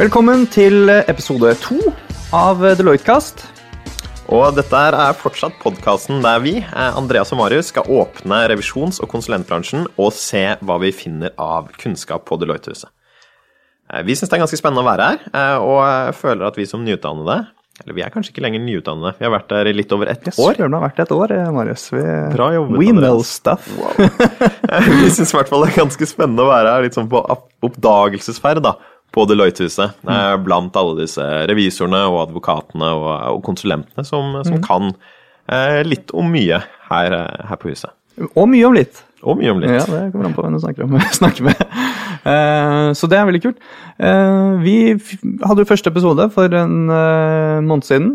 Velkommen 0.00 0.46
til 0.48 0.88
episode 0.88 1.50
to 1.60 1.76
av 2.32 2.62
Deloitte-kast. 2.78 3.42
Og 4.32 4.54
dette 4.56 4.80
er 4.86 5.16
fortsatt 5.18 5.58
podkasten 5.60 6.22
der 6.24 6.38
vi, 6.40 6.54
eh, 6.62 6.96
Andreas 6.96 7.32
og 7.34 7.40
Marius, 7.42 7.68
skal 7.68 7.84
åpne 7.84 8.46
revisjons- 8.48 9.02
og 9.02 9.10
konsulentbransjen 9.12 9.86
og 9.98 10.12
se 10.16 10.56
hva 10.62 10.78
vi 10.80 10.92
finner 10.92 11.34
av 11.36 11.68
kunnskap 11.76 12.24
på 12.24 12.38
Deloitte-huset. 12.40 12.88
Eh, 13.92 14.02
Vi 14.02 14.14
syns 14.14 14.30
det 14.30 14.38
er 14.38 14.46
ganske 14.46 14.56
spennende 14.56 14.84
å 14.84 14.88
være 14.88 15.08
her, 15.10 15.18
eh, 15.34 15.58
og 15.58 16.14
føler 16.14 16.46
at 16.46 16.56
vi 16.56 16.64
som 16.64 16.84
nyutdannede 16.84 17.48
Eller 17.82 17.94
vi 17.94 18.02
er 18.02 18.10
kanskje 18.10 18.34
ikke 18.34 18.42
lenger 18.44 18.60
nyutdannede, 18.60 19.18
vi 19.18 19.24
har 19.24 19.32
vært 19.32 19.48
der 19.48 19.64
i 19.64 19.72
litt 19.72 19.90
over 19.90 20.04
ett 20.06 20.22
år. 20.36 20.54
Vi 20.54 20.62
har 20.62 20.68
vært 20.68 20.98
et 21.00 21.08
år, 21.08 21.30
eh, 21.30 21.50
Marius. 21.50 21.90
Vi, 21.90 22.02
Bra 22.36 22.50
jobbet, 22.52 22.76
We 22.76 22.92
know 22.92 23.22
stuff. 23.22 23.66
Vi 23.96 25.08
syns 25.08 25.32
i 25.32 25.36
hvert 25.38 25.48
fall 25.48 25.64
det 25.64 25.72
er 25.72 25.84
ganske 25.86 26.06
spennende 26.06 26.44
å 26.44 26.50
være 26.50 26.74
her 26.74 26.82
litt 26.82 26.92
sånn 26.92 27.08
på 27.08 27.24
oppdagelsesferd 27.62 28.60
da, 28.62 28.74
på 29.14 29.24
Deloitte-huset. 29.26 30.00
mm. 30.06 30.44
Blant 30.46 30.76
alle 30.78 31.00
disse 31.02 31.24
revisorene 31.50 32.02
og 32.10 32.24
advokatene 32.28 32.90
og, 32.96 33.08
og 33.36 33.40
konsulentene 33.46 34.06
som, 34.06 34.36
som 34.46 34.60
kan 34.64 34.92
eh, 35.50 35.80
litt 35.86 36.12
om 36.14 36.30
mye 36.30 36.60
her, 36.90 37.16
eh, 37.16 37.46
her 37.50 37.60
på 37.60 37.72
huset. 37.72 37.92
Og 38.34 38.46
mye 38.50 38.66
om 38.68 38.76
litt. 38.76 39.02
Og 39.22 39.38
mye 39.40 39.52
om 39.52 39.60
litt. 39.62 39.72
Ja, 39.74 39.84
det 39.86 40.12
kommer 40.12 40.30
an 40.30 40.36
på 40.36 40.44
hvem 40.44 40.56
du 40.56 40.62
snakker, 40.62 40.86
om, 40.86 41.00
snakker 41.20 41.50
med. 41.50 41.64
Eh, 42.20 42.90
så 42.96 43.08
det 43.10 43.18
er 43.18 43.28
veldig 43.28 43.42
kult. 43.44 43.60
Eh, 44.00 44.50
vi 44.64 44.76
hadde 45.46 45.64
jo 45.64 45.68
første 45.68 45.92
episode 45.92 46.26
for 46.34 46.56
en 46.56 46.76
uh, 46.92 47.60
måned 47.64 47.86
siden, 47.86 48.10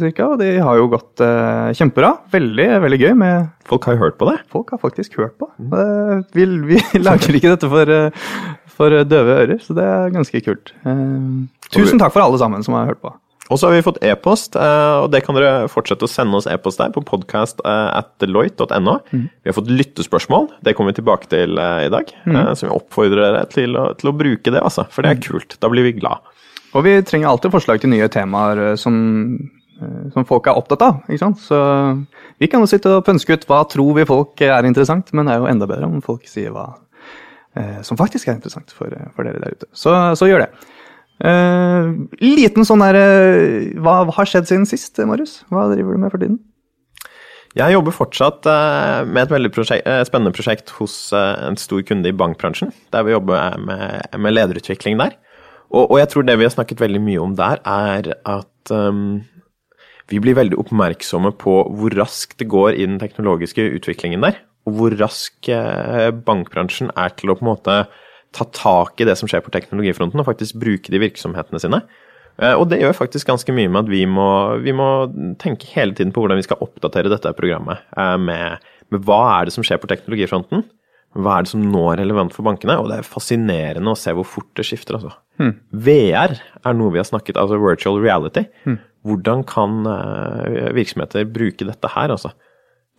cirka, 0.00 0.32
og 0.32 0.40
de 0.40 0.54
har 0.62 0.78
jo 0.80 0.90
gått 0.92 1.22
eh, 1.24 1.72
kjempebra. 1.76 2.14
Veldig, 2.32 2.68
veldig 2.86 3.00
gøy 3.02 3.12
med 3.18 3.50
Folk 3.68 3.86
har 3.86 3.96
jo 3.96 4.02
hørt 4.02 4.18
på 4.18 4.28
det. 4.28 4.38
Folk 4.52 4.72
har 4.74 4.80
faktisk 4.82 5.16
hørt 5.20 5.36
på. 5.40 5.48
Eh, 5.62 6.14
vi, 6.36 6.46
vi 6.72 6.80
lager 7.06 7.38
ikke 7.38 7.54
dette 7.54 7.70
for, 7.70 7.92
eh, 7.92 8.30
for 8.72 9.02
døve 9.08 9.38
ører, 9.44 9.58
så 9.62 9.76
det 9.78 9.86
er 9.86 10.14
ganske 10.14 10.42
kult. 10.44 10.74
Eh, 10.84 11.44
tusen 11.72 12.02
takk 12.02 12.14
for 12.14 12.24
alle 12.24 12.40
sammen 12.42 12.64
som 12.66 12.76
har 12.78 12.90
hørt 12.90 13.02
på. 13.04 13.14
Og 13.50 13.58
så 13.58 13.66
har 13.68 13.74
vi 13.74 13.82
fått 13.84 13.98
e-post, 14.06 14.54
eh, 14.56 14.94
og 15.02 15.10
det 15.12 15.24
kan 15.26 15.34
dere 15.36 15.66
fortsette 15.68 16.06
å 16.06 16.10
sende 16.10 16.38
oss 16.38 16.46
e-post 16.48 16.78
der 16.80 16.92
på 16.94 17.02
podcast 17.04 17.58
eh, 17.66 17.88
at 17.98 18.12
deloitte.no. 18.22 18.94
Vi 19.12 19.50
har 19.50 19.56
fått 19.56 19.68
lyttespørsmål, 19.72 20.46
det 20.64 20.72
kommer 20.78 20.94
vi 20.94 21.00
tilbake 21.02 21.28
til 21.28 21.58
eh, 21.58 21.86
i 21.88 21.90
dag. 21.92 22.12
eh, 22.24 22.52
Så 22.56 22.68
vi 22.68 22.72
oppfordrer 22.72 23.24
dere 23.26 23.42
til 23.52 23.76
å, 23.76 23.88
til 23.98 24.08
å 24.12 24.14
bruke 24.16 24.54
det, 24.54 24.62
altså, 24.62 24.86
for 24.94 25.02
det 25.04 25.10
er 25.16 25.20
kult. 25.26 25.58
Da 25.60 25.68
blir 25.72 25.84
vi 25.90 25.92
glad. 25.98 26.22
Og 26.72 26.86
vi 26.86 26.94
trenger 27.04 27.28
alltid 27.28 27.52
forslag 27.52 27.82
til 27.82 27.90
nye 27.92 28.08
temaer 28.08 28.62
som, 28.80 28.94
som 30.14 30.24
folk 30.24 30.46
er 30.48 30.56
opptatt 30.56 30.86
av. 30.86 31.02
ikke 31.10 31.20
sant? 31.20 31.42
Så 31.44 31.58
vi 32.40 32.48
kan 32.48 32.62
jo 32.64 32.70
sitte 32.70 32.94
og 32.96 33.04
pønske 33.04 33.36
ut 33.36 33.44
hva 33.50 33.64
tror 33.68 33.92
vi 33.98 34.06
folk 34.08 34.40
er 34.46 34.64
interessant, 34.64 35.10
men 35.12 35.28
det 35.28 35.34
er 35.34 35.42
jo 35.42 35.50
enda 35.50 35.68
bedre 35.68 35.90
om 35.90 36.00
folk 36.00 36.24
sier 36.30 36.54
hva 36.54 36.70
som 37.84 37.98
faktisk 38.00 38.30
er 38.30 38.38
interessant 38.38 38.70
for, 38.72 38.88
for 39.12 39.28
dere 39.28 39.42
der 39.42 39.52
ute. 39.58 39.66
Så, 39.76 39.92
så 40.16 40.24
gjør 40.30 40.46
det. 40.46 40.70
Eh, 41.22 41.90
liten 42.18 42.66
sånn 42.66 42.82
der 42.82 42.96
eh, 42.98 43.68
Hva 43.78 44.00
har 44.10 44.26
skjedd 44.26 44.48
siden 44.48 44.66
sist, 44.66 44.98
Marius? 45.06 45.42
Hva 45.52 45.68
driver 45.70 45.94
du 45.94 46.02
med 46.02 46.10
for 46.10 46.22
tiden? 46.22 46.40
Jeg 47.52 47.74
jobber 47.74 47.92
fortsatt 47.92 48.46
uh, 48.48 49.04
med 49.04 49.26
et 49.26 49.32
veldig 49.34 49.50
prosjekt, 49.52 49.84
spennende 50.08 50.32
prosjekt 50.32 50.70
hos 50.78 50.94
en 51.12 51.58
stor 51.60 51.82
kunde 51.84 52.08
i 52.08 52.14
bankbransjen, 52.16 52.70
der 52.96 53.04
vi 53.04 53.12
jobber 53.12 53.58
med, 53.60 54.06
med 54.16 54.32
lederutvikling 54.32 54.96
der. 54.96 55.18
Og, 55.68 55.90
og 55.90 55.98
jeg 56.00 56.08
tror 56.08 56.24
det 56.24 56.38
vi 56.40 56.46
har 56.48 56.54
snakket 56.54 56.80
veldig 56.80 57.02
mye 57.04 57.20
om 57.20 57.34
der, 57.36 57.60
er 57.60 58.08
at 58.24 58.72
um, 58.72 59.20
vi 60.08 60.22
blir 60.24 60.38
veldig 60.40 60.56
oppmerksomme 60.64 61.34
på 61.44 61.58
hvor 61.76 61.98
raskt 62.00 62.38
det 62.40 62.48
går 62.48 62.72
i 62.72 62.88
den 62.88 62.96
teknologiske 63.02 63.68
utviklingen 63.76 64.24
der, 64.24 64.40
og 64.64 64.78
hvor 64.78 64.96
rask 64.96 65.52
bankbransjen 66.24 66.88
er 66.96 67.12
til 67.20 67.34
å 67.34 67.36
på 67.36 67.44
en 67.44 67.52
måte 67.52 67.76
ta 68.32 68.46
tak 68.56 69.00
i 69.00 69.06
det 69.08 69.16
som 69.20 69.28
skjer 69.30 69.42
på 69.44 69.52
teknologifronten, 69.54 70.20
og 70.20 70.26
faktisk 70.28 70.56
bruke 70.62 70.88
det 70.92 70.98
i 71.00 71.04
virksomhetene 71.06 71.60
sine. 71.60 71.82
Eh, 72.40 72.54
Og 72.56 72.68
det 72.70 72.80
gjør 72.80 72.94
faktisk 72.96 73.28
ganske 73.28 73.52
mye 73.52 73.68
med 73.68 73.84
at 73.84 73.90
vi 73.92 74.04
må, 74.08 74.28
vi 74.64 74.72
må 74.72 74.86
tenke 75.38 75.68
hele 75.74 75.92
tiden 75.94 76.12
på 76.14 76.22
hvordan 76.24 76.40
vi 76.40 76.46
skal 76.46 76.62
oppdatere 76.64 77.12
dette 77.12 77.32
programmet 77.36 77.82
eh, 77.96 78.16
med, 78.16 78.62
med 78.90 79.04
hva 79.04 79.18
er 79.40 79.44
det 79.50 79.52
som 79.56 79.64
skjer 79.66 79.80
på 79.82 79.90
teknologifronten. 79.90 80.64
Hva 81.12 81.34
er 81.36 81.44
det 81.44 81.50
som 81.52 81.60
nå 81.60 81.82
er 81.92 81.98
relevant 82.00 82.32
for 82.32 82.40
bankene? 82.46 82.78
Og 82.80 82.88
det 82.88 83.02
er 83.02 83.04
fascinerende 83.04 83.92
å 83.92 83.98
se 84.00 84.14
hvor 84.16 84.24
fort 84.24 84.48
det 84.56 84.64
skifter. 84.64 84.96
altså. 84.96 85.12
VR 85.84 86.38
er 86.64 86.72
noe 86.78 86.94
vi 86.94 87.02
har 87.02 87.04
snakket 87.04 87.36
altså 87.36 87.58
virtual 87.60 88.00
reality. 88.00 88.46
Hvordan 89.04 89.42
kan 89.44 89.82
eh, 89.92 90.70
virksomheter 90.72 91.28
bruke 91.28 91.66
dette 91.68 91.90
her, 91.92 92.08
altså? 92.16 92.32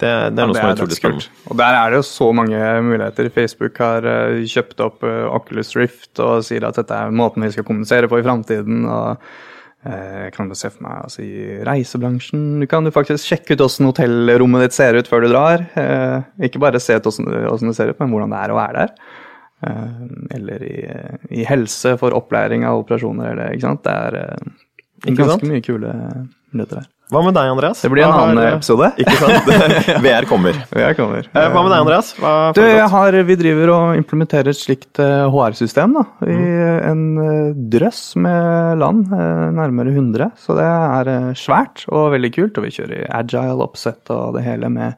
Det, 0.03 0.11
det 0.35 0.43
er 0.43 0.49
noe 0.49 0.57
som 0.57 0.67
er 0.67 0.75
utrolig 0.77 0.97
spennende. 0.97 1.31
Og 1.47 1.57
der 1.59 1.77
er 1.79 1.93
det 1.93 2.01
jo 2.01 2.05
så 2.07 2.27
mange 2.35 2.59
muligheter. 2.83 3.31
Facebook 3.33 3.79
har 3.83 4.07
eh, 4.09 4.43
kjøpt 4.49 4.83
opp 4.83 5.07
eh, 5.07 5.23
Oculus 5.29 5.73
Rift 5.79 6.21
og 6.23 6.43
sier 6.47 6.67
at 6.67 6.79
dette 6.79 6.99
er 6.99 7.15
måten 7.15 7.45
vi 7.45 7.53
skal 7.55 7.67
kommunisere 7.67 8.09
på 8.11 8.19
i 8.19 8.25
framtiden. 8.25 8.83
og 8.89 9.23
eh, 9.87 10.25
Jeg 10.25 10.35
kan 10.35 10.51
jo 10.51 10.59
se 10.59 10.71
for 10.73 10.85
meg 10.87 11.05
altså, 11.05 11.23
i 11.23 11.59
reisebransjen 11.67 12.63
Du 12.63 12.67
kan 12.71 12.85
jo 12.87 12.95
faktisk 12.95 13.29
sjekke 13.29 13.55
ut 13.55 13.65
åssen 13.65 13.87
hotellrommet 13.89 14.67
ditt 14.67 14.77
ser 14.77 14.99
ut 14.99 15.11
før 15.11 15.25
du 15.25 15.31
drar. 15.31 15.67
Eh, 15.79 16.17
ikke 16.49 16.61
bare 16.63 16.83
se 16.83 16.99
åssen 16.99 17.29
det 17.31 17.77
ser 17.77 17.93
ut, 17.93 18.01
men 18.01 18.11
hvordan 18.11 18.35
det 18.35 18.43
er 18.43 18.55
å 18.55 18.59
være 18.59 18.83
der. 18.83 18.97
Eller 20.35 20.63
i, 20.67 20.77
i 21.39 21.45
helse 21.47 21.93
for 22.01 22.11
opplæring 22.17 22.65
av 22.67 22.81
operasjoner. 22.81 23.29
Eller, 23.31 23.53
ikke 23.55 23.69
sant? 23.69 23.85
Det 23.87 23.93
er 23.95 24.41
ganske 25.11 25.29
sant? 25.39 25.43
mye 25.51 25.61
kule 25.65 25.93
muligheter 26.53 26.79
der. 26.81 26.89
Hva 27.13 27.19
med 27.21 27.35
deg, 27.35 27.49
Andreas? 27.51 27.81
Det 27.83 27.89
blir 27.91 28.05
en 28.07 28.13
annen 28.15 28.39
har- 28.41 28.55
episode. 28.55 28.87
Ikke 29.03 29.17
sant? 29.19 29.49
VR 30.05 30.25
kommer. 30.25 30.55
VR 30.71 30.95
kommer. 30.97 31.27
Eh, 31.29 31.49
Hva 31.51 31.61
med 31.61 31.69
deg, 31.73 31.81
Andreas? 31.83 32.13
Hva 32.17 32.31
Du, 32.57 32.61
jeg 32.63 32.87
har, 32.89 33.17
vi 33.27 33.35
driver 33.37 33.71
og 33.75 33.97
implementerer 33.99 34.49
et 34.49 34.57
slikt 34.57 35.01
eh, 35.03 35.27
HR-system 35.29 35.93
da, 35.99 36.05
i 36.25 36.37
en 36.89 37.03
eh, 37.21 37.51
drøss 37.75 38.01
med 38.23 38.79
land, 38.81 39.11
eh, 39.13 39.43
nærmere 39.59 39.93
100. 39.93 40.31
Så 40.41 40.55
det 40.57 40.65
er 40.65 41.11
eh, 41.13 41.29
svært 41.37 41.85
og 41.91 42.09
veldig 42.15 42.31
kult, 42.39 42.57
og 42.57 42.65
vi 42.69 42.73
kjører 42.79 43.05
agile 43.19 43.61
oppsett 43.67 44.09
og 44.15 44.33
det 44.39 44.45
hele 44.47 44.71
med 44.73 44.97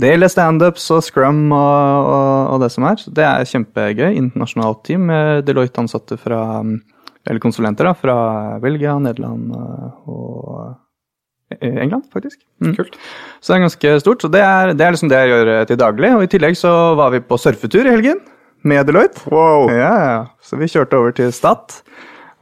del 0.00 0.24
standups 0.32 0.86
og 0.94 1.02
scrum 1.04 1.50
og, 1.52 2.06
og, 2.14 2.54
og 2.54 2.62
det 2.64 2.70
som 2.72 2.86
er. 2.88 2.96
Så 3.02 3.12
det 3.12 3.26
er 3.28 3.44
kjempegøy. 3.50 4.08
Internasjonalt 4.22 4.80
team 4.88 5.04
med 5.10 5.44
Deloitte-ansatte 5.50 6.16
fra 6.22 6.40
mm, 6.64 6.78
eller 7.28 7.42
konsulenter 7.42 7.86
da, 7.86 7.94
fra 7.94 8.16
Belgia, 8.62 8.96
Nederland 9.02 9.52
eh, 9.54 10.10
og 10.10 11.54
eh, 11.54 11.82
England, 11.84 12.08
faktisk. 12.12 12.40
Mm. 12.62 12.74
Kult. 12.78 12.98
Så 13.40 13.52
det 13.52 13.58
er 13.58 13.66
ganske 13.66 13.94
stort. 14.02 14.24
Så 14.24 14.30
det 14.32 14.42
er, 14.42 14.72
det 14.76 14.86
er 14.86 14.94
liksom 14.96 15.12
det 15.12 15.20
jeg 15.22 15.34
gjør 15.34 15.52
eh, 15.56 15.66
til 15.70 15.80
daglig. 15.82 16.14
Og 16.16 16.24
i 16.26 16.30
tillegg 16.32 16.58
så 16.58 16.72
var 16.98 17.14
vi 17.14 17.22
på 17.24 17.38
surfetur 17.40 17.86
i 17.86 17.94
helgen 17.94 18.22
med 18.66 18.86
Deloitte. 18.88 19.22
Wow. 19.30 19.70
Ja. 19.70 20.32
Så 20.42 20.58
vi 20.58 20.70
kjørte 20.70 20.98
over 20.98 21.14
til 21.14 21.30
Stad 21.34 21.78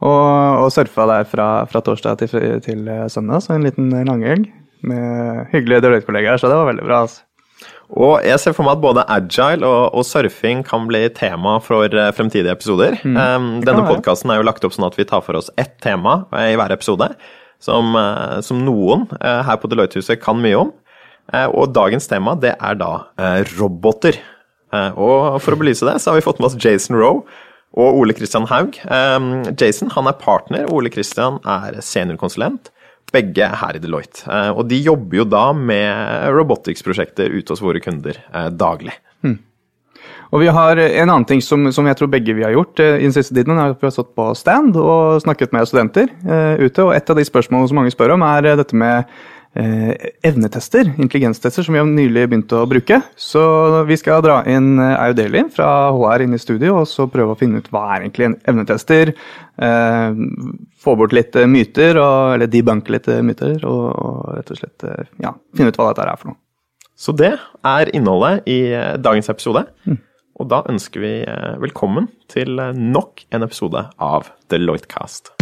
og, 0.01 0.65
og 0.65 0.71
surfa 0.73 1.05
der 1.09 1.29
fra, 1.29 1.49
fra 1.69 1.81
torsdag 1.85 2.23
til, 2.23 2.57
til 2.65 2.89
søndag. 3.13 3.45
Så 3.45 3.53
en 3.53 3.67
liten 3.67 3.93
langhelg 4.07 4.49
med 4.81 5.45
hyggelige 5.53 5.85
Deloitte-kollegaer. 5.85 6.41
Så 6.41 6.49
det 6.49 6.57
var 6.57 6.71
veldig 6.71 6.87
bra. 6.87 7.03
altså. 7.05 7.21
Og 7.91 8.23
jeg 8.23 8.39
ser 8.39 8.55
for 8.55 8.63
meg 8.63 8.77
at 8.77 8.83
både 8.83 9.03
agile 9.11 9.67
og, 9.67 9.97
og 9.99 10.05
surfing 10.07 10.63
kan 10.67 10.85
bli 10.87 11.03
tema 11.15 11.57
for 11.63 11.91
eh, 11.91 12.11
fremtidige 12.15 12.53
episoder. 12.55 12.95
Um, 13.03 13.59
denne 13.65 13.83
podkasten 13.87 14.31
er 14.31 14.39
jo 14.39 14.47
lagt 14.47 14.63
opp 14.63 14.75
sånn 14.75 14.87
at 14.87 14.95
vi 14.99 15.07
tar 15.09 15.23
for 15.25 15.39
oss 15.39 15.51
ett 15.59 15.75
tema 15.83 16.21
eh, 16.31 16.53
i 16.53 16.59
hver 16.59 16.71
episode, 16.71 17.09
som, 17.61 17.93
som 18.41 18.61
noen 18.65 19.03
her 19.21 19.57
på 19.61 19.69
Deloitte-huset 19.69 20.17
kan 20.23 20.39
mye 20.41 20.57
om. 20.57 20.71
Og 21.53 21.69
dagens 21.75 22.09
tema, 22.09 22.33
det 22.33 22.55
er 22.57 22.79
da 22.79 22.89
roboter. 23.59 24.17
Og 24.73 25.37
for 25.45 25.53
å 25.53 25.59
belyse 25.61 25.85
det, 25.85 25.99
så 26.01 26.09
har 26.09 26.17
vi 26.17 26.23
fått 26.25 26.41
med 26.41 26.49
oss 26.49 26.57
Jason 26.57 26.97
Rowe 26.97 27.21
og 27.77 27.99
Ole 28.01 28.15
Christian 28.17 28.49
Haug. 28.49 28.79
Jason 29.61 29.93
han 29.93 30.09
er 30.09 30.17
partner, 30.17 30.65
Ole 30.73 30.89
Christian 30.89 31.37
er 31.45 31.77
seniorkonsulent. 31.85 32.73
Begge 33.11 33.43
er 33.47 33.57
her 33.59 33.77
i 33.77 33.83
Deloitte. 33.83 34.25
Eh, 34.25 34.51
og 34.55 34.67
de 34.71 34.81
jobber 34.81 35.21
jo 35.21 35.27
da 35.27 35.45
med 35.55 36.29
robotics-prosjekter 36.35 37.33
ute 37.33 37.55
hos 37.55 37.63
våre 37.63 37.83
kunder 37.83 38.19
daglig. 38.31 38.59
daglig. 38.61 38.99
Og 40.31 40.39
vi 40.39 40.47
har 40.47 40.79
en 40.79 41.09
annen 41.09 41.27
ting 41.27 41.41
som, 41.43 41.67
som 41.75 41.87
jeg 41.89 41.97
tror 41.99 42.09
begge 42.11 42.35
vi 42.37 42.45
har 42.45 42.53
gjort 42.55 42.79
eh, 42.79 43.01
i 43.01 43.07
den 43.07 43.15
siste 43.15 43.35
tiden, 43.35 43.57
er 43.59 43.73
at 43.73 43.81
vi 43.81 43.89
har 43.89 43.95
stått 43.95 44.13
på 44.15 44.29
stand 44.39 44.77
og 44.79 45.19
snakket 45.25 45.51
med 45.55 45.67
studenter 45.67 46.07
eh, 46.07 46.63
ute. 46.63 46.85
Og 46.85 46.95
et 46.95 47.11
av 47.11 47.19
de 47.19 47.27
spørsmålene 47.27 47.71
som 47.71 47.81
mange 47.81 47.91
spør 47.91 48.15
om, 48.15 48.23
er 48.23 48.47
eh, 48.47 48.59
dette 48.59 48.77
med 48.79 49.03
eh, 49.03 49.27
evnetester, 49.53 50.93
intelligenstester, 50.95 51.65
som 51.65 51.75
vi 51.75 51.79
har 51.81 51.87
nylig 51.89 52.23
begynt 52.31 52.53
å 52.55 52.61
bruke. 52.69 53.01
Så 53.19 53.41
vi 53.89 53.97
skal 53.99 54.23
dra 54.23 54.37
inn 54.47 54.79
eh, 54.79 54.93
Audeli 55.09 55.43
fra 55.51 55.91
HR 55.91 56.23
inn 56.25 56.37
i 56.37 56.39
studio 56.39 56.77
og 56.81 56.87
så 56.87 57.07
prøve 57.11 57.35
å 57.35 57.39
finne 57.39 57.59
ut 57.59 57.67
hva 57.73 57.83
er 57.95 58.05
egentlig 58.05 58.29
en 58.29 58.37
evnetester. 58.53 59.11
Eh, 59.59 60.21
få 60.81 60.95
bort 60.99 61.15
litt 61.15 61.35
eh, 61.35 61.49
myter, 61.51 61.99
og, 61.99 62.37
eller 62.37 62.51
debunke 62.51 62.95
litt 62.95 63.09
eh, 63.11 63.19
myter, 63.25 63.57
og, 63.67 63.83
og 63.91 64.37
rett 64.37 64.53
og 64.55 64.61
slett 64.61 64.87
eh, 64.87 65.11
ja, 65.25 65.35
finne 65.57 65.73
ut 65.73 65.81
hva 65.81 65.91
dette 65.91 66.07
er 66.07 66.21
for 66.21 66.31
noe. 66.31 66.41
Så 67.01 67.15
det 67.17 67.33
er 67.65 67.91
innholdet 67.97 68.47
i 68.49 68.61
eh, 68.77 68.95
dagens 69.01 69.31
episode. 69.33 69.65
Og 70.41 70.49
da 70.49 70.63
ønsker 70.71 71.03
vi 71.03 71.13
eh, 71.25 71.55
velkommen 71.61 72.09
til 72.31 72.61
eh, 72.61 72.77
nok 72.77 73.25
en 73.33 73.45
episode 73.45 73.87
av 74.01 74.31
Deloitte-cast. 74.53 75.35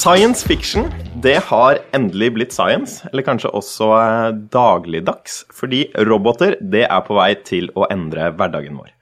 Science 0.00 0.46
fiction, 0.48 0.86
det 1.20 1.42
har 1.50 1.78
endelig 1.92 2.30
blitt 2.32 2.54
science, 2.56 3.02
eller 3.10 3.24
kanskje 3.26 3.50
også 3.52 3.88
eh, 3.98 4.28
dagligdags. 4.54 5.42
Fordi 5.52 5.82
roboter 6.08 6.54
det 6.72 6.86
er 6.86 7.02
på 7.04 7.18
vei 7.18 7.34
til 7.44 7.68
å 7.76 7.84
endre 7.92 8.30
hverdagen 8.38 8.78
vår. 8.80 8.94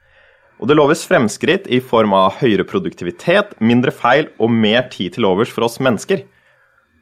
Og 0.59 0.67
det 0.67 0.75
loves 0.75 1.05
fremskritt 1.07 1.69
i 1.71 1.79
form 1.79 2.17
av 2.19 2.41
høyere 2.41 2.67
produktivitet, 2.67 3.55
mindre 3.63 3.95
feil 3.95 4.27
og 4.43 4.51
mer 4.51 4.89
tid 4.91 5.15
til 5.15 5.29
overs 5.31 5.55
for 5.55 5.69
oss 5.69 5.79
mennesker. 5.79 6.25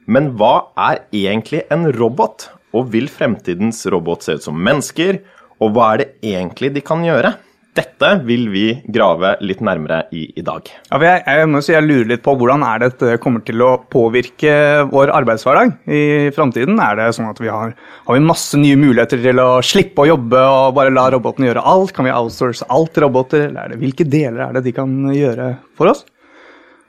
Men 0.05 0.35
hva 0.37 0.69
er 0.91 1.07
egentlig 1.17 1.65
en 1.73 1.89
robot? 1.97 2.51
Og 2.77 2.93
vil 2.93 3.09
fremtidens 3.09 3.81
robot 3.89 4.29
se 4.29 4.37
ut 4.37 4.45
som 4.51 4.61
mennesker? 4.61 5.23
Og 5.57 5.73
hva 5.73 5.95
er 5.95 6.05
det 6.05 6.35
egentlig 6.35 6.75
de 6.77 6.85
kan 6.85 7.01
gjøre? 7.07 7.33
Dette 7.76 8.11
vil 8.25 8.46
vi 8.49 8.64
grave 8.93 9.34
litt 9.44 9.61
nærmere 9.64 10.06
i 10.17 10.23
i 10.40 10.44
dag. 10.44 10.69
Ja, 10.88 10.99
jeg, 11.02 11.23
jeg, 11.26 11.49
må 11.52 11.61
si 11.64 11.75
jeg 11.75 11.84
lurer 11.84 12.08
litt 12.08 12.23
på 12.25 12.32
Hvordan 12.40 12.64
er 12.64 12.81
dette 12.87 13.17
kommer 13.20 13.43
til 13.44 13.61
å 13.64 13.70
påvirke 13.93 14.55
vår 14.88 15.12
arbeidshverdag 15.12 15.75
i 15.93 16.02
framtiden? 16.37 16.81
Er 16.81 16.96
det 16.96 17.11
sånn 17.17 17.28
at 17.28 17.40
vi 17.43 17.50
har, 17.52 17.75
har 17.76 18.17
vi 18.17 18.25
masse 18.25 18.56
nye 18.61 18.78
muligheter 18.81 19.20
til 19.20 19.43
å 19.43 19.49
slippe 19.64 20.05
å 20.05 20.08
jobbe 20.08 20.40
og 20.40 20.76
bare 20.78 20.94
la 20.94 21.08
robotene 21.12 21.50
gjøre 21.50 21.67
alt? 21.75 21.93
Kan 21.96 22.08
vi 22.08 22.14
outsource 22.17 22.69
alt 22.73 22.94
til 22.96 23.05
roboter? 23.05 23.50
Eller 23.50 23.67
er 23.67 23.75
det, 23.75 23.81
hvilke 23.84 24.08
deler 24.08 24.46
er 24.46 24.56
det 24.56 24.64
de 24.69 24.76
kan 24.76 24.96
gjøre 25.12 25.50
for 25.76 25.93
oss? 25.93 26.06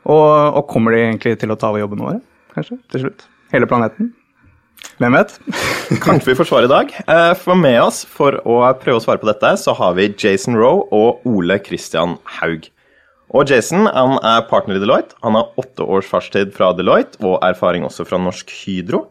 Og, 0.08 0.24
og 0.24 0.64
kommer 0.72 0.96
de 0.96 1.04
egentlig 1.04 1.36
til 1.42 1.52
å 1.52 1.60
ta 1.60 1.74
over 1.74 1.84
jobben 1.84 2.06
våre, 2.06 2.22
kanskje, 2.56 2.80
til 2.94 3.08
slutt? 3.08 3.28
Hele 3.52 3.68
planeten? 3.68 4.14
Hvem 4.98 5.14
vet? 5.14 5.36
Kanskje 6.06 6.32
vi 6.32 6.38
får 6.40 6.50
svar 6.50 6.66
i 6.66 6.72
dag. 6.72 6.94
Eh, 7.08 7.34
for 7.38 7.60
med 7.60 7.78
oss 7.84 8.02
for 8.10 8.40
å 8.46 8.62
prøve 8.82 8.98
å 8.98 9.04
svare 9.04 9.22
på 9.22 9.30
dette, 9.30 9.54
så 9.62 9.76
har 9.78 9.94
vi 9.98 10.10
Jason 10.18 10.58
Roe 10.58 10.88
og 10.96 11.28
Ole 11.30 11.60
Christian 11.66 12.18
Haug. 12.40 12.66
Og 13.36 13.52
Jason 13.52 13.90
han 13.92 14.16
er 14.24 14.46
partner 14.50 14.80
i 14.80 14.82
Deloitte. 14.82 15.18
Han 15.26 15.36
har 15.36 15.52
åtte 15.60 15.84
års 15.84 16.08
fartstid 16.08 16.54
fra 16.56 16.72
Deloitte 16.78 17.20
og 17.22 17.42
erfaring 17.46 17.86
også 17.86 18.08
fra 18.08 18.20
Norsk 18.22 18.54
Hydro. 18.64 19.06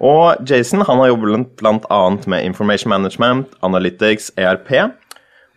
Og 0.00 0.40
Jason 0.48 0.80
han 0.80 1.02
har 1.02 1.10
jobbet 1.10 1.56
bl.a. 1.60 2.00
med 2.26 2.44
Information 2.44 2.88
Management, 2.88 3.52
Analytics, 3.62 4.32
ERP 4.40 4.72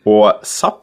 og 0.06 0.44
SAP. 0.44 0.82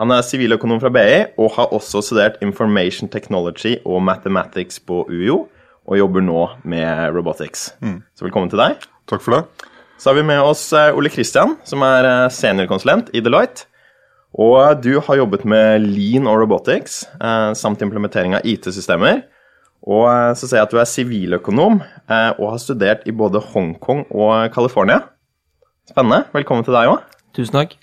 Han 0.00 0.10
er 0.10 0.24
siviløkonom 0.26 0.80
fra 0.82 0.90
BI 0.90 1.20
og 1.38 1.52
har 1.54 1.74
også 1.76 2.00
studert 2.02 2.40
Information 2.42 3.12
Technology 3.12 3.76
og 3.84 4.02
Mathematics 4.02 4.80
på 4.80 5.04
UiO 5.06 5.44
og 5.84 6.00
jobber 6.00 6.24
nå 6.24 6.40
med 6.64 7.12
robotics. 7.14 7.72
Mm. 7.84 8.00
Så 8.16 8.26
velkommen 8.26 8.50
til 8.52 8.60
deg. 8.60 8.80
Takk 9.10 9.24
for 9.24 9.36
det. 9.36 9.70
Så 10.00 10.10
har 10.10 10.18
vi 10.18 10.26
med 10.26 10.42
oss 10.42 10.66
eh, 10.76 10.96
Ole 10.96 11.12
Kristian, 11.12 11.54
som 11.68 11.84
er 11.86 12.08
eh, 12.08 12.32
seniorkonsulent 12.32 13.12
i 13.14 13.22
Deloitte. 13.24 13.68
Og 14.34 14.80
du 14.82 14.96
har 14.98 15.20
jobbet 15.20 15.44
med 15.46 15.84
lean 15.84 16.26
og 16.26 16.40
robotics, 16.42 17.04
eh, 17.20 17.52
samt 17.54 17.84
implementering 17.84 18.34
av 18.34 18.48
IT-systemer. 18.48 19.22
Og 19.84 20.08
så 20.40 20.48
ser 20.48 20.58
jeg 20.58 20.64
at 20.64 20.72
du 20.72 20.78
er 20.80 20.88
siviløkonom 20.88 21.74
og 21.84 22.44
har 22.48 22.60
studert 22.62 23.02
i 23.04 23.12
både 23.12 23.42
Hongkong 23.52 24.06
og 24.08 24.46
California. 24.54 25.02
Spennende. 25.90 26.22
Velkommen 26.32 26.64
til 26.64 26.72
deg 26.72 26.88
òg. 26.88 27.02
Tusen 27.36 27.58
takk. 27.58 27.74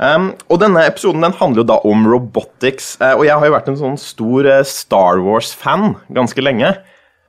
Um, 0.00 0.30
og 0.48 0.62
denne 0.62 0.86
episoden 0.88 1.26
den 1.26 1.36
handler 1.36 1.60
jo 1.60 1.68
da 1.68 1.76
om 1.84 2.06
robotics. 2.08 2.94
og 3.04 3.26
jeg 3.28 3.36
har 3.36 3.44
jo 3.44 3.56
vært 3.58 3.68
en 3.68 3.76
sånn 3.76 4.00
stor 4.00 4.48
Star 4.64 5.20
Wars-fan 5.20 5.98
ganske 6.16 6.40
lenge. 6.40 6.72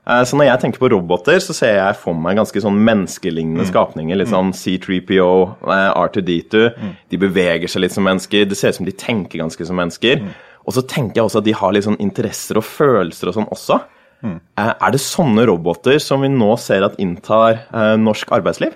Eh, 0.09 0.23
så 0.25 0.37
når 0.37 0.49
jeg 0.49 0.61
tenker 0.63 0.81
på 0.81 0.89
roboter, 0.93 1.37
så 1.43 1.53
ser 1.55 1.75
jeg 1.77 1.99
for 2.01 2.17
meg 2.17 2.39
ganske 2.39 2.63
sånn 2.63 2.79
menneskelignende 2.87 3.65
mm. 3.67 3.69
skapninger. 3.69 4.17
Litt 4.17 4.31
sånn 4.31 4.51
C3PO, 4.57 5.29
eh, 5.69 5.89
R2D2. 5.93 6.65
Mm. 6.73 6.91
De 7.13 7.21
beveger 7.21 7.71
seg 7.71 7.85
litt 7.85 7.95
som 7.95 8.07
mennesker. 8.07 8.47
Det 8.49 8.57
ser 8.57 8.73
ut 8.73 8.81
som 8.81 8.89
de 8.89 8.95
tenker 8.97 9.43
ganske 9.43 9.69
som 9.69 9.77
mennesker. 9.79 10.25
Mm. 10.25 10.35
Og 10.65 10.75
så 10.75 10.85
tenker 10.85 11.19
jeg 11.19 11.29
også 11.29 11.43
at 11.43 11.47
de 11.47 11.57
har 11.57 11.73
litt 11.75 11.85
sånn 11.85 12.01
interesser 12.01 12.59
og 12.59 12.65
følelser 12.65 13.29
og 13.29 13.37
sånn 13.37 13.49
også. 13.53 13.81
Mm. 14.25 14.37
Eh, 14.59 14.73
er 14.73 14.93
det 14.95 15.05
sånne 15.05 15.45
roboter 15.49 16.01
som 16.03 16.25
vi 16.25 16.31
nå 16.33 16.53
ser 16.61 16.87
at 16.87 16.97
inntar 17.01 17.67
norsk 18.01 18.31
arbeidsliv? 18.35 18.73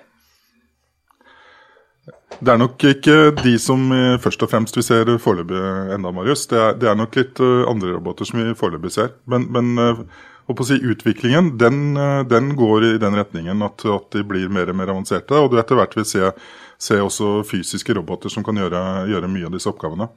Det 2.44 2.50
er 2.50 2.58
nok 2.60 2.82
ikke 2.90 3.16
de 3.38 3.54
som 3.62 3.86
først 4.20 4.42
og 4.44 4.50
fremst 4.52 4.76
vi 4.76 4.84
ser 4.84 5.08
foreløpig 5.22 5.60
enda, 5.96 6.12
Marius. 6.12 6.48
Det 6.50 6.58
er, 6.60 6.74
det 6.82 6.90
er, 6.90 6.98
nok 7.00 7.16
litt 7.16 7.40
andre 7.40 7.94
roboter 7.94 8.28
som 8.28 8.42
vi 8.42 8.56
foreløpig 8.58 8.92
ser. 8.92 9.14
Men, 9.30 9.46
men 9.54 10.10
si 10.68 10.74
Utviklingen 10.84 11.58
den, 11.58 11.98
eh, 11.98 12.24
den, 12.24 12.56
går 12.56 12.84
i 12.84 12.98
den 12.98 13.16
retningen 13.16 13.62
at, 13.62 13.86
at, 13.86 14.12
de 14.12 14.24
blir 14.24 14.50
mer 14.50 14.70
og 14.70 14.76
mer 14.76 14.92
avanserte. 14.92 15.34
Og 15.40 15.52
du 15.52 15.60
etter 15.60 15.76
hvert 15.76 15.96
vil 15.96 16.06
se, 16.06 16.32
se 16.78 17.00
også 17.00 17.44
fysiske 17.48 17.94
roboter 17.96 18.30
som 18.30 18.44
kan 18.44 18.58
gjøre, 18.58 19.08
gjøre, 19.10 19.32
mye 19.32 19.48
av 19.48 19.56
disse 19.56 19.70
oppgavene. 19.72 20.10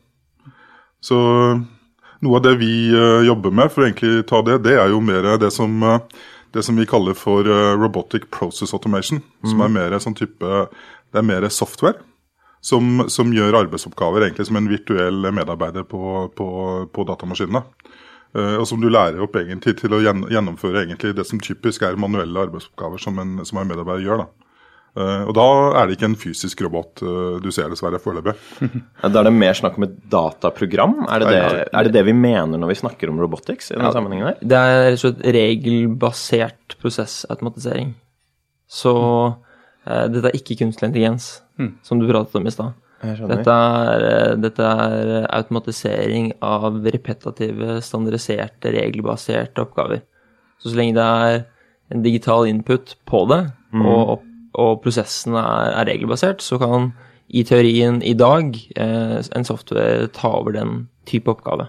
Så 1.01 1.19
noe 2.25 2.39
av 2.39 2.43
det 2.43 2.57
vi 2.59 2.89
uh, 2.91 3.23
jobber 3.27 3.53
med, 3.53 3.71
for 3.71 3.85
å 3.85 3.87
egentlig 3.87 4.25
ta 4.27 4.41
det, 4.43 4.63
det 4.65 4.75
er 4.81 4.91
jo 4.91 5.03
mer 5.05 5.37
det 5.39 5.53
som, 5.55 5.77
uh, 5.85 6.01
det 6.57 6.65
som 6.65 6.79
vi 6.79 6.89
kaller 6.89 7.15
for 7.15 7.47
robotic 7.77 8.25
process 8.33 8.73
automation. 8.75 9.21
Mm. 9.45 9.51
Som 9.53 9.63
er 9.63 9.75
mer 9.75 9.99
sånn 10.01 10.17
type 10.17 10.41
Det 10.41 11.21
er 11.21 11.27
mer 11.27 11.47
software. 11.53 12.01
Som, 12.65 13.05
som, 13.13 13.31
gjør 13.31 13.61
arbeidsoppgaver 13.61 14.25
egentlig 14.25 14.49
som 14.49 14.57
en 14.59 14.67
virtuell 14.67 15.29
medarbeider 15.31 15.85
på, 15.87 16.01
på, 16.35 16.49
på 16.91 17.05
datamaskinene. 17.07 17.63
Eh, 18.35 18.57
og 18.57 18.67
som 18.69 18.83
du 18.83 18.89
lærer 18.91 19.23
opp 19.23 19.37
egentlig 19.39 19.77
til 19.81 19.95
å 19.95 20.03
gjennomføre 20.03 20.83
egentlig 20.85 21.15
det 21.17 21.27
som 21.29 21.41
typisk 21.43 21.87
er 21.87 22.01
manuelle 22.01 22.49
arbeidsoppgaver 22.49 23.01
som 23.03 23.23
en, 23.23 23.39
som 23.47 23.61
en 23.61 23.71
medarbeider 23.71 24.07
gjør. 24.09 24.25
da. 24.25 24.47
Uh, 24.97 25.27
og 25.29 25.35
da 25.37 25.47
er 25.77 25.89
det 25.89 25.99
ikke 25.99 26.07
en 26.09 26.17
fysisk 26.17 26.63
robot 26.65 27.03
uh, 27.05 27.35
du 27.45 27.51
ser, 27.53 27.69
dessverre, 27.69 27.99
foreløpig. 28.01 28.33
Da 29.03 29.21
er 29.21 29.27
det 29.29 29.33
mer 29.37 29.53
snakk 29.59 29.77
om 29.77 29.85
et 29.85 29.99
dataprogram? 30.13 31.03
Er 31.05 31.21
det 31.21 31.35
det, 31.35 31.43
er 31.69 31.85
det 31.85 31.93
det, 31.99 32.05
vi 32.09 32.15
mener 32.17 32.57
når 32.57 32.73
vi 32.73 32.79
snakker 32.81 33.13
om 33.13 33.21
robotics? 33.21 33.69
i 33.69 33.75
denne 33.75 33.91
ja, 33.91 33.93
sammenhengen 33.93 34.31
her? 34.31 34.39
Det 34.41 34.57
er 34.57 34.79
rett 34.87 34.97
og 34.97 35.03
slett 35.03 35.21
regelbasert 35.37 36.79
prosessautomatisering. 36.81 37.93
Så 38.73 38.97
uh, 38.97 40.07
dette 40.15 40.33
er 40.33 40.41
ikke 40.41 40.57
kunstig 40.63 40.89
intelligens, 40.89 41.29
mm. 41.61 41.75
som 41.85 42.01
du 42.01 42.09
pratet 42.09 42.41
om 42.41 42.49
i 42.49 42.57
stad. 42.57 42.73
Dette 43.31 43.55
er, 43.55 44.05
eh, 44.11 44.35
dette 44.41 44.63
er, 44.63 45.27
automatisering 45.31 46.33
av 46.45 46.79
repetative, 46.85 47.81
standardiserte, 47.85 48.73
regelbaserte 48.75 49.63
oppgaver. 49.65 50.03
Så 50.59 50.73
så 50.73 50.79
lenge 50.79 50.97
det 50.97 51.05
er 51.05 51.45
en 51.95 52.03
digital 52.03 52.47
input 52.49 52.97
på 53.07 53.23
det, 53.31 53.43
mm. 53.73 53.87
og, 53.87 54.25
og, 54.57 54.83
prosessen 54.83 55.37
er, 55.39 55.73
er, 55.73 55.87
regelbasert, 55.91 56.43
så 56.43 56.59
kan 56.59 56.93
i 57.29 57.43
teorien 57.47 58.03
i 58.07 58.15
dag 58.15 58.55
eh, 58.77 59.19
en 59.21 59.47
software 59.47 60.11
ta 60.15 60.33
over 60.41 60.57
den 60.57 60.87
type 61.07 61.31
oppgave. 61.31 61.69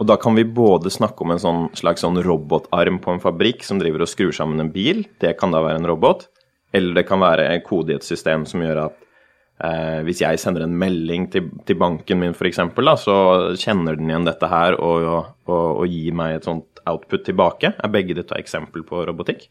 Og 0.00 0.06
da 0.08 0.16
kan 0.16 0.36
vi 0.38 0.46
både 0.46 0.90
snakke 0.92 1.24
om 1.24 1.34
en 1.34 1.42
sånn 1.42 1.64
slags 1.76 2.04
sånn 2.04 2.18
robotarm 2.24 3.00
på 3.02 3.12
en 3.12 3.22
fabrikk 3.22 3.66
som 3.66 3.80
driver 3.82 4.06
og 4.06 4.10
skrur 4.10 4.32
sammen 4.32 4.62
en 4.62 4.72
bil, 4.72 5.04
det 5.20 5.34
kan 5.40 5.52
da 5.52 5.60
være 5.64 5.82
en 5.82 5.90
robot, 5.90 6.28
eller 6.72 6.96
det 6.96 7.06
kan 7.08 7.20
være 7.20 7.50
en 7.50 7.62
kode 7.66 7.92
i 7.92 7.98
et 7.98 8.06
system 8.06 8.46
som 8.48 8.62
gjør 8.64 8.86
at 8.86 8.96
Eh, 9.60 10.00
hvis 10.06 10.22
jeg 10.22 10.40
sender 10.40 10.64
en 10.64 10.76
melding 10.80 11.26
til, 11.32 11.50
til 11.68 11.76
banken 11.80 12.22
min 12.22 12.32
f.eks., 12.32 12.62
så 13.02 13.16
kjenner 13.60 13.98
den 13.98 14.08
igjen 14.08 14.28
dette 14.28 14.48
her 14.48 14.78
og, 14.80 15.04
og, 15.04 15.26
og, 15.52 15.84
gir 15.90 16.16
meg 16.16 16.38
et 16.38 16.48
sånt 16.48 16.80
output 16.88 17.26
tilbake. 17.28 17.74
Er 17.76 17.92
begge 17.92 18.16
dette 18.16 18.38
eksempel 18.40 18.86
på 18.88 19.04
robotikk? 19.08 19.50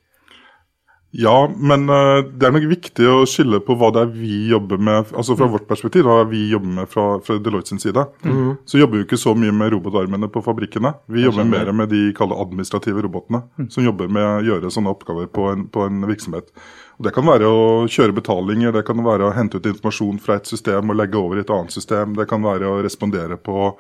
Ja, 1.12 1.50
men 1.58 1.90
uh, 1.90 2.22
det 2.22 2.46
er 2.46 2.54
nok 2.54 2.68
viktig 2.70 3.06
å 3.10 3.24
skille 3.30 3.58
på 3.66 3.74
hva 3.80 3.90
det 3.96 4.04
er 4.04 4.12
vi 4.14 4.36
jobber 4.52 4.78
med. 4.78 5.10
altså 5.10 5.34
Fra 5.38 5.48
mm. 5.48 5.54
vårt 5.56 5.68
perspektiv, 5.70 6.06
hva 6.06 6.22
vi 6.30 6.44
jobber 6.52 6.76
med 6.82 6.92
fra, 6.92 7.06
fra 7.26 7.40
Deloitte 7.42 7.74
sin 7.74 7.82
side. 7.82 8.04
Mm. 8.22 8.60
Så 8.70 8.78
jobber 8.78 9.00
vi 9.00 9.08
ikke 9.08 9.18
så 9.18 9.34
mye 9.34 9.56
med 9.56 9.74
robotarmene 9.74 10.30
på 10.30 10.44
fabrikkene. 10.46 10.94
Vi 11.10 11.26
jobber 11.26 11.50
mer 11.50 11.72
med 11.74 11.90
de 11.90 12.12
administrative 12.14 13.02
robotene, 13.02 13.42
mm. 13.58 13.72
som 13.74 13.88
jobber 13.88 14.12
med 14.12 14.28
å 14.28 14.46
gjøre 14.52 14.72
sånne 14.74 14.94
oppgaver 14.94 15.32
på 15.34 15.50
en, 15.50 15.66
på 15.74 15.88
en 15.88 16.06
virksomhet. 16.06 16.54
Det 17.00 17.14
kan 17.16 17.24
være 17.24 17.48
å 17.48 17.88
kjøre 17.88 18.14
betalinger, 18.18 18.74
det 18.76 18.84
kan 18.86 19.00
være 19.06 19.30
å 19.30 19.34
hente 19.34 19.58
ut 19.58 19.70
informasjon 19.72 20.18
fra 20.20 20.36
et 20.36 20.50
system 20.52 20.92
og 20.92 21.00
legge 21.00 21.18
over 21.18 21.40
i 21.40 21.46
et 21.46 21.54
annet 21.56 21.72
system. 21.72 22.14
Det 22.18 22.28
kan 22.30 22.44
være 22.44 22.68
å 22.68 22.82
respondere 22.84 23.38
på, 23.40 23.72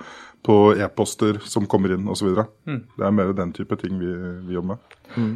på 0.45 0.55
e-poster 0.79 1.39
som 1.43 1.67
kommer 1.69 1.93
inn 1.93 2.07
osv. 2.09 2.31
Mm. 2.69 2.79
Det 2.95 3.05
er 3.05 3.15
mer 3.15 3.33
den 3.35 3.51
type 3.55 3.75
ting 3.81 3.99
vi, 3.99 4.13
vi 4.47 4.55
jobber 4.55 4.75
med. 4.75 4.97
Mm. 5.17 5.31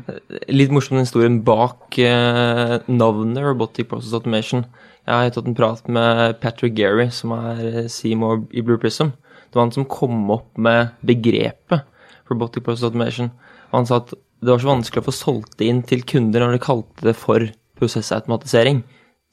Litt 0.54 0.74
morsom 0.74 1.00
historien 1.02 1.42
bak 1.46 1.98
eh, 2.00 2.78
navnet 2.88 3.44
Robotic 3.44 3.90
Process 3.92 4.16
Automation. 4.16 4.66
Jeg 5.04 5.20
har 5.20 5.34
tatt 5.36 5.50
en 5.50 5.58
prat 5.58 5.88
med 5.92 6.40
Patrick 6.44 6.78
Gary, 6.78 7.10
som 7.12 7.34
er 7.36 7.90
Seymour 7.92 8.46
i 8.56 8.64
Blue 8.64 8.80
Prism. 8.80 9.12
Det 9.50 9.60
var 9.60 9.68
han 9.68 9.76
som 9.76 9.90
kom 9.90 10.30
opp 10.34 10.56
med 10.56 10.96
begrepet 11.06 11.84
Robotic 12.32 12.64
Process 12.64 12.88
Automation. 12.88 13.34
Han 13.74 13.90
sa 13.90 14.00
at 14.00 14.14
det 14.14 14.52
var 14.52 14.64
så 14.64 14.72
vanskelig 14.72 15.04
å 15.04 15.08
få 15.08 15.16
solgt 15.16 15.58
det 15.60 15.68
inn 15.72 15.84
til 15.88 16.04
kunder 16.08 16.44
når 16.44 16.58
de 16.58 16.64
kalte 16.64 17.08
det 17.08 17.16
for 17.20 17.44
prosessautomatisering 17.80 18.84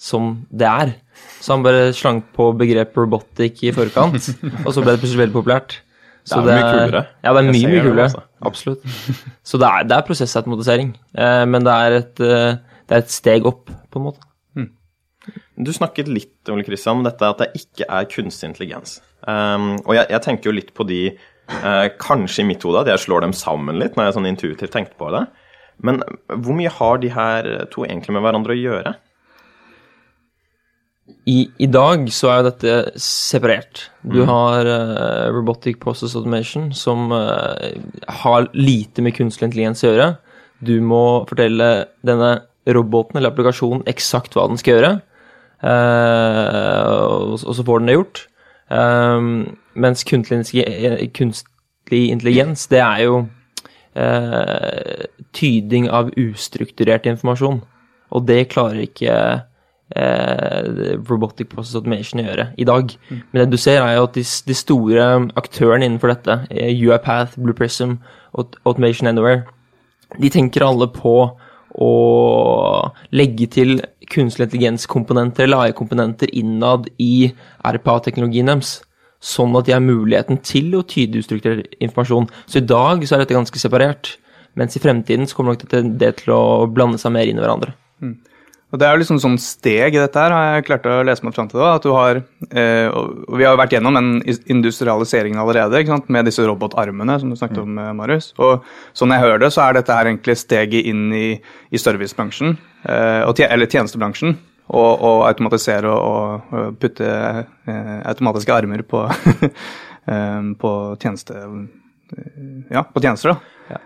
som 0.01 0.33
det 0.49 0.67
er. 0.67 0.95
Så 1.41 1.55
han 1.55 1.65
bare 1.65 1.93
slang 1.97 2.23
på 2.37 2.51
begrep 2.57 2.97
robotic 2.97 3.61
i 3.67 3.73
forkant, 3.77 4.33
og 4.65 4.73
så 4.73 4.83
ble 4.83 4.95
det 4.95 5.03
plutselig 5.03 5.27
veldig 5.27 5.37
populært. 5.37 5.81
Så 6.29 6.41
det 6.45 6.53
er 6.53 6.61
mye 6.61 6.73
kulere. 6.73 7.05
Ja, 7.25 7.33
det 7.33 7.41
er 7.41 7.49
mye, 7.49 7.71
mye 7.73 7.85
kulere. 7.85 8.07
Altså. 8.07 8.25
Absolutt. 8.51 8.83
Så 9.47 9.61
det 9.61 9.69
er, 9.69 9.87
det 9.89 9.97
er 9.97 10.07
prosessautomatisering, 10.07 10.93
eh, 11.25 11.45
men 11.49 11.67
det 11.67 11.77
er, 11.87 11.97
et, 12.01 12.23
eh, 12.25 12.59
det 12.89 12.97
er, 12.97 13.05
et, 13.05 13.13
steg 13.13 13.49
opp, 13.49 13.73
på 13.91 14.01
en 14.01 14.07
måte. 14.09 14.25
Hmm. 14.57 14.71
Du 15.61 15.73
snakket 15.75 16.09
litt 16.13 16.53
Ole 16.53 16.65
Kristian, 16.67 17.01
om 17.01 17.09
dette 17.09 17.33
at 17.35 17.43
det 17.43 17.51
ikke 17.61 17.89
er 17.89 18.09
kunstig 18.13 18.51
intelligens. 18.51 18.99
Um, 19.27 19.75
og 19.85 19.93
jeg, 19.97 20.07
jeg, 20.09 20.25
tenker 20.25 20.49
jo 20.49 20.57
litt 20.57 20.73
på 20.77 20.87
de, 20.89 21.03
uh, 21.59 21.87
kanskje 22.01 22.45
i 22.45 22.49
mitt 22.53 22.65
hode, 22.65 22.85
at 22.85 22.93
jeg 22.95 23.05
slår 23.05 23.27
dem 23.27 23.37
sammen 23.37 23.81
litt 23.81 23.99
når 23.99 24.09
jeg 24.09 24.17
sånn 24.17 24.31
intuitivt 24.31 24.77
tenkte 24.77 24.97
på 25.01 25.11
det. 25.17 25.27
Men 25.85 26.01
hvor 26.29 26.57
mye 26.57 26.73
har 26.73 27.01
de 27.01 27.13
her 27.13 27.49
to 27.73 27.87
egentlig 27.89 28.13
med 28.17 28.25
hverandre 28.25 28.57
å 28.57 28.61
gjøre? 28.61 28.95
I, 31.31 31.51
I, 31.61 31.67
dag 31.71 32.09
så 32.15 32.31
er 32.31 32.41
jo 32.41 32.47
dette 32.49 33.01
separert. 33.01 33.85
Du 34.03 34.23
mm. 34.23 34.29
har 34.31 34.69
uh, 34.69 35.29
Robotic 35.35 35.79
Process 35.83 36.17
Automation, 36.19 36.71
som 36.77 37.13
uh, 37.13 37.71
har 38.23 38.49
lite 38.57 39.05
med 39.05 39.15
kunstig 39.17 39.47
intelligens 39.47 39.85
å 39.85 39.91
gjøre. 39.91 40.09
Du 40.65 40.75
må 40.85 41.23
fortelle 41.29 41.71
denne 42.07 42.33
roboten 42.71 43.19
eller 43.19 43.33
applikasjonen 43.33 43.87
eksakt 43.91 44.37
hva 44.37 44.49
den 44.51 44.61
skal 44.61 44.77
gjøre, 44.77 44.93
uh, 45.65 46.85
og, 46.89 47.37
og, 47.39 47.53
så 47.57 47.67
får 47.67 47.83
den 47.83 47.93
det 47.93 47.99
gjort. 47.99 48.25
Um, 48.71 49.31
mens 49.75 50.07
kunstig, 50.07 50.65
kunstig 51.17 52.03
intelligens, 52.11 52.69
det 52.71 52.83
er 52.87 53.05
jo 53.09 53.21
tyding 55.35 55.89
av 55.91 56.13
ustrukturert 56.15 57.09
informasjon. 57.11 57.59
Og 58.15 58.23
det 58.29 58.45
klarer 58.53 58.85
ikke 58.85 59.17
eh, 59.97 60.97
robotic 61.09 61.51
process 61.51 61.79
automation 61.79 62.23
å 62.23 62.27
gjøre 62.29 62.49
i 62.59 62.67
dag. 62.69 62.95
Mm. 63.11 63.21
Men 63.31 63.43
det 63.43 63.51
du 63.53 63.61
ser, 63.61 63.83
er 63.83 63.99
jo 63.99 64.09
at 64.09 64.19
de, 64.19 64.25
de 64.25 64.57
store 64.57 65.07
aktørene 65.41 65.87
innenfor 65.87 66.15
dette, 66.15 66.41
eh, 66.51 66.73
UiPath, 66.75 67.39
Blue 67.41 67.57
Prism, 67.57 67.99
Automation 68.35 69.11
Anywhere, 69.11 69.47
de 70.19 70.31
tenker 70.31 70.67
alle 70.67 70.91
på 70.91 71.15
å 71.81 71.91
legge 73.15 73.47
til 73.51 73.77
kunstig 74.11 74.49
intelligens-komponenter, 74.49 75.53
AI-komponenter 75.55 76.33
innad 76.35 76.89
i 76.99 77.31
RPA-teknologien 77.67 78.51
deres. 78.51 78.81
Sånn 79.21 79.55
at 79.59 79.69
de 79.69 79.75
har 79.77 79.85
muligheten 79.85 80.41
til 80.43 80.73
å 80.79 80.83
tyde 80.89 81.21
ustrukturert 81.21 81.77
informasjon. 81.79 82.27
Så 82.49 82.59
i 82.59 82.67
dag 82.67 83.05
så 83.05 83.17
er 83.17 83.23
dette 83.23 83.37
ganske 83.37 83.61
separert. 83.61 84.15
Mens 84.59 84.75
i 84.75 84.83
fremtiden 84.83 85.29
så 85.29 85.37
kommer 85.37 85.55
nok 85.55 85.69
det, 85.71 85.83
det 86.01 86.15
til 86.23 86.35
å 86.35 86.43
blande 86.73 86.99
seg 86.99 87.13
mer 87.15 87.29
inn 87.29 87.39
i 87.39 87.45
hverandre. 87.45 87.77
Mm. 88.03 88.17
Og 88.71 88.79
Det 88.79 88.87
er 88.87 88.95
jo 88.95 89.01
liksom 89.03 89.19
sånn 89.19 89.39
steg 89.43 89.97
i 89.97 89.99
dette 89.99 90.21
her, 90.23 90.31
har 90.31 90.53
jeg 90.55 90.67
klart 90.69 90.85
å 90.87 91.01
lese 91.07 91.25
meg 91.27 91.35
fram 91.35 91.49
til. 91.51 91.59
da, 91.59 91.75
at 91.75 91.83
du 91.83 91.91
har, 91.91 92.23
eh, 92.51 92.87
og 92.87 93.37
Vi 93.37 93.45
har 93.45 93.57
jo 93.57 93.63
vært 93.63 93.73
gjennom 93.75 93.95
den 93.95 94.23
industrialiseringen 94.47 95.41
allerede 95.43 95.81
ikke 95.81 95.97
sant, 95.97 96.09
med 96.09 96.25
disse 96.25 96.47
robotarmene 96.47 97.19
som 97.19 97.31
du 97.31 97.37
snakket 97.37 97.63
om, 97.63 97.79
eh, 97.79 97.93
Marius. 97.93 98.33
Og 98.39 98.63
Sånn 98.95 99.11
jeg 99.11 99.21
hører 99.21 99.41
det, 99.41 99.53
så 99.53 99.69
er 99.69 99.75
dette 99.75 99.93
her 99.93 100.07
egentlig 100.07 100.37
steget 100.37 100.87
inn 100.87 101.13
i, 101.13 101.41
i 101.73 101.77
servicebransjen, 101.77 102.59
eh, 102.87 103.27
eller 103.27 103.67
tjenestebransjen. 103.67 104.39
Og, 104.71 105.03
og 105.03 105.27
automatisere 105.27 105.91
og, 105.91 106.43
og 106.53 106.79
putte 106.79 107.05
eh, 107.67 108.03
automatiske 108.07 108.55
armer 108.55 108.83
på, 108.83 109.03
eh, 110.07 110.43
på 110.59 110.97
tjeneste... 111.03 111.35
Ja, 112.71 112.83
på 112.83 113.01
tjenester, 113.01 113.35
da. 113.35 113.81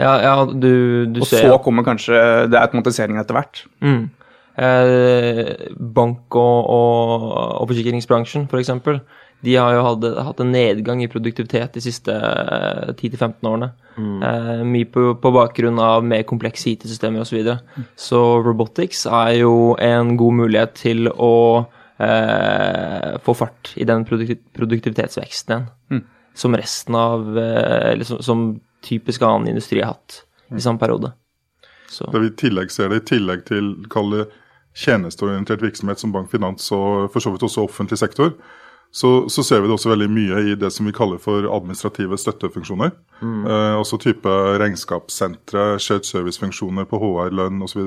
Ja, 0.00 0.14
ja 0.20 0.44
du, 0.46 1.06
du 1.12 1.20
og 1.20 1.28
ser 1.28 1.44
så 1.44 1.58
kommer 1.60 1.84
kanskje 1.84 2.48
det 2.48 2.60
automatiseringen 2.60 3.20
etter 3.20 3.36
hvert. 3.36 3.64
Mm. 3.84 4.08
Eh, 4.58 5.70
bank- 5.78 6.36
og, 6.36 6.70
og, 6.70 7.26
og 7.62 7.70
forsikringsbransjen, 7.70 8.48
f.eks. 8.50 8.72
De 9.40 9.54
har 9.56 9.72
jo 9.72 9.84
hatt, 9.86 10.04
hatt, 10.26 10.40
en 10.42 10.52
nedgang 10.52 11.00
i 11.00 11.08
produktivitet 11.08 11.76
de 11.78 11.82
siste 11.84 12.12
10-15 12.12 13.24
eh, 13.24 13.48
årene. 13.48 13.70
Mm. 13.96 14.16
Eh, 14.26 14.62
mye 14.68 14.88
på, 14.92 15.06
på, 15.22 15.32
bakgrunn 15.32 15.80
av 15.80 16.04
mer 16.04 16.26
komplekse 16.28 16.74
IT-systemer 16.74 17.22
osv. 17.22 17.30
Så, 17.30 17.38
videre. 17.38 17.58
mm. 17.76 17.86
så 17.96 18.22
robotics 18.44 19.06
er 19.08 19.38
jo 19.40 19.54
en 19.80 20.16
god 20.20 20.40
mulighet 20.42 20.74
til 20.82 21.08
å 21.10 21.34
eh, 21.96 23.16
få 23.24 23.36
fart 23.38 23.72
i 23.80 23.88
den 23.88 24.04
produktivitetsveksten 24.04 25.56
igjen. 25.56 25.70
Mm. 25.90 26.08
Som 26.40 26.54
resten 26.54 26.94
av 26.94 27.24
Eller 27.36 28.06
som, 28.06 28.20
som 28.22 28.42
typisk 28.86 29.24
annen 29.26 29.50
industri 29.50 29.80
har 29.82 29.96
hatt 29.96 30.20
i 30.54 30.62
samme 30.62 30.78
periode. 30.80 31.10
Så. 31.90 32.06
Det 32.14 32.22
vi 32.22 32.30
i 32.30 32.38
tillegg 32.44 32.70
ser 32.70 32.92
det, 32.92 33.02
i 33.02 33.08
tillegg 33.16 33.44
til 33.50 33.74
kalle 33.90 34.28
tjenesteorientert 34.78 35.62
virksomhet 35.64 35.98
som 35.98 36.12
bank, 36.14 36.30
finans 36.30 36.70
og 36.74 37.10
for 37.10 37.22
så 37.22 37.32
vidt 37.34 37.44
også 37.46 37.66
offentlig 37.66 37.98
sektor, 37.98 38.36
så, 38.90 39.28
så, 39.30 39.42
ser 39.46 39.62
vi 39.62 39.68
det 39.70 39.74
også 39.76 39.92
veldig 39.92 40.08
mye 40.10 40.42
i 40.50 40.56
det 40.58 40.72
som 40.74 40.86
vi 40.88 40.94
kaller 40.94 41.20
for 41.22 41.46
administrative 41.46 42.18
støttefunksjoner. 42.18 42.90
Mm. 43.22 43.44
Eh, 43.46 43.74
også 43.78 44.00
type 44.02 44.32
regnskapssentre, 44.62 45.76
shared 45.82 46.08
service-funksjoner 46.08 46.88
på 46.90 46.98
HR, 46.98 47.30
lønn 47.38 47.62
osv. 47.62 47.84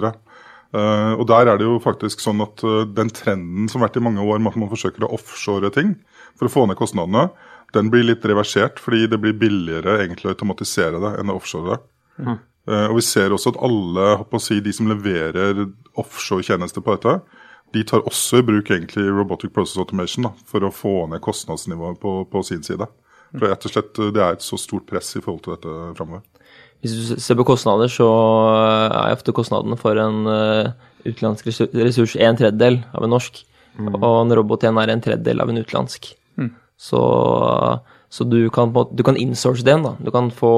Uh, 0.74 1.14
og 1.20 1.28
der 1.30 1.52
er 1.52 1.60
det 1.60 1.68
jo 1.68 1.76
faktisk 1.78 2.24
sånn 2.24 2.40
at 2.42 2.64
uh, 2.66 2.82
den 2.90 3.12
trenden 3.14 3.68
som 3.70 3.78
har 3.78 3.92
vært 3.92 4.00
i 4.00 4.02
mange 4.08 4.24
år 4.26 4.40
med 4.42 4.56
at 4.56 4.58
man 4.58 4.72
forsøker 4.72 5.06
å 5.06 5.12
offshore 5.14 5.70
ting 5.76 5.92
for 6.40 6.48
å 6.48 6.54
få 6.54 6.64
ned 6.66 6.80
kostnadene, 6.80 7.28
den 7.78 7.92
blir 7.94 8.08
litt 8.08 8.26
reversert 8.26 8.82
fordi 8.82 9.04
det 9.12 9.20
blir 9.22 9.38
billigere 9.38 10.00
egentlig 10.02 10.32
å 10.32 10.34
automatisere 10.34 10.98
det 11.04 11.12
enn 11.20 11.30
å 11.30 11.36
offshore 11.38 11.76
det. 11.76 11.78
Mm. 12.26 12.40
Uh, 12.70 12.88
og 12.88 12.98
vi 13.00 13.06
ser 13.06 13.34
også 13.36 13.54
at 13.54 13.62
alle 13.66 14.42
si, 14.44 14.60
de 14.64 14.74
som 14.76 14.88
leverer 14.92 15.66
offshore-tjenester 16.00 16.84
på 16.84 16.96
dette, 16.96 17.18
de 17.74 17.84
tar 17.90 18.06
også 18.06 18.40
i 18.40 18.46
bruk 18.46 18.70
egentlig 18.72 19.08
robotic 19.10 19.52
process 19.54 19.82
automation 19.82 20.28
da, 20.28 20.34
for 20.48 20.64
å 20.64 20.74
få 20.74 20.94
ned 21.12 21.24
kostnadsnivået 21.26 22.00
på, 22.00 22.20
på, 22.30 22.44
sin 22.46 22.62
side. 22.64 22.88
For 23.34 23.50
rett 23.50 23.66
og 23.66 23.74
slett 23.74 23.98
Det 24.14 24.22
er 24.22 24.36
et 24.36 24.46
så 24.46 24.60
stort 24.62 24.86
press 24.86 25.16
i 25.18 25.24
forhold 25.24 25.42
til 25.42 25.56
dette 25.56 25.96
framover. 25.98 26.22
Hvis 26.84 26.94
du 26.94 27.22
ser 27.24 27.40
på 27.40 27.48
kostnader, 27.48 27.90
så 27.90 28.06
er 28.92 29.16
ofte 29.16 29.34
kostnadene 29.34 29.78
for 29.80 29.98
en 29.98 30.28
utenlandsk 31.08 31.50
ressurs 31.50 32.16
en 32.20 32.38
tredjedel 32.38 32.82
av 32.94 33.06
en 33.06 33.14
norsk. 33.16 33.42
Mm. 33.80 33.96
Og 33.98 34.18
en 34.22 34.36
robot 34.38 34.64
igjen 34.64 34.80
er 34.80 34.94
en 34.94 35.04
tredjedel 35.04 35.42
av 35.42 35.50
en 35.50 35.60
utenlandsk. 35.64 36.12
Mm. 36.38 36.52
Så, 36.78 37.02
så 38.10 38.28
du, 38.28 38.40
kan, 38.54 38.74
du 38.74 39.04
kan 39.06 39.18
insource 39.20 39.66
den. 39.66 39.86
da. 39.86 39.96
Du 40.00 40.12
kan 40.14 40.30
få 40.34 40.54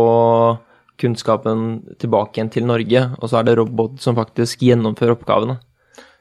kunnskapen 1.01 1.81
tilbake 2.01 2.39
igjen 2.39 2.51
til 2.53 2.67
Norge, 2.67 3.07
og 3.19 3.31
så 3.31 3.39
er 3.39 3.47
det 3.47 3.57
robot 3.59 3.97
som 4.03 4.17
faktisk 4.17 4.63
gjennomfører 4.65 5.15
oppgavene. 5.17 5.57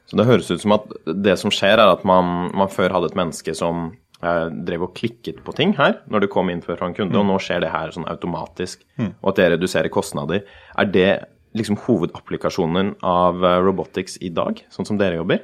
Så 0.05 0.19
det 0.19 0.27
høres 0.27 0.51
ut 0.51 0.61
som 0.61 0.75
at 0.75 0.89
det 1.25 1.37
som 1.41 1.53
skjer, 1.53 1.79
er 1.79 1.93
at 1.95 2.03
man, 2.07 2.51
man 2.53 2.69
før 2.71 2.93
hadde 2.93 3.09
et 3.09 3.17
menneske 3.17 3.55
som 3.57 3.87
eh, 4.21 4.51
drev 4.67 4.85
og 4.87 4.93
klikket 4.97 5.41
på 5.45 5.55
ting 5.57 5.73
her 5.79 5.97
når 6.11 6.25
det 6.25 6.33
kom 6.33 6.51
inn 6.53 6.61
fra 6.65 6.77
en 6.77 6.93
kunde, 6.97 7.15
mm. 7.15 7.21
og 7.23 7.29
nå 7.31 7.39
skjer 7.41 7.63
det 7.65 7.73
her 7.73 7.93
sånn 7.95 8.07
automatisk, 8.11 8.85
mm. 9.01 9.15
og 9.21 9.31
at 9.31 9.41
det 9.41 9.49
reduserer 9.55 9.93
kostnader. 9.93 10.45
Er 10.77 10.91
det 10.91 11.09
liksom 11.57 11.79
hovedapplikasjonen 11.87 12.95
av 13.07 13.41
eh, 13.41 13.59
robotics 13.65 14.19
i 14.21 14.31
dag, 14.35 14.61
sånn 14.73 14.87
som 14.87 15.01
dere 15.01 15.21
jobber? 15.21 15.41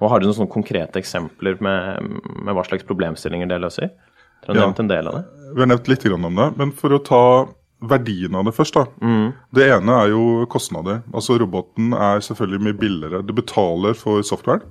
Og 0.00 0.08
har 0.08 0.20
du 0.20 0.30
noen 0.30 0.38
sånne 0.38 0.52
konkrete 0.54 1.00
eksempler 1.00 1.58
med, 1.60 2.20
med 2.40 2.56
hva 2.56 2.64
slags 2.64 2.86
problemstillinger 2.88 3.50
det 3.50 3.60
løser? 3.60 3.90
Dere 4.40 4.54
har 4.54 4.56
ja, 4.56 4.66
nevnt 4.70 4.80
en 4.80 4.88
del 4.88 5.08
av 5.10 5.18
det. 5.18 5.24
Vi 5.50 5.60
har 5.60 5.68
nevnt 5.68 5.90
litt 5.90 6.06
om 6.08 6.28
det, 6.40 6.46
men 6.56 6.70
for 6.72 6.96
å 6.96 7.02
ta 7.04 7.24
verdien 7.80 8.34
av 8.36 8.44
det 8.44 8.54
først. 8.56 8.76
da. 8.76 8.86
Mm. 9.00 9.32
Det 9.56 9.68
ene 9.72 9.96
er 10.02 10.12
jo 10.12 10.46
kostnader. 10.50 11.02
Altså 11.12 11.38
Roboten 11.40 11.94
er 11.96 12.22
selvfølgelig 12.24 12.64
mye 12.66 12.78
billigere. 12.80 13.22
Du 13.26 13.32
betaler 13.36 13.96
for 13.98 14.22
software. 14.26 14.62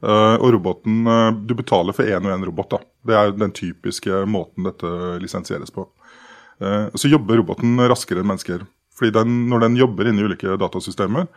Uh, 0.00 0.40
og 0.40 0.54
roboten 0.54 1.04
uh, 1.04 1.28
Du 1.44 1.52
betaler 1.52 1.92
for 1.92 2.08
én 2.08 2.24
og 2.24 2.32
én 2.32 2.44
robot. 2.46 2.70
da. 2.70 2.78
Det 3.06 3.16
er 3.16 3.32
den 3.36 3.52
typiske 3.52 4.24
måten 4.26 4.64
dette 4.64 4.90
lisensieres 5.20 5.72
på. 5.72 5.88
Uh, 6.60 6.88
så 6.94 7.08
jobber 7.08 7.40
roboten 7.40 7.76
raskere 7.88 8.22
enn 8.22 8.30
mennesker. 8.30 8.64
Fordi 8.96 9.12
den, 9.16 9.48
når 9.48 9.66
den 9.66 9.80
jobber 9.80 10.08
inni 10.08 10.24
ulike 10.24 10.56
datasystemer, 10.60 11.28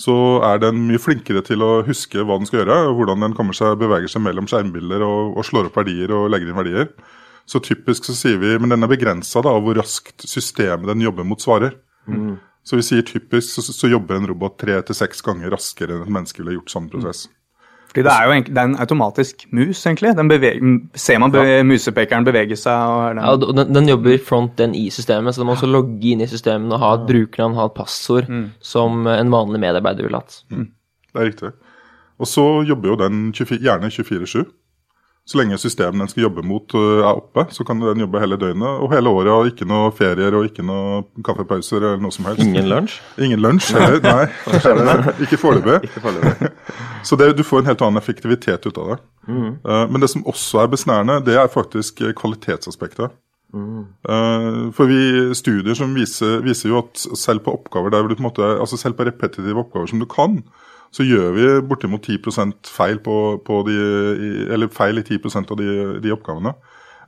så 0.00 0.14
er 0.46 0.60
den 0.62 0.86
mye 0.88 1.00
flinkere 1.00 1.42
til 1.44 1.60
å 1.64 1.82
huske 1.84 2.22
hva 2.24 2.38
den 2.38 2.48
skal 2.48 2.62
gjøre, 2.62 2.76
og 2.88 3.00
hvordan 3.00 3.26
den 3.26 3.34
kommer 3.36 3.56
seg, 3.56 3.76
beveger 3.80 4.08
seg 4.08 4.22
mellom 4.24 4.46
skjermbilder 4.48 5.02
og, 5.04 5.34
og 5.36 5.44
slår 5.44 5.68
opp 5.68 5.76
verdier 5.76 6.12
og 6.16 6.30
legger 6.32 6.48
inn 6.48 6.56
verdier. 6.56 6.88
Så 7.50 7.58
typisk 7.64 8.06
så 8.06 8.14
sier 8.14 8.38
vi 8.38 8.52
Men 8.62 8.70
den 8.70 8.86
er 8.86 8.90
begrensa 8.92 9.42
av 9.42 9.58
hvor 9.64 9.78
raskt 9.78 10.22
systemet 10.28 10.86
den 10.92 11.02
jobber 11.02 11.26
mot, 11.26 11.42
svarer. 11.42 11.74
Mm. 12.06 12.38
Så 12.66 12.78
vi 12.78 12.86
sier 12.86 13.02
typisk 13.06 13.56
så, 13.56 13.64
så 13.64 13.90
jobber 13.90 14.18
en 14.20 14.28
robot 14.30 14.58
tre 14.60 14.76
til 14.86 14.96
seks 14.96 15.24
ganger 15.26 15.50
raskere 15.50 15.96
enn 15.96 16.04
et 16.04 16.12
menneske 16.12 16.42
ville 16.42 16.58
gjort 16.58 16.74
samme 16.74 16.92
prosess. 16.92 17.26
Fordi 17.90 18.04
Det 18.06 18.12
er 18.12 18.26
jo 18.28 18.34
det 18.46 18.60
er 18.60 18.68
en 18.68 18.76
automatisk 18.78 19.46
mus, 19.50 19.80
egentlig. 19.86 20.12
Den 20.14 20.28
beveger, 20.30 20.60
ser 20.94 21.18
man 21.18 21.32
be, 21.34 21.40
ja. 21.42 21.64
musepekeren 21.66 22.26
bevege 22.28 22.54
seg? 22.54 22.84
Og 22.86 23.16
den. 23.16 23.24
Ja, 23.24 23.54
den, 23.58 23.72
den 23.74 23.90
jobber 23.90 24.20
front-end 24.28 24.76
i 24.78 24.84
systemet, 24.94 25.34
så 25.34 25.42
den 25.42 25.48
må 25.48 25.56
også 25.56 25.66
logge 25.66 26.12
inn 26.12 26.22
i 26.22 26.28
systemet 26.30 26.70
og 26.76 26.78
ha 26.84 26.92
et 27.00 27.08
brukernavn, 27.08 27.58
ha 27.58 27.66
et 27.66 27.74
passord, 27.74 28.30
mm. 28.30 28.44
som 28.62 29.10
en 29.10 29.34
vanlig 29.34 29.58
medarbeider 29.64 30.06
ville 30.06 30.22
hatt. 30.22 30.44
Mm. 30.54 30.68
Det 31.10 31.18
er 31.18 31.30
riktig. 31.32 31.52
Og 32.20 32.30
så 32.30 32.46
jobber 32.68 32.92
jo 32.92 33.00
den 33.00 33.20
24, 33.34 33.58
gjerne 33.64 33.90
24-7. 33.90 34.46
Så 35.28 35.38
lenge 35.38 35.58
systemet 35.62 36.00
den 36.00 36.08
skal 36.10 36.24
jobbe 36.24 36.42
mot 36.42 36.74
er 36.74 37.04
oppe, 37.12 37.44
så 37.54 37.64
kan 37.66 37.78
den 37.82 38.02
jobbe 38.02 38.22
hele 38.22 38.38
døgnet 38.40 38.80
og 38.82 38.90
hele 38.90 39.12
året. 39.14 39.30
Og 39.30 39.50
ikke 39.52 39.68
noe 39.68 39.92
ferier 39.94 40.34
og 40.34 40.48
ikke 40.48 40.64
noe 40.66 41.04
kaffepauser 41.26 41.78
eller 41.78 42.02
noe 42.02 42.14
som 42.14 42.26
helst. 42.26 42.42
Ingen 42.42 42.66
lunsj? 42.70 42.96
Ingen 43.22 43.42
lunsj 43.44 43.70
heller, 43.76 44.00
nei. 44.02 44.26
ikke 45.24 45.38
foreløpig. 45.38 45.92
så 47.06 47.18
det, 47.20 47.30
du 47.38 47.44
får 47.46 47.62
en 47.62 47.70
helt 47.70 47.84
annen 47.86 48.02
effektivitet 48.02 48.66
ut 48.66 48.80
av 48.82 48.94
det. 48.94 49.00
Mm. 49.30 49.50
Men 49.92 50.02
det 50.02 50.10
som 50.10 50.26
også 50.26 50.64
er 50.64 50.72
besnærende, 50.72 51.20
det 51.28 51.36
er 51.38 51.52
faktisk 51.52 52.02
kvalitetsaspektet. 52.18 53.14
Mm. 53.54 53.86
For 54.76 54.90
vi 54.90 55.34
studier 55.34 55.74
som 55.78 55.94
viser, 55.94 56.40
viser, 56.44 56.70
jo 56.70 56.82
at 56.84 57.02
selv 57.18 57.44
på 57.46 57.54
oppgaver 57.58 57.92
der 57.92 58.06
du 58.06 58.14
på 58.14 58.22
en 58.22 58.28
måte, 58.28 58.50
altså 58.62 58.78
selv 58.80 58.98
på 58.98 59.06
repetitive 59.08 59.62
oppgaver 59.62 59.90
som 59.90 60.02
du 60.02 60.06
kan, 60.10 60.40
så 60.90 61.06
gjør 61.06 61.34
vi 61.36 61.46
bortimot 61.70 62.06
10% 62.06 62.70
feil, 62.70 62.98
på, 63.04 63.16
på 63.46 63.62
de, 63.68 63.76
eller 64.50 64.70
feil 64.74 64.98
i 64.98 65.06
10 65.06 65.20
av 65.44 65.56
de, 65.60 65.70
de 66.02 66.14
oppgavene. 66.14 66.54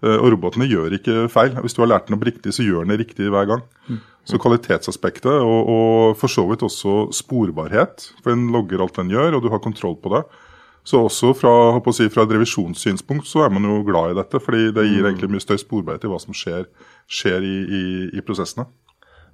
Eh, 0.02 0.18
og 0.18 0.30
robotene 0.36 0.68
gjør 0.70 0.94
ikke 0.98 1.26
feil. 1.32 1.56
Hvis 1.64 1.74
du 1.74 1.82
har 1.82 1.90
lært 1.94 2.08
den 2.08 2.18
opp 2.18 2.26
riktig, 2.26 2.54
så 2.54 2.66
gjør 2.66 2.86
den 2.86 2.94
det 2.94 3.02
riktig 3.02 3.30
hver 3.32 3.50
gang. 3.50 3.66
Så 4.28 4.38
kvalitetsaspektet, 4.38 5.34
og, 5.42 5.60
og 5.66 6.16
for 6.18 6.30
så 6.30 6.44
vidt 6.46 6.62
også 6.62 7.08
sporbarhet, 7.16 8.06
for 8.22 8.30
den 8.30 8.52
logger 8.54 8.84
alt 8.84 9.00
den 9.00 9.10
gjør, 9.10 9.34
og 9.34 9.42
du 9.42 9.50
har 9.50 9.62
kontroll 9.62 9.96
på 9.98 10.14
det. 10.14 10.22
Så 10.86 10.98
også 10.98 11.30
fra, 11.38 11.54
si, 11.94 12.08
fra 12.10 12.24
et 12.26 12.34
revisjonssynspunkt 12.34 13.26
så 13.30 13.44
er 13.44 13.52
man 13.54 13.66
jo 13.66 13.82
glad 13.86 14.12
i 14.12 14.18
dette, 14.18 14.38
fordi 14.42 14.70
det 14.74 14.86
gir 14.88 15.06
egentlig 15.06 15.30
mye 15.30 15.42
større 15.42 15.62
sporbarhet 15.62 16.06
i 16.06 16.10
hva 16.10 16.18
som 16.22 16.34
skjer, 16.34 16.66
skjer 17.06 17.46
i, 17.46 17.56
i, 17.62 17.82
i 18.18 18.24
prosessene. 18.26 18.66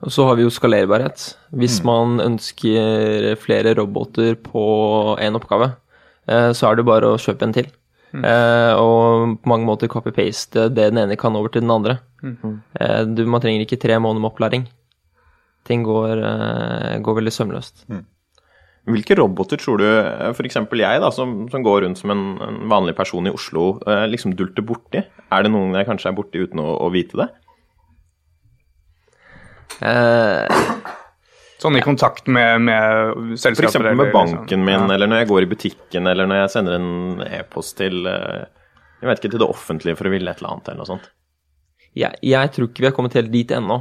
Og 0.04 0.14
så 0.14 0.24
har 0.28 0.38
vi 0.38 0.46
jo 0.46 0.52
skalerbarhet. 0.52 1.24
Hvis 1.58 1.80
mm. 1.82 1.88
man 1.88 2.22
ønsker 2.22 3.34
flere 3.42 3.74
roboter 3.78 4.36
på 4.38 4.62
én 5.18 5.38
oppgave, 5.38 5.72
eh, 6.30 6.50
så 6.54 6.68
er 6.68 6.78
det 6.78 6.86
bare 6.86 7.14
å 7.14 7.20
kjøpe 7.20 7.48
en 7.48 7.54
til. 7.56 7.70
Mm. 8.14 8.22
Eh, 8.24 8.74
og 8.78 9.34
på 9.42 9.50
mange 9.50 9.68
måter 9.68 9.90
copy-paste 9.90 10.68
det 10.72 10.92
den 10.92 11.02
ene 11.02 11.18
kan 11.18 11.34
over 11.36 11.52
til 11.52 11.66
den 11.66 11.74
andre. 11.74 11.98
Mm. 12.22 12.60
Eh, 12.78 13.00
du, 13.10 13.24
man 13.26 13.42
trenger 13.42 13.66
ikke 13.66 13.80
tre 13.82 13.98
måneder 13.98 14.22
med 14.22 14.30
opplæring. 14.30 14.68
Ting 15.68 15.82
går, 15.84 16.22
går 17.04 17.16
veldig 17.18 17.32
sømløst. 17.34 17.82
Mm. 17.92 18.06
Hvilke 18.88 19.18
roboter 19.18 19.60
tror 19.60 19.82
du 19.82 19.84
f.eks. 20.30 20.56
jeg, 20.56 21.00
da, 21.02 21.10
som, 21.12 21.42
som, 21.52 21.64
går 21.66 21.82
rundt 21.84 22.00
som 22.00 22.14
en, 22.14 22.22
en, 22.40 22.62
vanlig 22.70 22.94
person 22.96 23.26
i 23.28 23.34
Oslo, 23.34 23.74
liksom 24.08 24.32
dulter 24.38 24.64
borti? 24.64 25.02
Er 25.04 25.44
det 25.44 25.52
noen 25.52 25.76
jeg 25.76 25.90
kanskje 25.90 26.08
er 26.08 26.16
borti 26.16 26.40
uten 26.40 26.62
å, 26.62 26.70
å 26.86 26.88
vite 26.94 27.20
det? 27.20 27.28
Eh, 29.80 30.60
sånn 31.62 31.78
i 31.78 31.82
kontakt 31.84 32.26
med, 32.30 32.64
med 32.66 33.38
selskaper? 33.38 33.90
F.eks. 33.90 33.98
med 33.98 34.14
banken 34.14 34.42
liksom. 34.42 34.64
min, 34.64 34.86
ja. 34.86 34.94
eller 34.94 35.10
når 35.10 35.22
jeg 35.22 35.30
går 35.32 35.44
i 35.44 35.50
butikken, 35.54 36.10
eller 36.10 36.30
når 36.30 36.42
jeg 36.42 36.54
sender 36.56 36.78
en 36.78 37.26
e-post 37.28 37.78
til 37.80 38.08
eh, 38.10 38.46
jeg 38.98 39.10
vet 39.10 39.22
ikke, 39.22 39.32
til 39.34 39.42
det 39.44 39.48
offentlige 39.48 39.98
for 39.98 40.08
å 40.08 40.12
ville 40.12 40.30
et 40.30 40.42
eller 40.42 40.56
annet, 40.56 40.70
eller 40.70 40.82
noe 40.82 40.90
sånt. 40.90 41.10
Jeg, 41.98 42.18
jeg 42.22 42.50
tror 42.54 42.68
ikke 42.68 42.82
vi 42.82 42.86
har 42.86 42.94
kommet 42.94 43.14
helt 43.16 43.30
dit 43.32 43.52
ennå. 43.54 43.78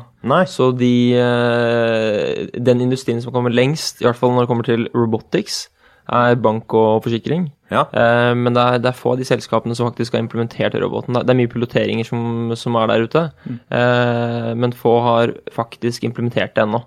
Så 0.49 0.71
de, 0.77 0.93
eh, 1.17 2.45
den 2.53 2.83
industrien 2.85 3.19
som 3.21 3.33
kommer 3.35 3.53
lengst, 3.53 4.01
i 4.01 4.07
hvert 4.07 4.17
fall 4.17 4.33
når 4.33 4.45
det 4.45 4.51
kommer 4.51 4.67
til 4.67 4.87
robotics, 4.95 5.67
er 6.07 6.39
bank 6.39 6.73
og 6.77 7.03
forsikring. 7.05 7.49
Ja. 7.71 7.83
Eh, 7.91 8.33
men 8.37 8.55
det 8.55 8.63
er, 8.63 8.81
det 8.83 8.91
er, 8.91 8.97
få 8.97 9.13
av 9.13 9.21
de 9.21 9.27
selskapene 9.27 9.75
som 9.75 9.89
faktisk 9.89 10.15
har 10.15 10.23
implementert 10.23 10.75
roboten. 10.79 11.17
Det 11.19 11.33
er 11.33 11.39
mye 11.39 11.51
piloteringer 11.51 12.07
som, 12.07 12.53
som 12.55 12.77
er 12.79 12.91
der 12.91 13.07
ute, 13.07 13.23
mm. 13.43 13.59
eh, 13.79 14.51
men 14.55 14.75
få 14.75 14.97
har 15.03 15.35
faktisk 15.55 16.07
implementert 16.07 16.55
det 16.55 16.63
ennå. 16.63 16.83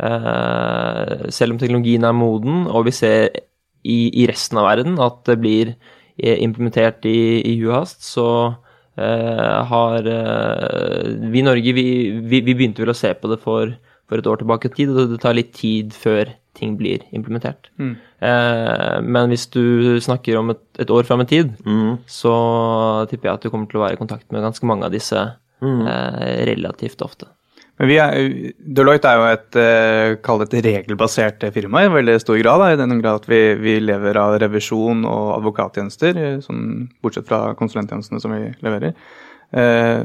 Eh, 0.00 1.28
selv 1.34 1.54
om 1.54 1.60
teknologien 1.60 2.06
er 2.06 2.16
moden, 2.16 2.66
og 2.70 2.86
vi 2.86 2.94
ser 2.94 3.30
i, 3.82 3.98
i 4.22 4.26
resten 4.30 4.60
av 4.60 4.68
verden 4.68 4.98
at 5.02 5.22
det 5.28 5.38
blir 5.42 5.74
eh, 5.74 6.38
implementert 6.38 7.06
i, 7.08 7.40
i 7.50 7.56
hast, 7.66 8.04
så 8.06 8.28
eh, 9.00 9.56
har 9.72 10.10
eh, 10.14 11.08
vi 11.32 11.42
i 11.42 11.46
Norge 11.46 11.74
vi, 11.76 11.86
vi, 12.20 12.42
vi, 12.44 12.54
begynte 12.54 12.84
vel 12.84 12.94
å 12.94 12.98
se 12.98 13.12
på 13.16 13.32
det 13.32 13.40
for, 13.42 13.74
for 14.08 14.20
et 14.20 14.30
år 14.30 14.42
tilbake 14.42 14.70
i 14.70 14.76
tid, 14.78 14.94
og 14.94 15.14
det 15.14 15.20
tar 15.24 15.36
litt 15.36 15.52
tid 15.56 15.96
før 15.96 16.32
ting 16.58 16.76
blir 16.78 17.04
implementert. 17.16 17.70
Mm. 17.80 17.92
Eh, 18.26 18.96
men 19.06 19.32
hvis 19.32 19.46
du 19.54 19.98
snakker 20.02 20.40
om 20.40 20.54
et, 20.54 20.62
et 20.82 20.90
år 20.90 21.06
fram 21.08 21.24
i 21.24 21.28
tid, 21.30 21.52
mm. 21.64 22.00
så 22.10 22.34
tipper 23.10 23.30
jeg 23.30 23.38
at 23.38 23.44
du 23.44 23.52
kommer 23.52 23.70
til 23.70 23.80
å 23.80 23.84
være 23.86 23.98
i 23.98 24.00
kontakt 24.00 24.26
med 24.32 24.44
ganske 24.44 24.66
mange 24.68 24.88
av 24.88 24.94
disse 24.94 25.18
mm. 25.62 25.84
eh, 25.86 26.40
relativt 26.50 27.04
ofte. 27.06 27.30
Men 27.80 27.94
er, 27.96 28.52
Deloitte 28.60 29.08
er 29.08 29.16
jo 29.16 29.28
et, 29.30 29.56
eh, 29.56 30.40
et 30.44 30.56
regelbasert 30.66 31.46
firma 31.54 31.86
i 31.86 31.92
veldig 31.92 32.18
stor 32.20 32.36
grad. 32.42 32.60
Da, 32.60 32.72
I 32.74 32.80
den 32.80 33.00
grad 33.00 33.22
at 33.22 33.28
vi, 33.30 33.40
vi, 33.56 33.78
lever 33.80 34.18
av 34.20 34.36
revisjon 34.42 35.06
og 35.08 35.30
advokattjenester, 35.38 36.20
sånn, 36.44 36.90
bortsett 37.00 37.30
fra 37.30 37.54
konsulenttjenestene 37.56 38.20
som 38.20 38.36
vi 38.36 38.50
leverer. 38.60 38.92
Eh, 39.56 40.02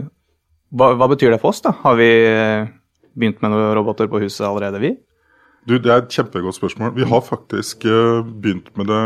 hva, 0.71 0.93
hva, 0.95 1.09
betyr 1.11 1.35
det 1.35 1.41
for 1.43 1.51
oss? 1.51 1.59
da? 1.65 1.75
Har 1.83 1.99
vi 1.99 2.09
eh, 2.29 2.71
begynt 3.15 3.43
med 3.43 3.51
noen 3.51 3.75
roboter 3.75 4.07
på 4.11 4.23
huset 4.23 4.47
allerede, 4.47 4.79
vi? 4.79 4.95
Du, 5.65 5.77
Det 5.81 5.91
er 5.91 6.03
et 6.03 6.13
kjempegodt 6.13 6.57
spørsmål. 6.59 6.93
Vi 6.95 7.07
har 7.09 7.23
faktisk 7.25 7.87
uh, 7.89 8.21
begynt 8.21 8.69
med 8.77 8.89
det 8.91 9.01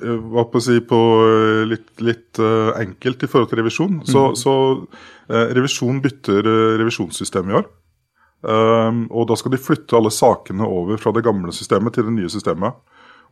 uh, 0.00 0.20
hva 0.32 0.46
på 0.48 0.60
å 0.60 0.64
si, 0.64 0.78
på 0.80 1.00
uh, 1.20 1.64
litt, 1.68 1.90
litt 2.00 2.40
enkelt 2.40 3.24
i 3.24 3.28
forhold 3.28 3.50
til 3.50 3.60
revisjon. 3.62 4.00
Så, 4.08 4.30
mm. 4.32 4.38
så 4.38 4.54
revisjon 5.28 6.00
bytter 6.04 6.46
revisjonssystem 6.80 7.50
i 7.50 7.58
år. 7.58 7.66
Og 8.48 9.24
da 9.26 9.34
skal 9.36 9.50
de 9.50 9.58
flytte 9.58 9.96
alle 9.98 10.12
sakene 10.14 10.62
over 10.62 11.00
fra 11.02 11.10
det 11.16 11.24
gamle 11.26 11.50
systemet 11.52 11.96
til 11.96 12.06
det 12.06 12.14
nye 12.14 12.30
systemet. 12.30 12.76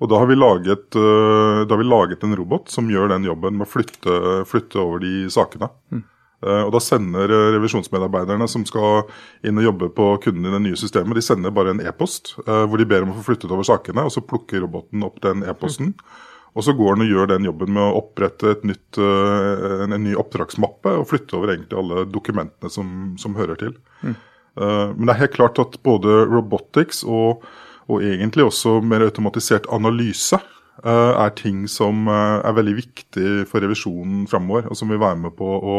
Og 0.02 0.10
da 0.10 0.18
har 0.18 0.26
vi 0.28 0.34
laget, 0.36 0.90
da 0.90 1.70
har 1.70 1.78
vi 1.80 1.86
laget 1.86 2.26
en 2.26 2.34
robot 2.36 2.68
som 2.74 2.90
gjør 2.90 3.14
den 3.14 3.28
jobben 3.28 3.54
med 3.54 3.68
å 3.68 3.70
flytte, 3.70 4.16
flytte 4.50 4.82
over 4.82 5.00
de 5.06 5.30
sakene. 5.32 5.70
Mm. 5.94 6.02
Eh, 6.46 6.62
og 6.66 6.74
Da 6.74 6.82
sender 6.82 7.32
eh, 7.32 7.48
revisjonsmedarbeiderne 7.56 8.46
som 8.50 8.64
skal 8.68 9.06
inn 9.46 9.58
og 9.60 9.66
jobbe 9.66 9.90
på 9.96 10.12
kunden 10.26 10.46
i 10.46 10.54
det 10.54 10.62
nye 10.68 10.78
systemet, 10.78 11.18
de 11.18 11.24
sender 11.24 11.54
bare 11.54 11.74
en 11.74 11.82
e-post 11.82 12.36
eh, 12.44 12.64
hvor 12.66 12.80
de 12.80 12.88
ber 12.88 13.06
om 13.06 13.12
å 13.12 13.18
få 13.18 13.32
flyttet 13.32 13.52
over 13.52 13.66
sakene. 13.66 14.06
og 14.06 14.14
Så 14.14 14.24
plukker 14.24 14.62
roboten 14.64 15.04
opp 15.06 15.20
den 15.24 15.44
e-posten. 15.46 15.94
Og 16.56 16.64
så 16.64 16.72
går 16.72 16.96
den 16.96 17.04
og 17.04 17.10
gjør 17.12 17.30
den 17.34 17.44
jobben 17.44 17.74
med 17.76 17.82
å 17.84 17.98
opprette 17.98 18.54
nytt, 18.64 18.96
en, 18.96 19.92
ny 20.00 20.14
oppdragsmappe 20.16 20.88
og 21.02 21.04
flytte 21.10 21.36
over 21.36 21.50
egentlig 21.52 21.76
alle 21.76 22.06
dokumentene 22.08 22.70
som, 22.72 22.86
som 23.20 23.36
hører 23.36 23.58
til. 23.60 23.74
Mm. 24.00 24.14
Men 24.56 25.02
det 25.02 25.12
er 25.12 25.20
helt 25.20 25.34
klart 25.36 25.60
at 25.60 25.76
både 25.84 26.14
robotics 26.30 27.02
og, 27.04 27.44
og 27.92 28.06
egentlig 28.08 28.46
også 28.46 28.78
mer 28.80 29.04
automatisert 29.04 29.68
analyse 29.68 30.40
er 30.80 31.36
ting 31.36 31.66
som 31.68 32.08
er 32.08 32.56
veldig 32.56 32.78
viktig 32.80 33.34
for 33.52 33.60
revisjonen 33.60 34.24
framover, 34.24 34.70
og 34.72 34.80
som 34.80 34.88
vil 34.88 35.02
være 35.04 35.26
med 35.26 35.36
på 35.36 35.50
å 35.60 35.76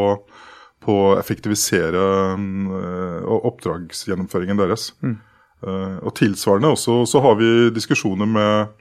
på 0.84 0.94
å 0.94 1.16
effektivisere 1.18 2.02
uh, 2.38 3.38
oppdragsgjennomføringen 3.38 4.60
deres. 4.60 4.92
Mm. 5.02 5.18
Uh, 5.66 5.96
og 6.06 6.14
tilsvarende 6.18 6.70
også 6.76 7.00
så 7.10 7.22
har 7.24 7.38
vi 7.40 7.48
diskusjoner 7.74 8.28
med, 8.30 8.74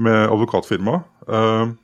med 0.00 0.20
advokatfirmaet. 0.28 1.08
Uh, 1.28 1.74